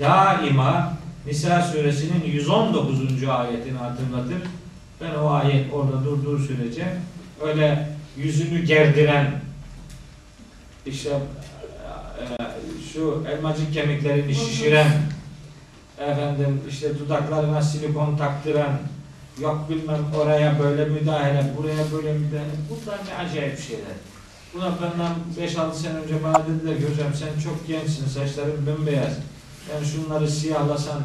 daima 0.00 0.96
Nisa 1.26 1.62
suresinin 1.62 2.24
119. 2.24 3.28
ayetini 3.28 3.78
hatırlatır. 3.78 4.38
Ben 5.00 5.14
o 5.14 5.30
ayet 5.30 5.74
orada 5.74 6.04
durduğu 6.04 6.38
sürece 6.38 6.86
öyle 7.42 7.88
yüzünü 8.16 8.62
gerdiren 8.62 9.40
işte 10.86 11.10
e, 11.10 12.24
şu 12.92 13.24
elmacık 13.30 13.72
kemiklerini 13.72 14.34
şişiren 14.34 14.92
efendim 15.98 16.60
işte 16.68 16.98
dudaklarına 16.98 17.62
silikon 17.62 18.16
taktıran 18.16 18.78
yok 19.40 19.66
bilmem 19.70 20.04
oraya 20.16 20.58
böyle 20.58 20.84
müdahale, 20.84 21.52
buraya 21.56 21.92
böyle 21.92 22.12
müdahale. 22.18 22.50
Bunlar 22.70 22.98
ne 23.08 23.14
acayip 23.14 23.60
şeyler. 23.60 23.96
Buna 24.54 24.74
benden 24.82 25.12
5-6 25.48 25.74
sene 25.74 25.98
önce 25.98 26.24
bana 26.24 26.42
dediler 26.46 26.90
hocam 26.90 27.14
sen 27.14 27.40
çok 27.44 27.66
gençsin, 27.66 28.06
saçların 28.06 28.66
bembeyaz. 28.66 29.12
Yani 29.72 29.86
şunları 29.86 30.30
siyahlasan 30.30 31.02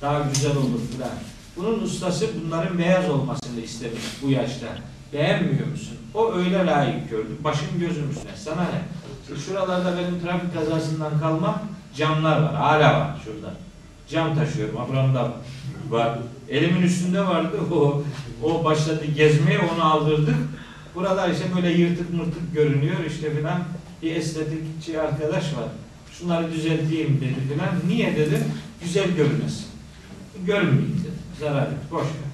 daha 0.00 0.20
güzel 0.20 0.56
olur 0.56 0.80
filan. 0.92 1.10
Bunun 1.56 1.82
ustası 1.82 2.26
bunların 2.44 2.78
beyaz 2.78 3.10
olmasını 3.10 3.60
istemiş 3.60 4.02
bu 4.22 4.30
yaşta. 4.30 4.66
Beğenmiyor 5.12 5.66
musun? 5.66 5.96
O 6.14 6.32
öyle 6.32 6.66
layık 6.66 7.10
gördü. 7.10 7.36
Başım 7.44 7.80
gözüm 7.80 8.10
üstüne. 8.10 8.36
Sana 8.36 8.62
ne? 8.62 8.82
İşte 9.22 9.46
Şuralarda 9.46 9.96
benim 9.98 10.20
trafik 10.20 10.54
kazasından 10.54 11.20
kalma 11.20 11.62
camlar 11.96 12.42
var. 12.42 12.54
Hala 12.54 13.00
var 13.00 13.16
şurada. 13.24 13.54
Cam 14.08 14.34
taşıyorum. 14.34 14.80
Abramda 14.80 15.32
var. 15.90 16.18
Elimin 16.48 16.82
üstünde 16.82 17.26
vardı. 17.26 17.56
O, 17.72 18.02
o 18.42 18.64
başladı 18.64 19.04
gezmeye 19.16 19.58
onu 19.58 19.84
aldırdık. 19.84 20.36
Buralar 20.94 21.30
işte 21.30 21.44
böyle 21.56 21.72
yırtık 21.72 22.14
mırtık 22.14 22.54
görünüyor 22.54 22.96
işte 23.08 23.34
filan. 23.34 23.60
Bir 24.02 24.16
estetikçi 24.16 25.00
arkadaş 25.00 25.44
var. 25.44 25.68
Şunları 26.18 26.52
düzelteyim 26.52 27.20
dedi 27.20 27.52
filan. 27.52 27.68
Niye 27.88 28.16
dedim? 28.16 28.44
Güzel 28.82 29.10
görünesin. 29.16 29.66
Görmeyeyim 30.46 31.00
dedi. 31.04 31.40
Zarar 31.40 31.62
yok. 31.62 31.80
Boş 31.90 32.02
ver. 32.02 32.32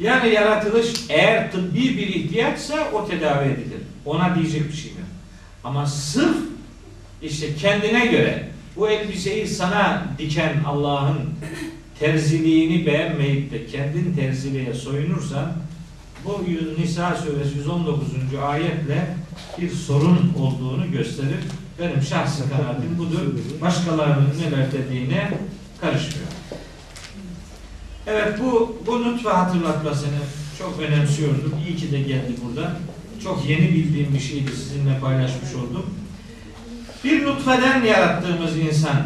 Yani 0.00 0.34
yaratılış 0.34 0.86
eğer 1.08 1.52
tıbbi 1.52 1.96
bir 1.96 2.06
ihtiyaçsa 2.06 2.90
o 2.92 3.08
tedavi 3.08 3.48
edilir. 3.48 3.80
Ona 4.04 4.34
diyecek 4.34 4.68
bir 4.68 4.76
şey 4.76 4.90
yok. 4.90 5.00
Ama 5.64 5.86
sırf 5.86 6.36
işte 7.22 7.56
kendine 7.56 8.06
göre 8.06 8.48
bu 8.76 8.88
elbiseyi 8.88 9.46
sana 9.46 10.04
diken 10.18 10.62
Allah'ın 10.66 11.18
terziliğini 11.98 12.86
beğenmeyip 12.86 13.52
de 13.52 13.66
kendin 13.66 14.14
terziliğe 14.14 14.74
soyunursan 14.74 15.52
bu 16.24 16.44
Nisa 16.80 17.16
suresi 17.16 17.58
119. 17.58 18.08
ayetle 18.48 19.16
bir 19.58 19.70
sorun 19.70 20.32
olduğunu 20.38 20.90
gösterir. 20.92 21.40
Benim 21.78 22.02
şahsi 22.02 22.42
kanaatim 22.50 22.98
budur. 22.98 23.20
Başkalarının 23.60 24.34
neler 24.40 24.72
dediğine 24.72 25.30
karışmıyor. 25.80 26.28
Evet 28.06 28.38
bu, 28.40 28.78
bu 28.86 29.02
nutfa 29.02 29.38
hatırlatmasını 29.38 30.18
çok 30.58 30.80
önemsiyordum. 30.80 31.54
İyi 31.68 31.76
ki 31.76 31.92
de 31.92 32.00
geldi 32.00 32.32
burada. 32.44 32.76
Çok 33.22 33.48
yeni 33.48 33.68
bildiğim 33.68 34.14
bir 34.14 34.20
şeydi 34.20 34.50
sizinle 34.50 35.00
paylaşmış 35.00 35.54
oldum. 35.54 35.86
Bir 37.04 37.26
nutfeden 37.26 37.84
yarattığımız 37.84 38.58
insan 38.58 38.96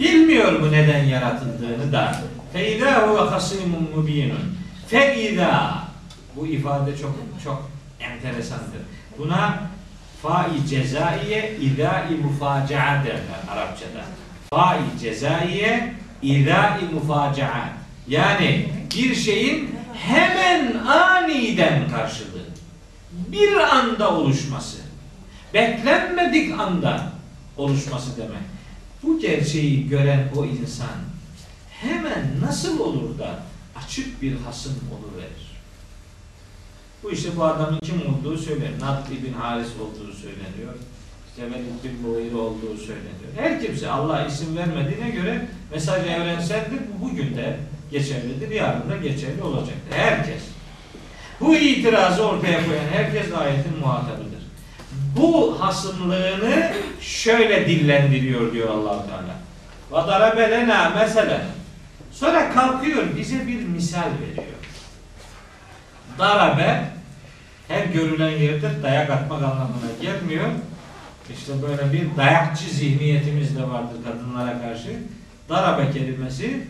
bilmiyor 0.00 0.52
mu 0.52 0.72
neden 0.72 1.04
yaratıldığını 1.04 1.92
da. 1.92 2.22
Feyda 2.52 3.08
huve 3.08 3.30
hasimun 3.30 3.88
mubinun. 3.96 4.56
Feyda 4.88 5.81
bu 6.36 6.46
ifade 6.46 6.96
çok 6.96 7.14
çok 7.44 7.70
enteresandır. 8.00 8.80
Buna 9.18 9.70
fa-i 10.22 10.66
cezaiye 10.68 11.56
idâ-i 11.60 12.14
mufacaa 12.14 13.04
derler 13.04 13.40
Arapçada. 13.50 14.04
Fa-i 14.50 15.00
cezaiye 15.00 15.94
idâ-i 16.22 16.94
mufacaa. 16.94 17.68
Yani 18.08 18.68
bir 18.94 19.14
şeyin 19.14 19.74
hemen 19.94 20.74
aniden 20.86 21.88
karşılığı. 21.90 22.46
Bir 23.12 23.56
anda 23.56 24.16
oluşması. 24.16 24.78
Beklenmedik 25.54 26.60
anda 26.60 27.12
oluşması 27.56 28.16
demek. 28.16 28.42
Bu 29.02 29.20
gerçeği 29.20 29.88
gören 29.88 30.28
o 30.36 30.44
insan 30.44 30.96
hemen 31.80 32.40
nasıl 32.46 32.80
olur 32.80 33.18
da 33.18 33.42
açık 33.76 34.22
bir 34.22 34.36
hasım 34.36 34.74
oluverir. 34.92 35.51
Bu 37.02 37.10
işte 37.10 37.28
bu 37.36 37.44
adamın 37.44 37.78
kim 37.78 38.02
olduğu 38.14 38.38
söyleniyor. 38.38 38.80
Nat 38.80 39.10
bin 39.10 39.32
Haris 39.32 39.68
olduğu 39.80 40.12
söyleniyor. 40.12 40.74
İşte 41.28 41.42
Velid 41.42 41.84
bin 41.84 42.38
olduğu 42.38 42.76
söyleniyor. 42.76 43.32
Her 43.36 43.62
kimse 43.62 43.90
Allah 43.90 44.26
isim 44.26 44.56
vermediğine 44.56 45.10
göre 45.10 45.46
mesaj 45.70 46.06
evrenseldir. 46.06 46.78
Bu 46.94 47.10
bugün 47.10 47.36
de 47.36 47.56
geçerlidir. 47.90 48.50
Yarın 48.50 48.90
da 48.90 48.96
geçerli 48.96 49.42
olacaktır. 49.42 49.92
Herkes. 49.96 50.42
Bu 51.40 51.56
itirazı 51.56 52.22
ortaya 52.22 52.66
koyan 52.66 52.84
herkes 52.92 53.32
ayetin 53.32 53.78
muhatabıdır. 53.80 54.42
Bu 55.16 55.60
hasımlığını 55.60 56.72
şöyle 57.00 57.68
dillendiriyor 57.68 58.52
diyor 58.52 58.68
allah 58.68 59.06
Teala. 59.06 59.36
Vadara 59.90 60.36
belena 60.36 60.90
mesele. 60.90 61.40
Sonra 62.12 62.52
kalkıyor 62.52 63.02
bize 63.16 63.46
bir 63.46 63.62
misal 63.62 64.10
veriyor. 64.20 64.61
Darabe 66.18 66.88
her 67.68 67.84
görülen 67.84 68.30
yerde 68.30 68.82
dayak 68.82 69.10
atmak 69.10 69.42
anlamına 69.42 69.92
gelmiyor. 70.02 70.48
İşte 71.36 71.52
böyle 71.62 71.92
bir 71.92 72.16
dayakçı 72.16 72.64
zihniyetimiz 72.64 73.56
de 73.56 73.62
vardır 73.62 73.96
kadınlara 74.04 74.62
karşı. 74.62 74.98
Darabe 75.48 75.90
kelimesi 75.90 76.66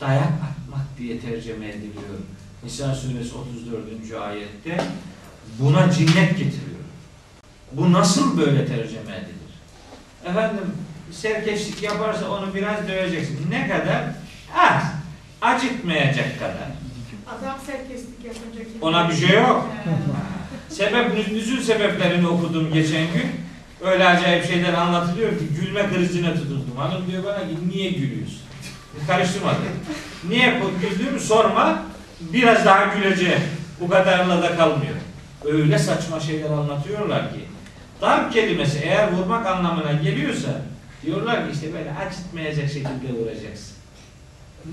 dayak 0.00 0.24
atmak 0.24 0.98
diye 0.98 1.20
tercüme 1.20 1.68
ediliyor. 1.68 2.18
Nisa 2.64 2.94
suresi 2.94 3.34
34. 3.34 4.22
ayette 4.22 4.84
buna 5.58 5.90
cinnet 5.90 6.30
getiriyor. 6.30 6.82
Bu 7.72 7.92
nasıl 7.92 8.38
böyle 8.38 8.66
tercüme 8.66 9.16
edilir? 9.16 9.52
Efendim 10.24 10.64
serkeşlik 11.12 11.82
yaparsa 11.82 12.30
onu 12.30 12.54
biraz 12.54 12.88
döveceksin. 12.88 13.50
Ne 13.50 13.68
kadar? 13.68 14.04
Az. 14.58 14.82
Acıtmayacak 15.42 16.38
kadar. 16.38 16.81
Adam 17.38 17.56
serkeslik 17.66 18.24
yapınca? 18.24 18.60
Ona 18.80 19.08
bir 19.08 19.14
şey 19.14 19.36
yok. 19.36 19.66
Sebep, 20.68 21.32
nüzül 21.32 21.62
sebeplerini 21.62 22.28
okudum 22.28 22.72
geçen 22.72 23.06
gün. 23.12 23.30
Öyle 23.80 24.06
acayip 24.06 24.46
şeyler 24.46 24.72
anlatılıyor 24.72 25.30
ki 25.30 25.44
gülme 25.60 25.88
krizine 25.88 26.34
tutuldum. 26.34 26.76
Hanım 26.76 27.06
diyor 27.10 27.24
bana 27.24 27.38
ki 27.38 27.56
niye 27.72 27.90
gülüyorsun? 27.90 28.40
Karıştırmadı. 29.06 29.56
Niye 30.28 30.60
güldüğümü 30.80 31.20
sorma. 31.20 31.82
Biraz 32.20 32.64
daha 32.64 32.94
güleceğim. 32.94 33.40
Bu 33.80 33.88
kadarla 33.88 34.42
da 34.42 34.56
kalmıyor. 34.56 34.94
Öyle 35.44 35.78
saçma 35.78 36.20
şeyler 36.20 36.50
anlatıyorlar 36.50 37.32
ki. 37.32 37.40
Darp 38.00 38.32
kelimesi 38.32 38.78
eğer 38.78 39.12
vurmak 39.12 39.46
anlamına 39.46 39.92
geliyorsa 39.92 40.48
diyorlar 41.06 41.46
ki 41.46 41.52
işte 41.54 41.72
böyle 41.72 41.92
acıtmayacak 41.92 42.68
şekilde 42.68 43.12
vuracaksın 43.20 43.71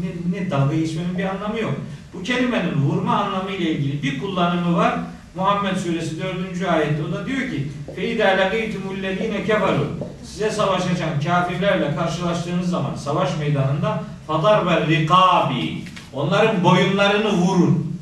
Ne, 0.01 0.39
ne 0.39 0.51
dalga 0.51 0.75
geçmenin 0.75 1.19
bir 1.19 1.25
anlamı 1.25 1.61
yok. 1.61 1.75
Bu 2.15 2.23
kelimenin 2.23 2.75
vurma 2.75 3.17
anlamı 3.17 3.51
ile 3.51 3.71
ilgili 3.71 4.03
bir 4.03 4.21
kullanımı 4.21 4.77
var. 4.77 4.95
Muhammed 5.35 5.77
suresi 5.77 6.23
4. 6.23 6.69
ayette 6.69 7.03
o 7.09 7.13
da 7.13 7.27
diyor 7.27 7.51
ki 7.51 7.69
فَاِذَا 7.97 8.39
لَقِيْتُمُ 8.39 8.85
الَّذ۪ينَ 8.97 9.47
كَفَرُوا 9.47 9.87
Size 10.25 10.51
savaşacak 10.51 11.25
kafirlerle 11.25 11.97
karşılaştığınız 11.97 12.71
zaman 12.71 12.95
savaş 12.95 13.39
meydanında 13.39 14.03
fadar 14.27 14.67
ve 14.67 14.87
rikabi 14.87 15.79
onların 16.13 16.65
boyunlarını 16.65 17.33
vurun. 17.33 17.97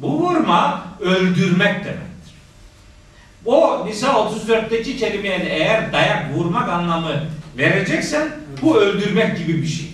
Bu 0.00 0.12
vurma 0.12 0.84
öldürmek 1.00 1.84
demektir. 1.84 2.34
O 3.44 3.86
Nisa 3.86 4.06
34'teki 4.06 4.96
kelimeye 4.96 5.40
de 5.40 5.48
eğer 5.48 5.92
dayak 5.92 6.34
vurmak 6.34 6.68
anlamı 6.68 7.12
vereceksen 7.58 8.28
bu 8.62 8.76
öldürmek 8.76 9.38
gibi 9.38 9.62
bir 9.62 9.66
şey. 9.66 9.89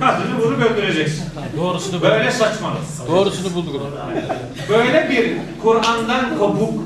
Kadını 0.00 0.38
vurup 0.38 0.62
öldüreceksin. 0.62 1.24
Doğrusunu 1.56 2.02
Böyle 2.02 2.30
saçmalık. 2.30 2.80
Doğrusunu 3.08 3.54
bulduk. 3.54 3.82
Böyle 4.68 5.10
bir 5.10 5.32
Kur'an'dan 5.62 6.38
kopuk, 6.38 6.82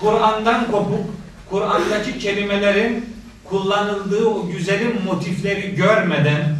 Kur'an'dan 0.00 0.70
kopuk, 0.70 1.06
Kur'an'daki 1.50 2.18
kelimelerin 2.18 3.14
kullanıldığı 3.44 4.26
o 4.26 4.46
güzelim 4.46 5.02
motifleri 5.04 5.74
görmeden 5.74 6.56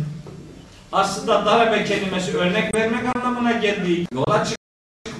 aslında 0.92 1.46
darabe 1.46 1.84
kelimesi 1.84 2.36
örnek 2.36 2.74
vermek 2.74 3.16
anlamına 3.16 3.52
geldiği 3.52 4.06
yola 4.14 4.44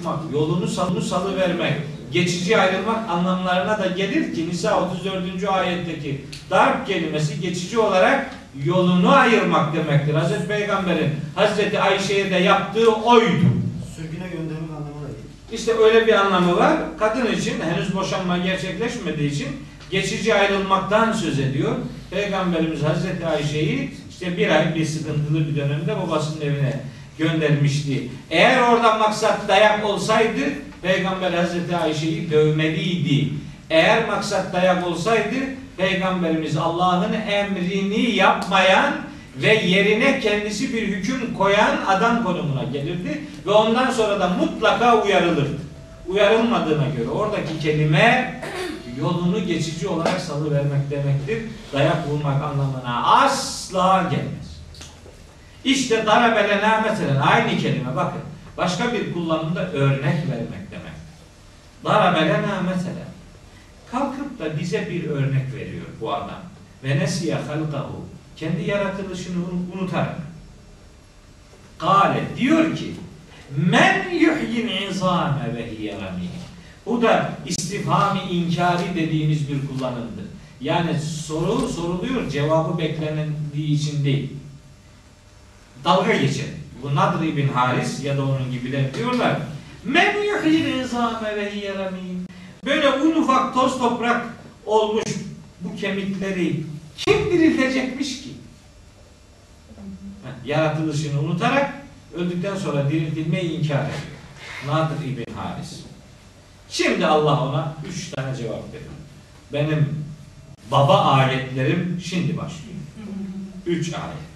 çıkmak, 0.03 0.33
yolunu 0.33 0.67
salını 0.67 1.01
salıvermek, 1.01 1.73
geçici 2.11 2.57
ayrılmak 2.57 3.09
anlamlarına 3.09 3.79
da 3.79 3.87
gelir 3.87 4.35
ki 4.35 4.49
Nisa 4.49 4.81
34. 4.81 5.49
ayetteki 5.49 6.25
darp 6.49 6.87
kelimesi 6.87 7.41
geçici 7.41 7.79
olarak 7.79 8.35
yolunu 8.65 9.11
ayırmak 9.15 9.75
demektir. 9.75 10.13
Hazreti 10.13 10.47
Peygamber'in 10.47 11.09
Hazreti 11.35 11.79
Ayşe'ye 11.79 12.31
de 12.31 12.35
yaptığı 12.35 12.91
oydu. 12.91 13.45
Sürgüne 13.95 14.27
göndermek 14.27 14.69
anlamına 14.69 15.07
değil. 15.07 15.25
İşte 15.51 15.73
öyle 15.73 16.07
bir 16.07 16.13
anlamı 16.13 16.57
var. 16.57 16.77
Kadın 16.99 17.25
için 17.25 17.55
henüz 17.61 17.95
boşanma 17.95 18.37
gerçekleşmediği 18.37 19.31
için 19.31 19.47
geçici 19.91 20.35
ayrılmaktan 20.35 21.11
söz 21.13 21.39
ediyor. 21.39 21.75
Peygamberimiz 22.11 22.83
Hazreti 22.83 23.25
Ayşe'yi 23.25 23.91
işte 24.09 24.37
bir 24.37 24.49
ay 24.49 24.75
bir 24.75 24.85
sıkıntılı 24.85 25.47
bir 25.47 25.55
dönemde 25.55 25.95
babasının 25.97 26.41
evine 26.41 26.79
göndermişti. 27.17 28.09
Eğer 28.31 28.61
orada 28.61 28.93
maksat 28.93 29.47
dayak 29.47 29.85
olsaydı 29.85 30.41
Peygamber 30.81 31.31
Hazreti 31.33 31.77
Ayşe'yi 31.77 32.31
dövmeliydi. 32.31 33.29
Eğer 33.69 34.07
maksat 34.07 34.53
dayak 34.53 34.87
olsaydı 34.87 35.35
Peygamberimiz 35.77 36.57
Allah'ın 36.57 37.13
emrini 37.13 38.15
yapmayan 38.15 38.93
ve 39.41 39.53
yerine 39.53 40.19
kendisi 40.19 40.73
bir 40.73 40.87
hüküm 40.87 41.33
koyan 41.33 41.77
adam 41.87 42.23
konumuna 42.23 42.63
gelirdi 42.63 43.21
ve 43.45 43.51
ondan 43.51 43.91
sonra 43.91 44.19
da 44.19 44.29
mutlaka 44.29 45.03
uyarılırdı. 45.03 45.57
Uyarılmadığına 46.07 46.85
göre 46.97 47.09
oradaki 47.09 47.59
kelime 47.59 48.41
yolunu 48.99 49.45
geçici 49.45 49.87
olarak 49.87 50.21
salıvermek 50.21 50.91
demektir. 50.91 51.43
Dayak 51.73 52.07
vurmak 52.07 52.43
anlamına 52.43 53.03
asla 53.05 54.03
gelmez. 54.11 54.42
İşte 55.63 56.05
darabelena 56.05 56.81
mesela 56.89 57.23
aynı 57.23 57.57
kelime 57.57 57.95
bakın. 57.95 58.21
Başka 58.57 58.93
bir 58.93 59.13
kullanımda 59.13 59.71
örnek 59.71 60.03
vermek 60.03 60.71
demek. 60.71 60.93
Darabelena 61.85 62.61
mesela. 62.65 63.05
Kalkıp 63.91 64.39
da 64.39 64.59
bize 64.59 64.87
bir 64.89 65.03
örnek 65.09 65.53
veriyor 65.55 65.85
bu 66.01 66.13
adam. 66.13 66.41
Ve 66.83 66.99
nesiye 66.99 67.35
halkahu. 67.35 68.05
Kendi 68.35 68.63
yaratılışını 68.63 69.37
unu- 69.37 69.81
unutarak. 69.81 70.17
Kale 71.77 72.23
diyor 72.37 72.75
ki 72.75 72.93
Men 73.57 74.09
yuhyin 74.09 74.89
izame 74.89 75.55
ve 75.55 75.77
hiye. 75.77 75.95
Bu 76.85 77.01
da 77.01 77.31
istifhami 77.45 78.19
inkari 78.31 78.95
dediğimiz 78.95 79.49
bir 79.49 79.67
kullanımdır. 79.67 80.25
Yani 80.61 80.99
soru 80.99 81.67
soruluyor, 81.69 82.29
cevabı 82.29 82.77
beklendiği 82.77 83.67
için 83.75 84.05
değil. 84.05 84.33
Dalga 85.83 86.15
geçen. 86.15 86.47
Bu 86.81 86.95
Nadri 86.95 87.37
bin 87.37 87.47
Haris 87.47 88.03
ya 88.03 88.17
da 88.17 88.23
onun 88.23 88.51
gibiler 88.51 88.93
diyorlar. 88.93 89.37
Men 89.83 90.23
yuhyin 90.23 90.79
izame 90.79 91.35
ve 91.35 91.55
hiye 91.55 91.75
ramim. 91.75 92.25
Böyle 92.65 92.89
un 92.89 93.21
ufak 93.21 93.53
toz 93.53 93.77
toprak 93.77 94.25
olmuş 94.65 95.03
bu 95.61 95.75
kemikleri 95.75 96.63
kim 96.97 97.31
diriltecekmiş 97.31 98.21
ki? 98.23 98.29
Yaratılışını 100.45 101.19
unutarak 101.19 101.73
öldükten 102.15 102.55
sonra 102.55 102.89
diriltilmeyi 102.89 103.51
inkar 103.51 103.83
ediyor. 103.83 104.13
Nadir 104.67 105.07
İbn 105.07 105.33
Haris. 105.35 105.79
Şimdi 106.69 107.05
Allah 107.05 107.49
ona 107.49 107.75
üç 107.89 108.09
tane 108.09 108.35
cevap 108.35 108.73
veriyor. 108.73 108.91
Benim 109.53 110.05
baba 110.71 111.01
ayetlerim 111.01 112.01
şimdi 112.03 112.37
başlıyor. 112.37 112.73
Üç 113.65 113.93
ayet. 113.93 114.32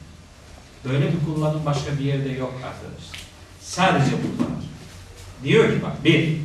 Böyle 0.85 1.05
bir 1.07 1.25
kullanım 1.25 1.65
başka 1.65 1.99
bir 1.99 2.05
yerde 2.05 2.29
yok 2.29 2.53
arkadaşlar. 2.53 3.19
Sadece 3.61 4.11
bu 4.11 4.43
var. 4.43 4.51
Diyor 5.43 5.73
ki 5.73 5.81
bak 5.83 6.05
bir. 6.05 6.37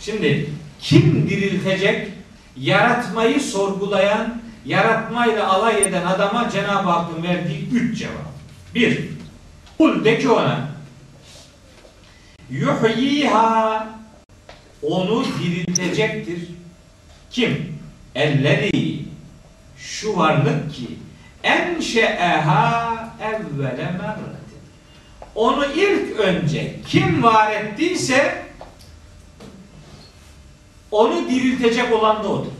Şimdi 0.00 0.50
kim 0.80 1.28
diriltecek? 1.30 2.08
Yaratmayı 2.56 3.40
sorgulayan, 3.40 4.42
yaratmayla 4.66 5.48
alay 5.52 5.82
eden 5.82 6.06
adama 6.06 6.50
Cenab-ı 6.50 6.90
Hakk'ın 6.90 7.22
verdiği 7.22 7.68
üç 7.68 7.98
cevap. 7.98 8.30
Bir. 8.74 9.08
Kul 9.78 10.04
de 10.04 10.18
ki 10.18 10.28
ona 10.28 10.70
yuhyiha 12.50 13.88
onu 14.82 15.24
diriltecektir. 15.42 16.38
Kim? 17.30 17.80
Ellezî 18.14 19.04
şu 19.76 20.16
varlık 20.16 20.74
ki 20.74 20.86
enşe'eha 21.42 23.08
evvele 23.22 23.84
merratin. 23.84 24.40
Onu 25.34 25.64
ilk 25.64 26.20
önce 26.20 26.76
kim 26.88 27.22
var 27.22 27.52
ettiyse 27.52 28.42
onu 30.90 31.28
diriltecek 31.30 31.92
olan 31.92 32.24
da 32.24 32.28
odur. 32.28 32.50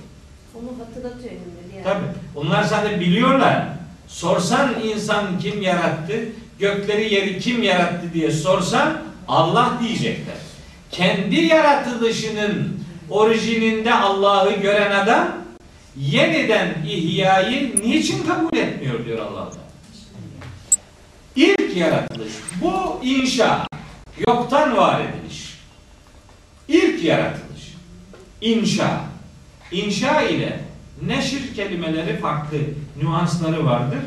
Onu 0.55 0.69
hatırlatıyor 0.79 1.35
önümde 1.35 1.73
diğer. 1.73 1.85
Tabi. 1.85 2.05
Onlar 2.37 2.63
zaten 2.63 3.01
biliyorlar. 3.01 3.67
Sorsan 4.09 4.83
insan 4.85 5.39
kim 5.39 5.63
yarattı, 5.63 6.15
gökleri 6.59 7.15
yeri 7.15 7.39
kim 7.39 7.63
yarattı 7.63 8.13
diye 8.15 8.31
sorsan 8.31 8.99
Allah 9.29 9.73
diyecekler. 9.83 10.37
Kendi 10.91 11.37
yaratılışının 11.37 12.81
orijininde 13.11 13.95
Allah'ı 13.95 14.53
gören 14.53 14.91
adam 14.91 15.40
yeniden 16.01 16.75
ihyayı 16.87 17.81
niçin 17.81 18.27
kabul 18.27 18.57
etmiyor 18.57 19.05
diyor 19.05 19.19
Allah 19.19 19.51
Teala. 19.51 19.71
İlk 21.37 21.77
yaratılış. 21.77 22.33
Bu 22.63 23.01
inşa. 23.03 23.67
Yoktan 24.29 24.77
var 24.77 25.01
ediliş. 25.01 25.59
İlk 26.69 27.05
yaratılış. 27.05 27.75
İnşa. 28.41 29.01
İnşa 29.73 30.23
ile 30.23 30.61
neşir 31.07 31.55
kelimeleri 31.55 32.17
farklı 32.19 32.59
nüansları 33.03 33.67
vardır. 33.67 33.99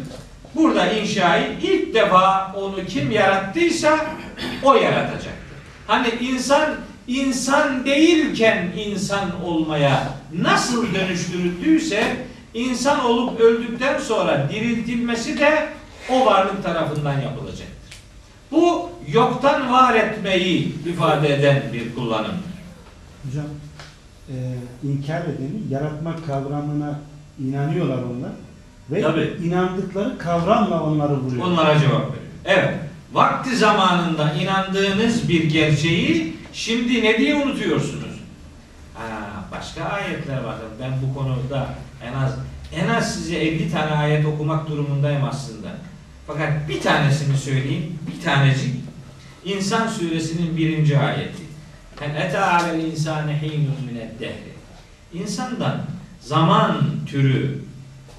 Burada 0.55 0.91
inşayı 0.91 1.57
ilk 1.61 1.93
defa 1.93 2.53
onu 2.55 2.85
kim 2.85 3.11
yarattıysa 3.11 4.05
o 4.63 4.75
yaratacaktır. 4.75 5.33
Hani 5.87 6.07
insan 6.21 6.75
insan 7.07 7.85
değilken 7.85 8.67
insan 8.77 9.43
olmaya 9.43 10.07
nasıl 10.41 10.93
dönüştürüldüyse 10.93 12.17
insan 12.53 13.05
olup 13.05 13.39
öldükten 13.39 13.99
sonra 13.99 14.49
diriltilmesi 14.51 15.39
de 15.39 15.67
o 16.09 16.25
varlık 16.25 16.63
tarafından 16.63 17.21
yapılacaktır. 17.21 17.67
Bu 18.51 18.89
yoktan 19.11 19.71
var 19.71 19.95
etmeyi 19.95 20.75
ifade 20.85 21.33
eden 21.35 21.63
bir 21.73 21.95
kullanım. 21.95 22.35
Hocam 23.25 23.45
e, 24.29 24.35
inkar 24.87 25.21
edeni 25.21 25.61
yaratma 25.69 26.15
kavramına 26.27 26.99
inanıyorlar 27.39 27.97
onlar. 27.97 28.31
Ve 28.91 29.01
Tabii. 29.01 29.37
inandıkları 29.43 30.17
kavramla 30.17 30.83
onları 30.83 31.17
vuruyor. 31.17 31.45
Onlara 31.45 31.79
cevap 31.79 32.01
veriyor. 32.01 32.23
Evet. 32.45 32.73
Vakti 33.13 33.55
zamanında 33.55 34.33
inandığınız 34.33 35.29
bir 35.29 35.43
gerçeği 35.43 36.35
şimdi 36.53 37.03
ne 37.03 37.17
diye 37.17 37.35
unutuyorsunuz? 37.35 38.13
Ha, 38.93 39.05
başka 39.51 39.83
ayetler 39.83 40.43
var. 40.43 40.55
Ben 40.81 40.91
bu 41.01 41.19
konuda 41.19 41.75
en 42.03 42.13
az 42.13 42.33
en 42.75 42.89
az 42.89 43.13
size 43.13 43.35
50 43.35 43.71
tane 43.71 43.91
ayet 43.91 44.25
okumak 44.25 44.69
durumundayım 44.69 45.23
aslında. 45.23 45.67
Fakat 46.27 46.69
bir 46.69 46.81
tanesini 46.81 47.37
söyleyeyim. 47.37 47.99
Bir 48.07 48.23
tanecik. 48.23 48.75
İnsan 49.45 49.87
suresinin 49.87 50.57
birinci 50.57 50.97
ayeti. 50.97 51.43
En 52.01 52.15
ete 52.15 52.39
alel 52.39 52.83
insane 52.83 53.41
hinun 53.41 53.99
dehri. 54.19 54.53
İnsandan 55.13 55.81
zaman 56.19 56.81
türü, 57.07 57.59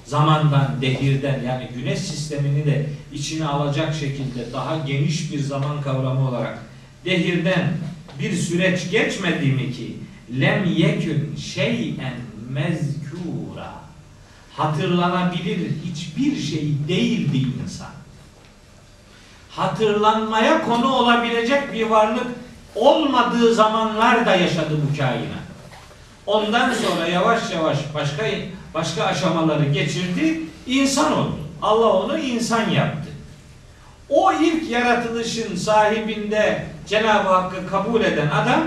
zamandan, 0.05 0.81
dehirden 0.81 1.41
yani 1.43 1.69
güneş 1.75 1.99
sistemini 1.99 2.65
de 2.65 2.89
içine 3.13 3.45
alacak 3.45 3.95
şekilde 3.95 4.53
daha 4.53 4.77
geniş 4.77 5.31
bir 5.31 5.39
zaman 5.39 5.81
kavramı 5.81 6.29
olarak 6.29 6.59
dehirden 7.05 7.73
bir 8.19 8.33
süreç 8.35 8.91
geçmedi 8.91 9.45
mi 9.45 9.71
ki 9.71 9.97
lem 10.39 10.65
yekün 10.65 11.35
şeyen 11.35 12.13
mezkura 12.49 13.73
hatırlanabilir 14.57 15.71
hiçbir 15.85 16.41
şey 16.41 16.73
değildi 16.87 17.47
insan. 17.63 17.91
Hatırlanmaya 19.49 20.65
konu 20.65 20.93
olabilecek 20.93 21.73
bir 21.73 21.85
varlık 21.85 22.27
olmadığı 22.75 23.55
zamanlar 23.55 24.25
da 24.25 24.35
yaşadı 24.35 24.77
bu 24.89 24.97
kainat. 24.97 25.45
Ondan 26.25 26.73
sonra 26.73 27.07
yavaş 27.07 27.51
yavaş 27.51 27.77
başka 27.93 28.25
başka 28.73 29.03
aşamaları 29.03 29.65
geçirdi, 29.65 30.41
insan 30.67 31.13
oldu. 31.13 31.39
Allah 31.61 31.93
onu 31.93 32.17
insan 32.17 32.69
yaptı. 32.69 33.09
O 34.09 34.33
ilk 34.33 34.69
yaratılışın 34.69 35.55
sahibinde 35.55 36.65
Cenab-ı 36.87 37.29
Hakk'ı 37.29 37.67
kabul 37.67 38.01
eden 38.01 38.27
adam 38.27 38.63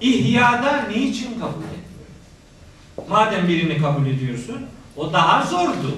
ihyada 0.00 0.82
niçin 0.88 1.40
kabul 1.40 1.64
etmiyor? 1.64 3.08
Madem 3.08 3.48
birini 3.48 3.82
kabul 3.82 4.06
ediyorsun, 4.06 4.58
o 4.96 5.12
daha 5.12 5.46
zordu. 5.46 5.96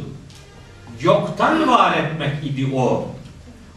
Yoktan 1.01 1.69
var 1.69 1.97
etmek 1.97 2.45
idi 2.45 2.71
o. 2.77 3.09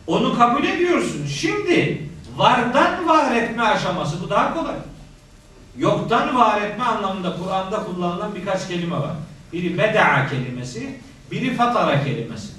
Onu 0.08 0.38
kabul 0.38 0.64
ediyorsun. 0.64 1.26
Şimdi 1.26 2.04
vardan 2.38 3.08
var 3.08 3.36
etme 3.36 3.64
aşaması 3.64 4.24
bu 4.24 4.30
daha 4.30 4.54
kolay. 4.54 4.76
Yoktan 5.78 6.36
var 6.36 6.62
etme 6.62 6.84
anlamında 6.84 7.36
Kur'an'da 7.38 7.84
kullanılan 7.84 8.36
birkaç 8.36 8.68
kelime 8.68 8.96
var. 8.96 9.16
Biri 9.54 9.78
beda'a 9.78 10.30
kelimesi, 10.30 11.00
biri 11.32 11.56
fatara 11.56 12.04
kelimesi. 12.04 12.54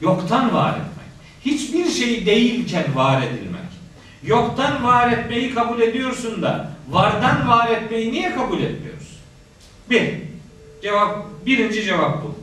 Yoktan 0.00 0.54
var 0.54 0.70
etmek. 0.70 1.06
Hiçbir 1.44 1.90
şey 1.90 2.26
değilken 2.26 2.84
var 2.94 3.22
edilmek. 3.22 3.53
Yoktan 4.26 4.84
var 4.84 5.12
etmeyi 5.12 5.54
kabul 5.54 5.80
ediyorsun 5.80 6.42
da 6.42 6.70
vardan 6.90 7.48
var 7.48 7.68
etmeyi 7.68 8.12
niye 8.12 8.34
kabul 8.34 8.60
etmiyoruz? 8.60 9.18
Bir, 9.90 10.14
cevap, 10.82 11.26
birinci 11.46 11.82
cevap 11.84 12.24
bu. 12.24 12.34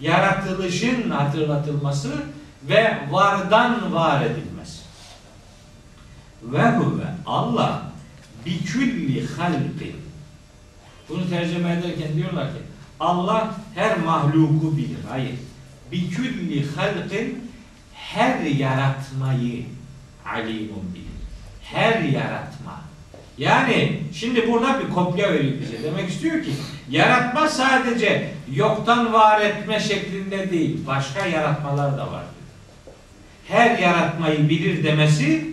Yaratılışın 0.00 1.10
hatırlatılması 1.10 2.12
ve 2.62 2.98
vardan 3.10 3.94
var 3.94 4.22
edilmesi. 4.22 4.82
Ve 6.42 6.70
huve 6.70 7.06
Allah 7.26 7.82
bi 8.46 8.64
külli 8.64 9.26
halqin. 9.26 9.96
Bunu 11.08 11.30
tercüme 11.30 11.72
ederken 11.72 12.14
diyorlar 12.14 12.48
ki 12.48 12.58
Allah 13.00 13.54
her 13.74 13.98
mahluku 13.98 14.76
bilir. 14.76 14.98
Hayır. 15.10 15.34
Bi 15.92 16.10
külli 16.10 16.66
halqin 16.76 17.50
her 17.94 18.40
yaratmayı 18.40 19.64
alimun 20.34 20.94
bilir. 20.94 21.08
Her 21.62 22.00
yaratma. 22.00 22.80
Yani 23.38 24.02
şimdi 24.14 24.52
burada 24.52 24.80
bir 24.80 24.94
kopya 24.94 25.32
veriyor 25.32 25.60
bize. 25.60 25.82
Demek 25.82 26.08
istiyor 26.10 26.44
ki 26.44 26.50
yaratma 26.90 27.48
sadece 27.48 28.30
yoktan 28.52 29.12
var 29.12 29.40
etme 29.40 29.80
şeklinde 29.80 30.50
değil. 30.50 30.86
Başka 30.86 31.26
yaratmalar 31.26 31.98
da 31.98 32.12
var. 32.12 32.24
Her 33.48 33.78
yaratmayı 33.78 34.48
bilir 34.48 34.84
demesi 34.84 35.50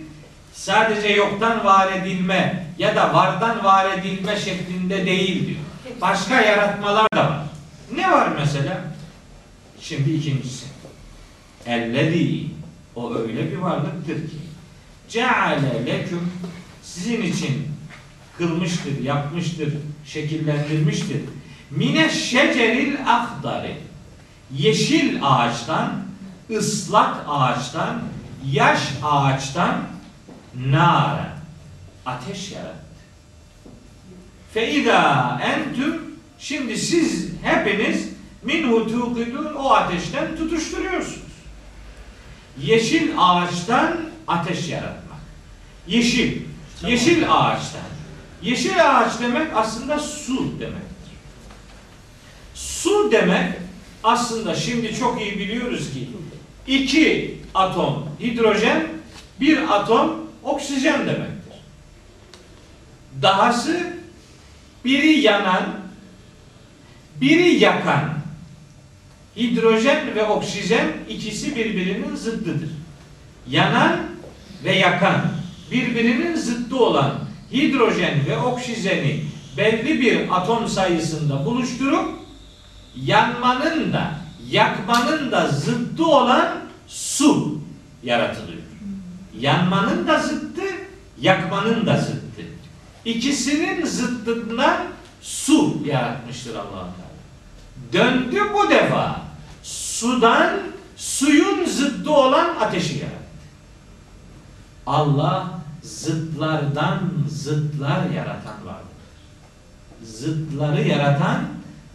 sadece 0.52 1.08
yoktan 1.08 1.64
var 1.64 1.92
edilme 1.92 2.66
ya 2.78 2.96
da 2.96 3.14
vardan 3.14 3.64
var 3.64 3.98
edilme 3.98 4.36
şeklinde 4.36 5.06
değil 5.06 5.46
diyor. 5.46 5.60
Başka 6.00 6.40
yaratmalar 6.40 7.06
da 7.14 7.24
var. 7.30 7.42
Ne 7.94 8.12
var 8.12 8.28
mesela? 8.38 8.84
Şimdi 9.80 10.10
ikincisi. 10.10 10.66
Ellezî 11.66 12.46
o 12.96 13.14
öyle 13.14 13.52
bir 13.52 13.56
varlıktır 13.56 14.14
ki 14.14 14.45
ceale 15.08 15.86
leküm 15.86 16.32
sizin 16.82 17.22
için 17.22 17.68
kılmıştır, 18.38 19.00
yapmıştır, 19.02 19.72
şekillendirmiştir. 20.04 21.20
Mine 21.70 22.10
şeceril 22.10 22.94
ahdari 23.06 23.76
yeşil 24.54 25.18
ağaçtan, 25.22 25.92
ıslak 26.50 27.16
ağaçtan, 27.28 28.02
yaş 28.52 28.80
ağaçtan 29.02 29.80
nara 30.66 31.36
ateş 32.06 32.52
yarattı. 32.52 32.86
Feiza 34.54 35.40
entüm 35.42 36.02
şimdi 36.38 36.78
siz 36.78 37.30
hepiniz 37.42 38.08
minhu 38.42 38.86
tuqidun 38.86 39.54
o 39.54 39.70
ateşten 39.70 40.36
tutuşturuyorsunuz. 40.36 41.26
Yeşil 42.60 43.10
ağaçtan 43.18 43.96
ateş 44.28 44.68
yaratmak. 44.68 45.20
Yeşil. 45.86 46.42
Yeşil 46.86 47.24
ağaçtan. 47.32 47.80
Yeşil 48.42 48.90
ağaç 48.90 49.20
demek 49.20 49.56
aslında 49.56 49.98
su 49.98 50.60
demektir. 50.60 51.12
Su 52.54 53.12
demek 53.12 53.52
aslında 54.04 54.54
şimdi 54.54 54.94
çok 54.94 55.20
iyi 55.20 55.38
biliyoruz 55.38 55.92
ki 55.92 56.08
iki 56.66 57.38
atom 57.54 58.08
hidrojen, 58.20 58.88
bir 59.40 59.76
atom 59.76 60.16
oksijen 60.42 61.00
demektir. 61.00 61.54
Dahası 63.22 63.96
biri 64.84 65.20
yanan, 65.20 65.64
biri 67.20 67.48
yakan. 67.48 68.16
Hidrojen 69.36 70.14
ve 70.14 70.24
oksijen 70.24 70.88
ikisi 71.08 71.56
birbirinin 71.56 72.16
zıddıdır. 72.16 72.70
Yanan 73.48 74.00
ve 74.66 74.72
yakan 74.72 75.20
birbirinin 75.70 76.36
zıddı 76.36 76.76
olan 76.76 77.14
hidrojen 77.52 78.26
ve 78.26 78.38
oksijeni 78.38 79.24
belli 79.56 80.00
bir 80.00 80.36
atom 80.36 80.68
sayısında 80.68 81.44
buluşturup 81.44 82.08
yanmanın 82.96 83.92
da 83.92 84.10
yakmanın 84.50 85.32
da 85.32 85.48
zıddı 85.48 86.04
olan 86.04 86.48
su 86.86 87.58
yaratılıyor. 88.02 88.62
Yanmanın 89.40 90.06
da 90.06 90.18
zıttı, 90.18 90.62
yakmanın 91.20 91.86
da 91.86 91.96
zıttı. 91.96 92.42
İkisinin 93.04 93.86
zıttından 93.86 94.76
su 95.22 95.76
yaratmıştır 95.84 96.54
allah 96.54 96.88
Teala. 96.96 97.06
Döndü 97.92 98.40
bu 98.54 98.70
defa 98.70 99.20
sudan 99.62 100.50
suyun 100.96 101.64
zıddı 101.64 102.10
olan 102.10 102.56
ateşi 102.60 102.98
yarattı. 102.98 103.25
Allah 104.86 105.60
zıtlardan 105.82 107.00
zıtlar 107.28 108.10
yaratan 108.10 108.66
vardır. 108.66 108.86
Zıtları 110.04 110.88
yaratan, 110.88 111.44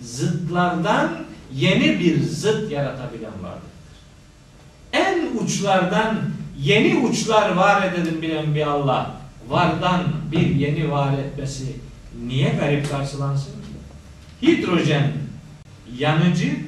zıtlardan 0.01 1.09
yeni 1.53 1.99
bir 1.99 2.23
zıt 2.23 2.71
yaratabilen 2.71 3.43
vardır. 3.43 3.71
En 4.93 5.37
uçlardan 5.43 6.19
yeni 6.59 6.97
uçlar 6.97 7.49
var 7.49 7.83
edelim 7.83 8.21
bilen 8.21 8.55
bir 8.55 8.67
Allah, 8.67 9.11
vardan 9.49 10.03
bir 10.31 10.55
yeni 10.55 10.91
var 10.91 11.17
etmesi 11.17 11.75
niye 12.25 12.49
garip 12.49 12.89
karşılansın? 12.91 13.53
Hidrojen 14.41 15.11
yanıcı, 15.97 16.59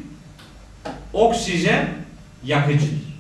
oksijen 1.13 1.88
yakıcıdır. 2.45 3.13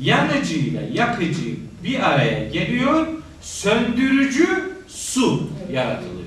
Yanıcı 0.00 0.54
ile 0.54 0.90
yakıcı 0.92 1.69
bir 1.84 2.10
araya 2.10 2.48
geliyor, 2.48 3.06
söndürücü 3.40 4.76
su 4.88 5.42
yaratılıyor. 5.72 6.20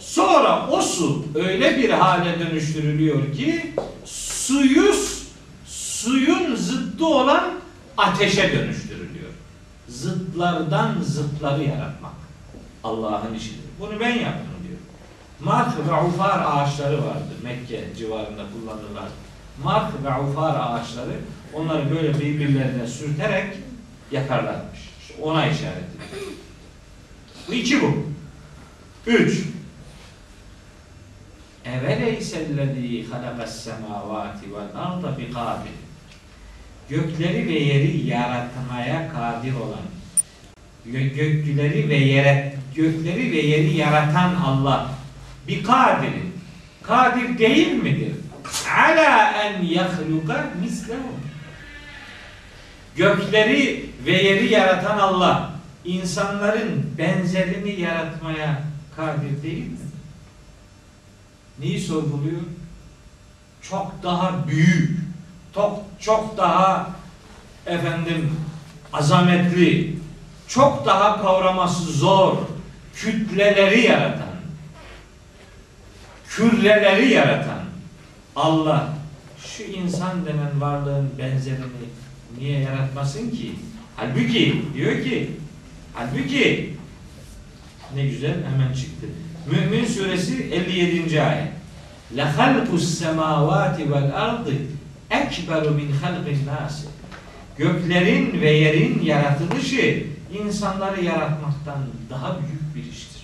Sonra 0.00 0.68
o 0.70 0.82
su 0.82 1.24
öyle 1.34 1.78
bir 1.78 1.90
hale 1.90 2.40
dönüştürülüyor 2.40 3.32
ki 3.32 3.74
suyu 4.04 4.94
suyun 5.66 6.56
zıttı 6.56 7.06
olan 7.06 7.44
ateşe 7.96 8.52
dönüştürülüyor. 8.52 9.30
Zıtlardan 9.88 10.94
zıtları 11.02 11.62
yaratmak 11.64 12.12
Allah'ın 12.84 13.34
işidir. 13.34 13.64
Bunu 13.80 14.00
ben 14.00 14.14
yaptım 14.14 14.54
diyor. 14.68 14.78
Mark 15.40 15.78
ve 15.78 16.08
ufar 16.08 16.42
ağaçları 16.46 16.98
vardı. 16.98 17.32
Mekke 17.42 17.84
civarında 17.98 18.42
kullanırlar. 18.52 19.08
Mark 19.64 20.04
ve 20.04 20.30
ufar 20.30 20.56
ağaçları 20.60 21.14
onları 21.54 21.90
böyle 21.90 22.14
birbirlerine 22.20 22.86
sürterek 22.86 23.56
yakarlarmış. 24.10 24.78
İşte 25.00 25.22
ona 25.22 25.46
işaret 25.46 25.76
ediyor. 25.76 26.32
Bu 27.48 27.54
iki 27.54 27.82
bu. 27.82 28.06
Üç. 29.06 29.38
Eveleyse'llezî 31.64 33.06
halakas 33.10 33.64
semâvâti 33.64 34.54
vel 34.54 34.82
arda 34.82 35.18
biqâdir. 35.18 35.72
Gökleri 36.88 37.48
ve 37.48 37.58
yeri 37.58 38.06
yaratmaya 38.06 39.12
kadir 39.12 39.54
olan, 39.54 39.82
gö- 40.88 41.14
gökleri 41.14 41.88
ve 41.88 41.96
yere, 41.96 42.56
gökleri 42.74 43.32
ve 43.32 43.36
yeri 43.36 43.76
yaratan 43.76 44.34
Allah 44.34 44.90
bir 45.48 45.64
kadir. 45.64 46.12
Kadir 46.82 47.38
değil 47.38 47.72
midir? 47.72 48.12
Ala 48.76 49.32
en 49.42 49.62
yahluka 49.62 50.50
mislehum. 50.62 51.20
Gökleri 52.96 53.86
ve 54.06 54.22
yeri 54.22 54.52
yaratan 54.52 54.98
Allah 54.98 55.50
insanların 55.84 56.94
benzerini 56.98 57.80
yaratmaya 57.80 58.62
kadir 58.96 59.42
değil 59.42 59.66
mi? 59.66 59.76
Neyi 61.58 61.80
sorguluyor? 61.80 62.40
Çok 63.62 64.02
daha 64.02 64.48
büyük, 64.48 64.98
çok 65.54 65.84
çok 66.00 66.36
daha 66.36 66.90
efendim 67.66 68.30
azametli, 68.92 69.98
çok 70.48 70.86
daha 70.86 71.22
kavraması 71.22 71.82
zor 71.82 72.36
kütleleri 72.94 73.80
yaratan, 73.80 74.34
kürreleri 76.28 77.12
yaratan 77.12 77.64
Allah 78.36 78.88
şu 79.46 79.62
insan 79.62 80.26
denen 80.26 80.60
varlığın 80.60 81.10
benzerini 81.18 81.64
niye 82.38 82.60
yaratmasın 82.60 83.30
ki? 83.30 83.54
Halbuki 83.96 84.62
diyor 84.74 85.04
ki 85.04 85.30
halbuki 85.92 86.74
ne 87.94 88.06
güzel 88.06 88.34
hemen 88.52 88.72
çıktı. 88.74 89.06
Mümin 89.50 89.84
suresi 89.86 90.42
57. 90.42 91.22
ayet. 91.22 91.48
La 92.16 92.38
halqus 92.38 92.98
semavati 92.98 93.92
vel 93.92 94.16
ardı 94.16 94.50
ekberu 95.10 95.70
min 95.70 95.92
halqin 95.92 96.46
nas. 96.46 96.84
Göklerin 97.58 98.40
ve 98.40 98.50
yerin 98.50 99.02
yaratılışı 99.02 100.06
insanları 100.44 101.04
yaratmaktan 101.04 101.78
daha 102.10 102.38
büyük 102.38 102.74
bir 102.74 102.92
iştir. 102.92 103.22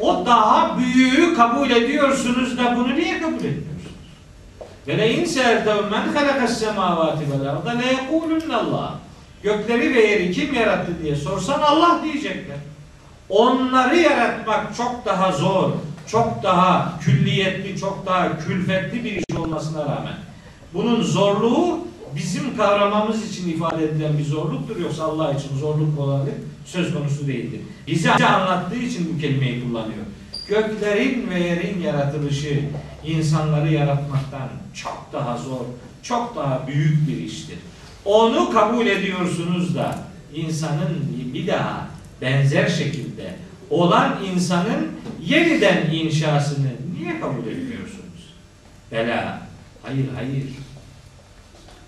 O 0.00 0.26
daha 0.26 0.78
büyüğü 0.78 1.34
kabul 1.34 1.70
ediyorsunuz 1.70 2.58
da 2.58 2.76
bunu 2.76 2.94
niye 2.94 3.20
kabul 3.20 3.34
etmiyorsunuz? 3.34 3.73
Ve 4.86 4.98
le 4.98 5.14
in 5.14 5.24
se'eltehum 5.24 5.90
men 5.90 6.14
halakas 6.14 6.58
semavati 6.58 7.24
vel 7.30 7.50
arda 7.50 7.70
le 7.70 7.86
yekulunne 7.86 8.56
Allah. 8.56 8.98
Gökleri 9.42 9.94
ve 9.94 10.00
yeri 10.00 10.32
kim 10.32 10.54
yarattı 10.54 10.92
diye 11.02 11.16
sorsan 11.16 11.60
Allah 11.62 12.00
diyecekler. 12.04 12.56
Onları 13.28 13.96
yaratmak 13.96 14.76
çok 14.76 15.06
daha 15.06 15.32
zor, 15.32 15.70
çok 16.06 16.42
daha 16.42 16.98
külliyetli, 17.00 17.80
çok 17.80 18.06
daha 18.06 18.38
külfetli 18.38 19.04
bir 19.04 19.12
iş 19.12 19.36
olmasına 19.36 19.82
rağmen 19.82 20.16
bunun 20.74 21.02
zorluğu 21.02 21.78
bizim 22.16 22.56
kavramamız 22.56 23.30
için 23.30 23.48
ifade 23.48 23.84
edilen 23.84 24.18
bir 24.18 24.24
zorluktur 24.24 24.76
yoksa 24.76 25.04
Allah 25.04 25.32
için 25.32 25.56
zorluk 25.58 25.98
olan 25.98 26.26
söz 26.64 26.94
konusu 26.94 27.26
değildir. 27.26 27.60
Bize 27.86 28.12
anlattığı 28.12 28.76
için 28.76 29.14
bu 29.14 29.20
kelimeyi 29.20 29.64
kullanıyor. 29.64 30.04
Göklerin 30.48 31.30
ve 31.30 31.40
yerin 31.40 31.80
yaratılışı 31.80 32.60
insanları 33.04 33.72
yaratmaktan 33.72 34.48
çok 34.74 35.08
daha 35.12 35.38
zor, 35.38 35.64
çok 36.02 36.36
daha 36.36 36.66
büyük 36.66 37.08
bir 37.08 37.16
iştir. 37.16 37.58
Onu 38.04 38.50
kabul 38.50 38.86
ediyorsunuz 38.86 39.74
da 39.74 39.98
insanın 40.34 41.16
bir 41.34 41.46
daha 41.46 41.86
benzer 42.20 42.68
şekilde 42.68 43.34
olan 43.70 44.24
insanın 44.34 44.90
yeniden 45.26 45.90
inşasını 45.90 46.70
niye 46.98 47.20
kabul 47.20 47.46
etmiyorsunuz? 47.46 48.34
Bela. 48.92 49.40
Hayır 49.82 50.06
hayır. 50.14 50.44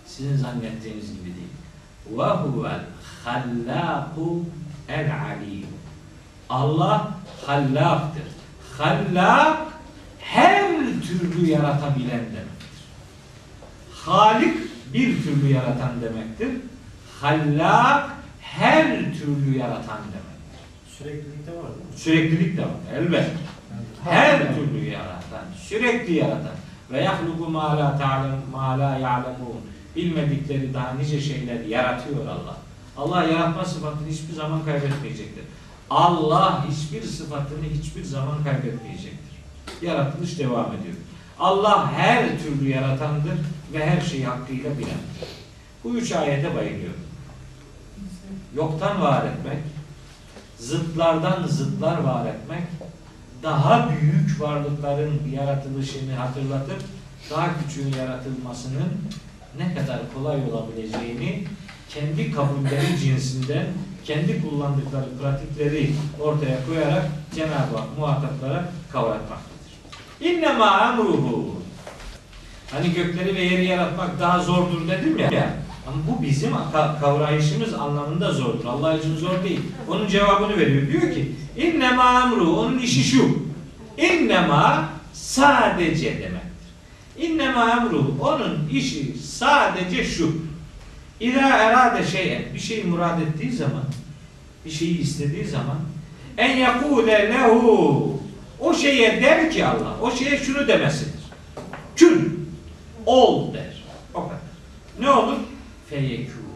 Sizin 0.07 0.37
zannettiğiniz 0.37 1.13
gibi 1.13 1.25
değil. 1.25 2.19
Ve 2.19 2.23
huvel 2.23 2.81
hallâku 3.25 4.45
el 4.89 5.13
alim. 5.13 5.67
Allah 6.49 7.11
hallaktır. 7.47 8.36
Hallak 8.79 9.59
her 10.20 10.68
türlü 11.03 11.51
yaratabilen 11.51 12.11
demektir. 12.11 12.77
Halik 13.93 14.57
bir 14.95 15.22
türlü 15.22 15.53
yaratan 15.53 16.03
demektir. 16.03 16.49
Hallak 17.20 18.11
her 18.41 18.87
türlü 18.89 19.59
yaratan 19.59 19.99
demektir. 19.99 20.61
Süreklilikte 20.99 21.53
var 21.53 21.68
değil 21.74 21.87
mi? 21.93 21.97
Süreklilik 21.97 22.57
de 22.57 22.62
var 22.62 22.70
elbette. 22.95 23.33
Her 24.05 24.55
türlü 24.55 24.85
yaratan, 24.85 25.45
sürekli 25.62 26.14
yaratan 26.14 26.57
ve 26.91 27.03
yahluku 27.03 27.51
ma 27.51 27.79
la 27.79 27.99
ta'lem 27.99 28.41
ma 28.53 28.79
la 28.79 28.99
ya'lemun. 28.99 29.61
Bilmedikleri 29.97 30.74
daha 30.74 30.95
nice 30.95 31.20
şeyler 31.20 31.61
yaratıyor 31.61 32.27
Allah. 32.27 32.57
Allah 32.97 33.24
yaratma 33.24 33.64
sıfatını 33.64 34.09
hiçbir 34.09 34.35
zaman 34.35 34.64
kaybetmeyecektir. 34.64 35.45
Allah 35.91 36.64
hiçbir 36.68 37.03
sıfatını 37.03 37.64
hiçbir 37.74 38.05
zaman 38.05 38.45
kaybetmeyecektir. 38.45 39.37
Yaratılış 39.82 40.39
devam 40.39 40.66
ediyor. 40.66 40.95
Allah 41.39 41.93
her 41.93 42.39
türlü 42.43 42.68
yaratandır 42.68 43.39
ve 43.72 43.87
her 43.87 44.01
şeyi 44.01 44.26
hakkıyla 44.26 44.70
bilendir. 44.70 45.28
Bu 45.84 45.97
üç 45.97 46.12
ayete 46.12 46.55
bayılıyorum. 46.55 47.07
Yoktan 48.55 49.03
var 49.03 49.24
etmek, 49.26 49.59
zıtlardan 50.59 51.47
zıtlar 51.47 51.99
var 51.99 52.26
etmek, 52.26 52.62
daha 53.43 53.91
büyük 53.91 54.41
varlıkların 54.41 55.20
yaratılışını 55.32 56.14
hatırlatıp 56.14 56.82
daha 57.30 57.49
küçüğün 57.59 57.93
yaratılmasının 57.93 58.93
ne 59.59 59.74
kadar 59.74 60.01
kolay 60.14 60.37
olabileceğini 60.37 61.45
kendi 61.89 62.32
kabulleri 62.32 62.99
cinsinden 63.01 63.66
kendi 64.07 64.43
kullandıkları 64.43 65.05
pratikleri 65.23 65.91
ortaya 66.21 66.67
koyarak 66.67 67.07
Cenab-ı 67.35 67.77
Hak 67.77 67.99
muhataplara 67.99 68.69
kavratmaktadır. 68.93 69.73
İnnemâ 70.21 70.93
emruhu 70.93 71.57
Hani 72.71 72.93
gökleri 72.93 73.35
ve 73.35 73.41
yeri 73.43 73.65
yaratmak 73.65 74.21
daha 74.21 74.39
zordur 74.41 74.89
dedim 74.89 75.19
ya. 75.19 75.31
Ama 75.87 75.97
bu 76.09 76.23
bizim 76.23 76.53
ka- 76.53 77.01
kavrayışımız 77.01 77.75
anlamında 77.75 78.33
zordur. 78.33 78.65
Allah 78.65 78.95
için 78.99 79.17
zor 79.17 79.45
değil. 79.45 79.61
Onun 79.89 80.09
cevabını 80.09 80.57
veriyor. 80.57 80.89
Diyor 80.89 81.15
ki 81.15 81.33
innema 81.57 82.23
emru 82.23 82.57
onun 82.57 82.79
işi 82.79 83.05
şu. 83.05 83.39
İnnema 83.99 84.89
sadece 85.13 86.07
demektir. 86.07 86.41
İnnema 87.19 87.71
emru 87.71 88.15
onun 88.21 88.69
işi 88.73 89.19
sadece 89.19 90.05
şu. 90.05 90.33
İza 91.21 91.49
erade 91.49 92.07
şeyen 92.07 92.43
bir 92.55 92.59
şeyi 92.59 92.85
murad 92.85 93.21
ettiği 93.21 93.53
zaman 93.53 93.85
bir 94.64 94.71
şeyi 94.71 95.01
istediği 95.01 95.45
zaman 95.45 95.79
en 96.39 96.57
yakule 96.57 97.29
lehu 97.29 98.21
o 98.61 98.75
şeye 98.75 99.23
der 99.23 99.51
ki 99.51 99.67
Allah 99.67 99.97
o 100.03 100.11
şeye 100.11 100.39
şunu 100.39 100.69
demesidir. 100.69 101.21
Kün 101.97 102.49
ol 103.07 103.55
der. 103.55 103.83
O 104.14 104.23
kadar. 104.23 104.39
Ne 105.01 105.11
olur? 105.11 105.39
Feyekû. 105.91 106.47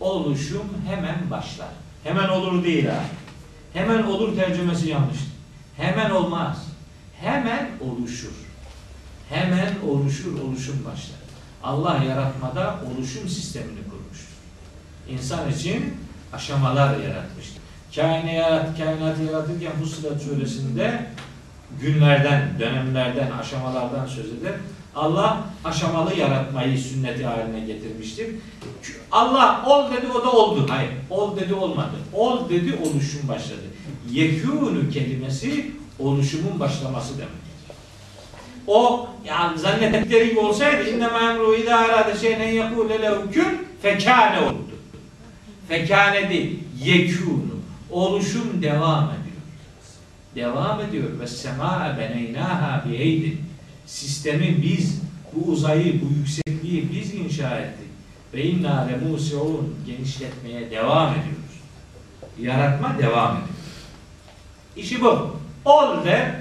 Oluşum 0.00 0.68
hemen 0.88 1.30
başlar. 1.30 1.68
Hemen 2.04 2.28
olur 2.28 2.64
değil 2.64 2.86
ha. 2.86 3.04
Hemen 3.72 4.02
olur 4.02 4.36
tercümesi 4.36 4.88
yanlış. 4.88 5.18
Hemen 5.76 6.10
olmaz. 6.10 6.66
Hemen 7.20 7.70
oluşur. 7.80 8.32
Hemen 9.30 9.74
oluşur, 9.88 10.40
oluşum 10.40 10.84
başlar. 10.84 11.19
Allah 11.62 12.04
yaratmada 12.08 12.78
oluşum 12.90 13.28
sistemini 13.28 13.78
kurmuştur. 13.90 14.28
İnsan 15.08 15.52
için 15.52 15.94
aşamalar 16.32 17.00
yaratmıştır. 17.00 17.60
Kainatı, 17.94 18.26
yarat, 18.28 18.78
kainatı 18.78 19.22
yaratırken 19.22 19.72
Fussilet 19.72 20.22
suresinde 20.22 21.06
günlerden, 21.80 22.58
dönemlerden, 22.58 23.30
aşamalardan 23.30 24.06
söz 24.06 24.26
eder. 24.26 24.52
Allah 24.96 25.44
aşamalı 25.64 26.14
yaratmayı 26.14 26.78
sünneti 26.78 27.26
haline 27.26 27.60
getirmiştir. 27.60 28.26
Allah 29.12 29.64
ol 29.66 29.92
dedi 29.92 30.06
o 30.06 30.24
da 30.24 30.32
oldu. 30.32 30.66
Hayır. 30.68 30.90
Ol 31.10 31.36
dedi 31.36 31.54
olmadı. 31.54 31.96
Ol 32.14 32.48
dedi 32.48 32.78
oluşum 32.82 33.28
başladı. 33.28 33.62
Yekûnü 34.10 34.90
kelimesi 34.90 35.70
oluşumun 35.98 36.60
başlaması 36.60 37.18
demektir. 37.18 37.49
O 38.70 39.08
yani 39.24 39.58
zannettikleri 39.58 40.28
gibi 40.28 40.38
olsaydı 40.38 40.90
innemâ 40.90 41.32
emru 41.32 41.56
idâ 41.56 41.76
arâde 41.76 42.18
şeynen 42.18 42.48
yekûle 42.48 43.02
lehu 43.02 43.30
kün 43.30 43.66
fekâne 43.82 44.40
oldu. 44.40 44.70
Fekâne 45.68 46.30
değil. 46.30 46.58
Yekûnü. 46.84 47.50
Oluşum 47.90 48.62
devam 48.62 49.04
ediyor. 49.04 49.40
Devam 50.34 50.80
ediyor. 50.80 51.20
Ve 51.20 51.26
semâe 51.26 51.98
beneynâhâ 51.98 52.84
biyeydin. 52.88 53.40
Sistemi 53.86 54.62
biz, 54.62 55.00
bu 55.32 55.50
uzayı, 55.50 56.00
bu 56.02 56.06
yüksekliği 56.18 56.88
biz 56.92 57.14
inşa 57.14 57.58
ettik. 57.58 57.88
Ve 58.34 58.44
inna 58.44 58.86
lemuseun 58.86 59.76
genişletmeye 59.86 60.70
devam 60.70 61.10
ediyoruz. 61.10 61.60
Yaratma 62.40 62.98
devam 62.98 63.36
ediyor. 63.36 63.48
İşi 64.76 65.00
bu. 65.00 65.36
Ol 65.64 66.04
der, 66.04 66.34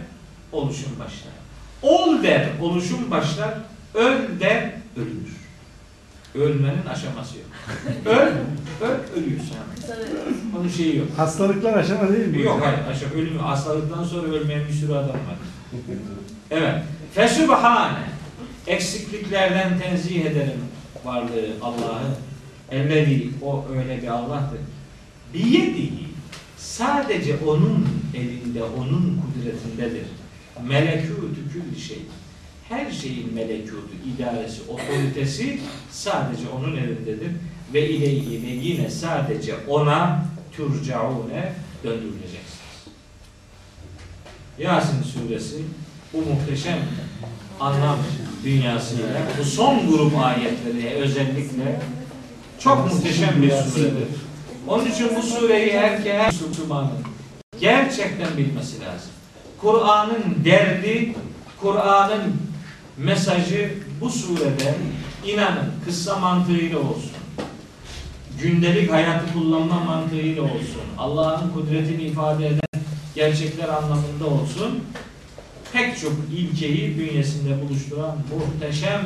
oluşum 0.52 0.92
başlar. 1.00 1.39
Ol 1.82 2.24
der, 2.24 2.48
oluşum 2.62 3.12
başlar. 3.12 3.54
Öl 3.94 4.40
der, 4.40 4.72
ölür. 4.98 5.40
Ölmenin 6.36 6.86
aşaması 6.86 7.38
yok. 7.38 7.48
öl, 8.06 8.32
öl, 8.88 8.98
ölüyorsun 9.16 9.56
Onun 10.58 10.70
şeyi 10.70 10.98
yok. 10.98 11.08
Hastalıklar 11.18 11.74
aşama 11.74 12.14
değil 12.14 12.28
mi? 12.28 12.42
Yok 12.42 12.62
hayır, 12.66 12.80
aşağı 12.92 13.10
ölüm, 13.10 13.38
hastalıktan 13.38 14.04
sonra 14.04 14.28
ölmeyen 14.28 14.68
bir 14.68 14.74
sürü 14.74 14.92
adam 14.92 15.10
var. 15.10 15.38
Evet. 16.52 16.84
Fesübhane. 17.14 18.04
Eksikliklerden 18.68 19.80
tenzih 19.80 20.26
ederim 20.26 20.62
varlığı 21.06 21.48
Allah'ı. 21.62 22.16
Ellezi 22.72 23.30
o 23.42 23.66
öyle 23.78 24.02
bir 24.02 24.08
Allah'tır. 24.08 24.60
Biyedihi 25.34 26.06
sadece 26.58 27.38
onun 27.48 27.88
elinde, 28.16 28.64
onun 28.64 29.22
kudretindedir. 29.22 30.06
Melekûtü 30.68 31.52
külli 31.54 31.82
şey. 31.82 32.02
Her 32.70 32.92
şeyin 32.92 33.34
melekutu, 33.34 33.90
idaresi, 34.16 34.62
otoritesi 34.68 35.60
sadece 35.92 36.50
onun 36.50 36.78
elindedir. 36.78 37.32
Ve 37.74 37.90
ileyhi 37.90 38.44
ve 38.44 38.48
yine 38.48 38.90
sadece 38.90 39.56
ona 39.68 40.26
turcaune 40.58 41.54
döndürüleceksiniz. 41.84 42.60
Yasin 44.60 45.04
suresi 45.04 45.62
bu 46.14 46.18
muhteşem 46.18 46.80
anlam 47.60 47.98
dünyasıyla 48.44 49.22
bu 49.40 49.44
son 49.44 49.88
grup 49.88 50.18
ayetleri 50.18 50.96
özellikle 50.96 51.82
çok 52.60 52.94
muhteşem 52.94 53.42
bir 53.42 53.52
suredir. 53.52 54.08
Onun 54.68 54.86
için 54.86 55.10
bu 55.16 55.22
sureyi 55.22 55.74
herkes 55.74 56.42
Müslümanın 56.42 56.92
gerçekten 57.60 58.38
bilmesi 58.38 58.82
lazım. 58.82 59.12
Kur'an'ın 59.62 60.46
derdi, 60.46 61.16
Kur'an'ın 61.62 62.36
mesajı 62.98 63.74
bu 64.02 64.10
surede 64.10 64.76
inanın 65.26 65.72
kıssa 65.86 66.20
mantığıyla 66.20 66.80
olsun. 66.80 67.12
Gündelik 68.42 68.92
hayatı 68.92 69.34
kullanma 69.34 69.80
mantığıyla 69.80 70.42
olsun. 70.42 70.82
Allah'ın 70.98 71.50
kudretini 71.50 72.02
ifade 72.02 72.48
eden 72.48 72.82
gerçekler 73.16 73.70
anlamında 73.70 74.26
olsun. 74.26 74.84
Pek 75.74 76.00
çok 76.00 76.14
ilkeyi 76.38 77.00
bünyesinde 77.00 77.62
buluşturan 77.62 78.18
muhteşem 78.36 79.02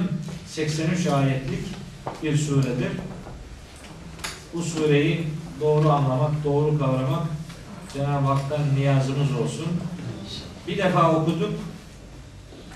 83 0.48 1.08
ayetlik 1.08 1.60
bir 2.24 2.38
suredir. 2.38 2.92
Bu 4.54 4.64
sureyi 4.64 5.28
doğru 5.62 5.90
anlamak, 5.90 6.44
doğru 6.44 6.80
kavramak 6.80 7.28
Cenab-ı 7.94 8.28
Hak'tan 8.28 8.76
niyazımız 8.76 9.32
olsun. 9.44 9.68
Bir 10.68 10.77
defa 10.77 11.11
okuduk, 11.11 11.53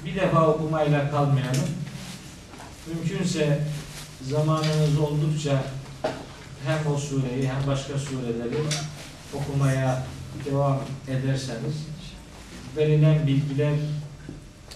bir 0.06 0.16
defa 0.16 0.48
okumayla 0.48 1.12
kalmayalım. 1.12 1.70
Mümkünse 2.88 3.62
zamanınız 4.22 5.00
oldukça 5.00 5.64
hem 6.66 6.94
o 6.94 6.98
sureyi 6.98 7.50
hem 7.50 7.68
başka 7.68 7.98
sureleri 7.98 8.58
okumaya 9.34 10.04
devam 10.46 10.80
ederseniz 11.08 11.76
verilen 12.78 13.28
bilgiler 13.28 13.74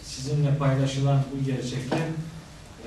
sizinle 0.03 0.57
paylaşılan 0.57 1.19
bu 1.31 1.45
gerçekler 1.45 1.99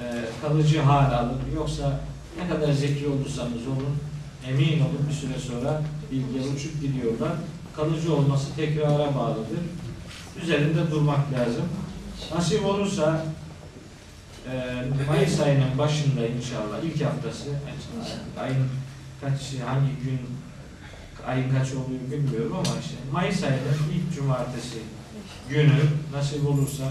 e, 0.01 0.05
kalıcı 0.43 0.81
hal 0.81 1.13
alır. 1.13 1.37
Yoksa 1.55 2.01
Ne 2.39 2.49
kadar 2.49 2.73
zeki 2.73 3.09
olursanız 3.09 3.67
olun, 3.67 3.97
emin 4.49 4.81
olun 4.81 5.07
bir 5.09 5.15
süre 5.15 5.39
sonra 5.39 5.83
bilgiler 6.13 6.55
uçup 6.55 6.83
gidiyorlar. 6.83 7.33
Kalıcı 7.77 8.15
olması 8.15 8.57
tekrara 8.57 9.15
bağlıdır. 9.15 9.59
Üzerinde 10.43 10.91
durmak 10.91 11.33
lazım. 11.33 11.65
Nasip 12.35 12.65
olursa 12.65 13.25
e, 14.53 14.83
Mayıs 15.09 15.41
ayının 15.41 15.79
başında 15.79 16.27
inşallah 16.27 16.83
ilk 16.85 17.05
haftası 17.05 17.51
ayın 18.41 18.67
kaç 19.21 19.41
hangi 19.67 19.93
gün 20.05 20.21
ayın 21.27 21.51
kaç 21.59 21.73
olduğunu 21.73 22.11
bilmiyorum 22.13 22.53
ama 22.53 22.81
işte 22.81 22.97
Mayıs 23.13 23.43
ayının 23.43 23.93
ilk 23.95 24.17
cumartesi 24.17 24.79
günü 25.49 25.81
nasip 26.13 26.49
olursa 26.49 26.85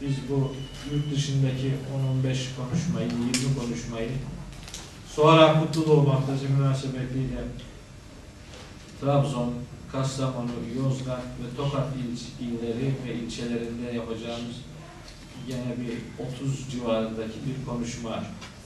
biz 0.00 0.14
bu 0.30 0.52
yurt 0.92 1.14
dışındaki 1.14 1.74
10-15 2.24 2.36
konuşmayı, 2.56 3.08
20 3.08 3.58
konuşmayı 3.58 4.10
sonra 5.14 5.60
Kutlu 5.60 6.06
Bankası 6.06 6.44
münasebetiyle 6.44 7.40
Trabzon, 9.00 9.54
Kastamonu, 9.92 10.50
Yozgat 10.76 11.18
ve 11.18 11.56
Tokat 11.56 11.88
il, 11.96 12.46
illeri 12.46 12.94
ve 13.06 13.14
ilçelerinde 13.14 13.92
yapacağımız 13.94 14.56
yine 15.48 15.74
bir 15.80 16.24
30 16.42 16.70
civarındaki 16.70 17.38
bir 17.46 17.66
konuşma 17.66 18.24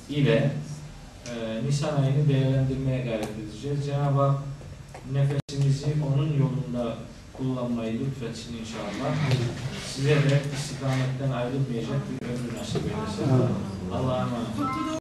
ile 0.08 0.52
e, 1.26 1.62
Nisan 1.66 2.02
ayını 2.02 2.28
değerlendirmeye 2.28 3.04
gayret 3.04 3.28
edeceğiz. 3.38 3.86
Cenab-ı 3.86 4.20
Hak 4.20 4.38
nefesimizi 5.12 5.86
onun 6.06 6.32
yolunda 6.38 6.96
kullanmayı 7.32 8.00
lütfetsin 8.00 8.56
inşallah. 8.56 9.14
Size 9.86 10.14
de 10.14 10.42
istikametten 10.56 11.30
ayrılmayacak 11.36 12.00
bir 12.10 12.26
ömür 12.26 12.58
nasip 12.58 12.82
eylesin. 12.82 13.44
Allah'a 13.92 14.18
emanet. 14.18 14.84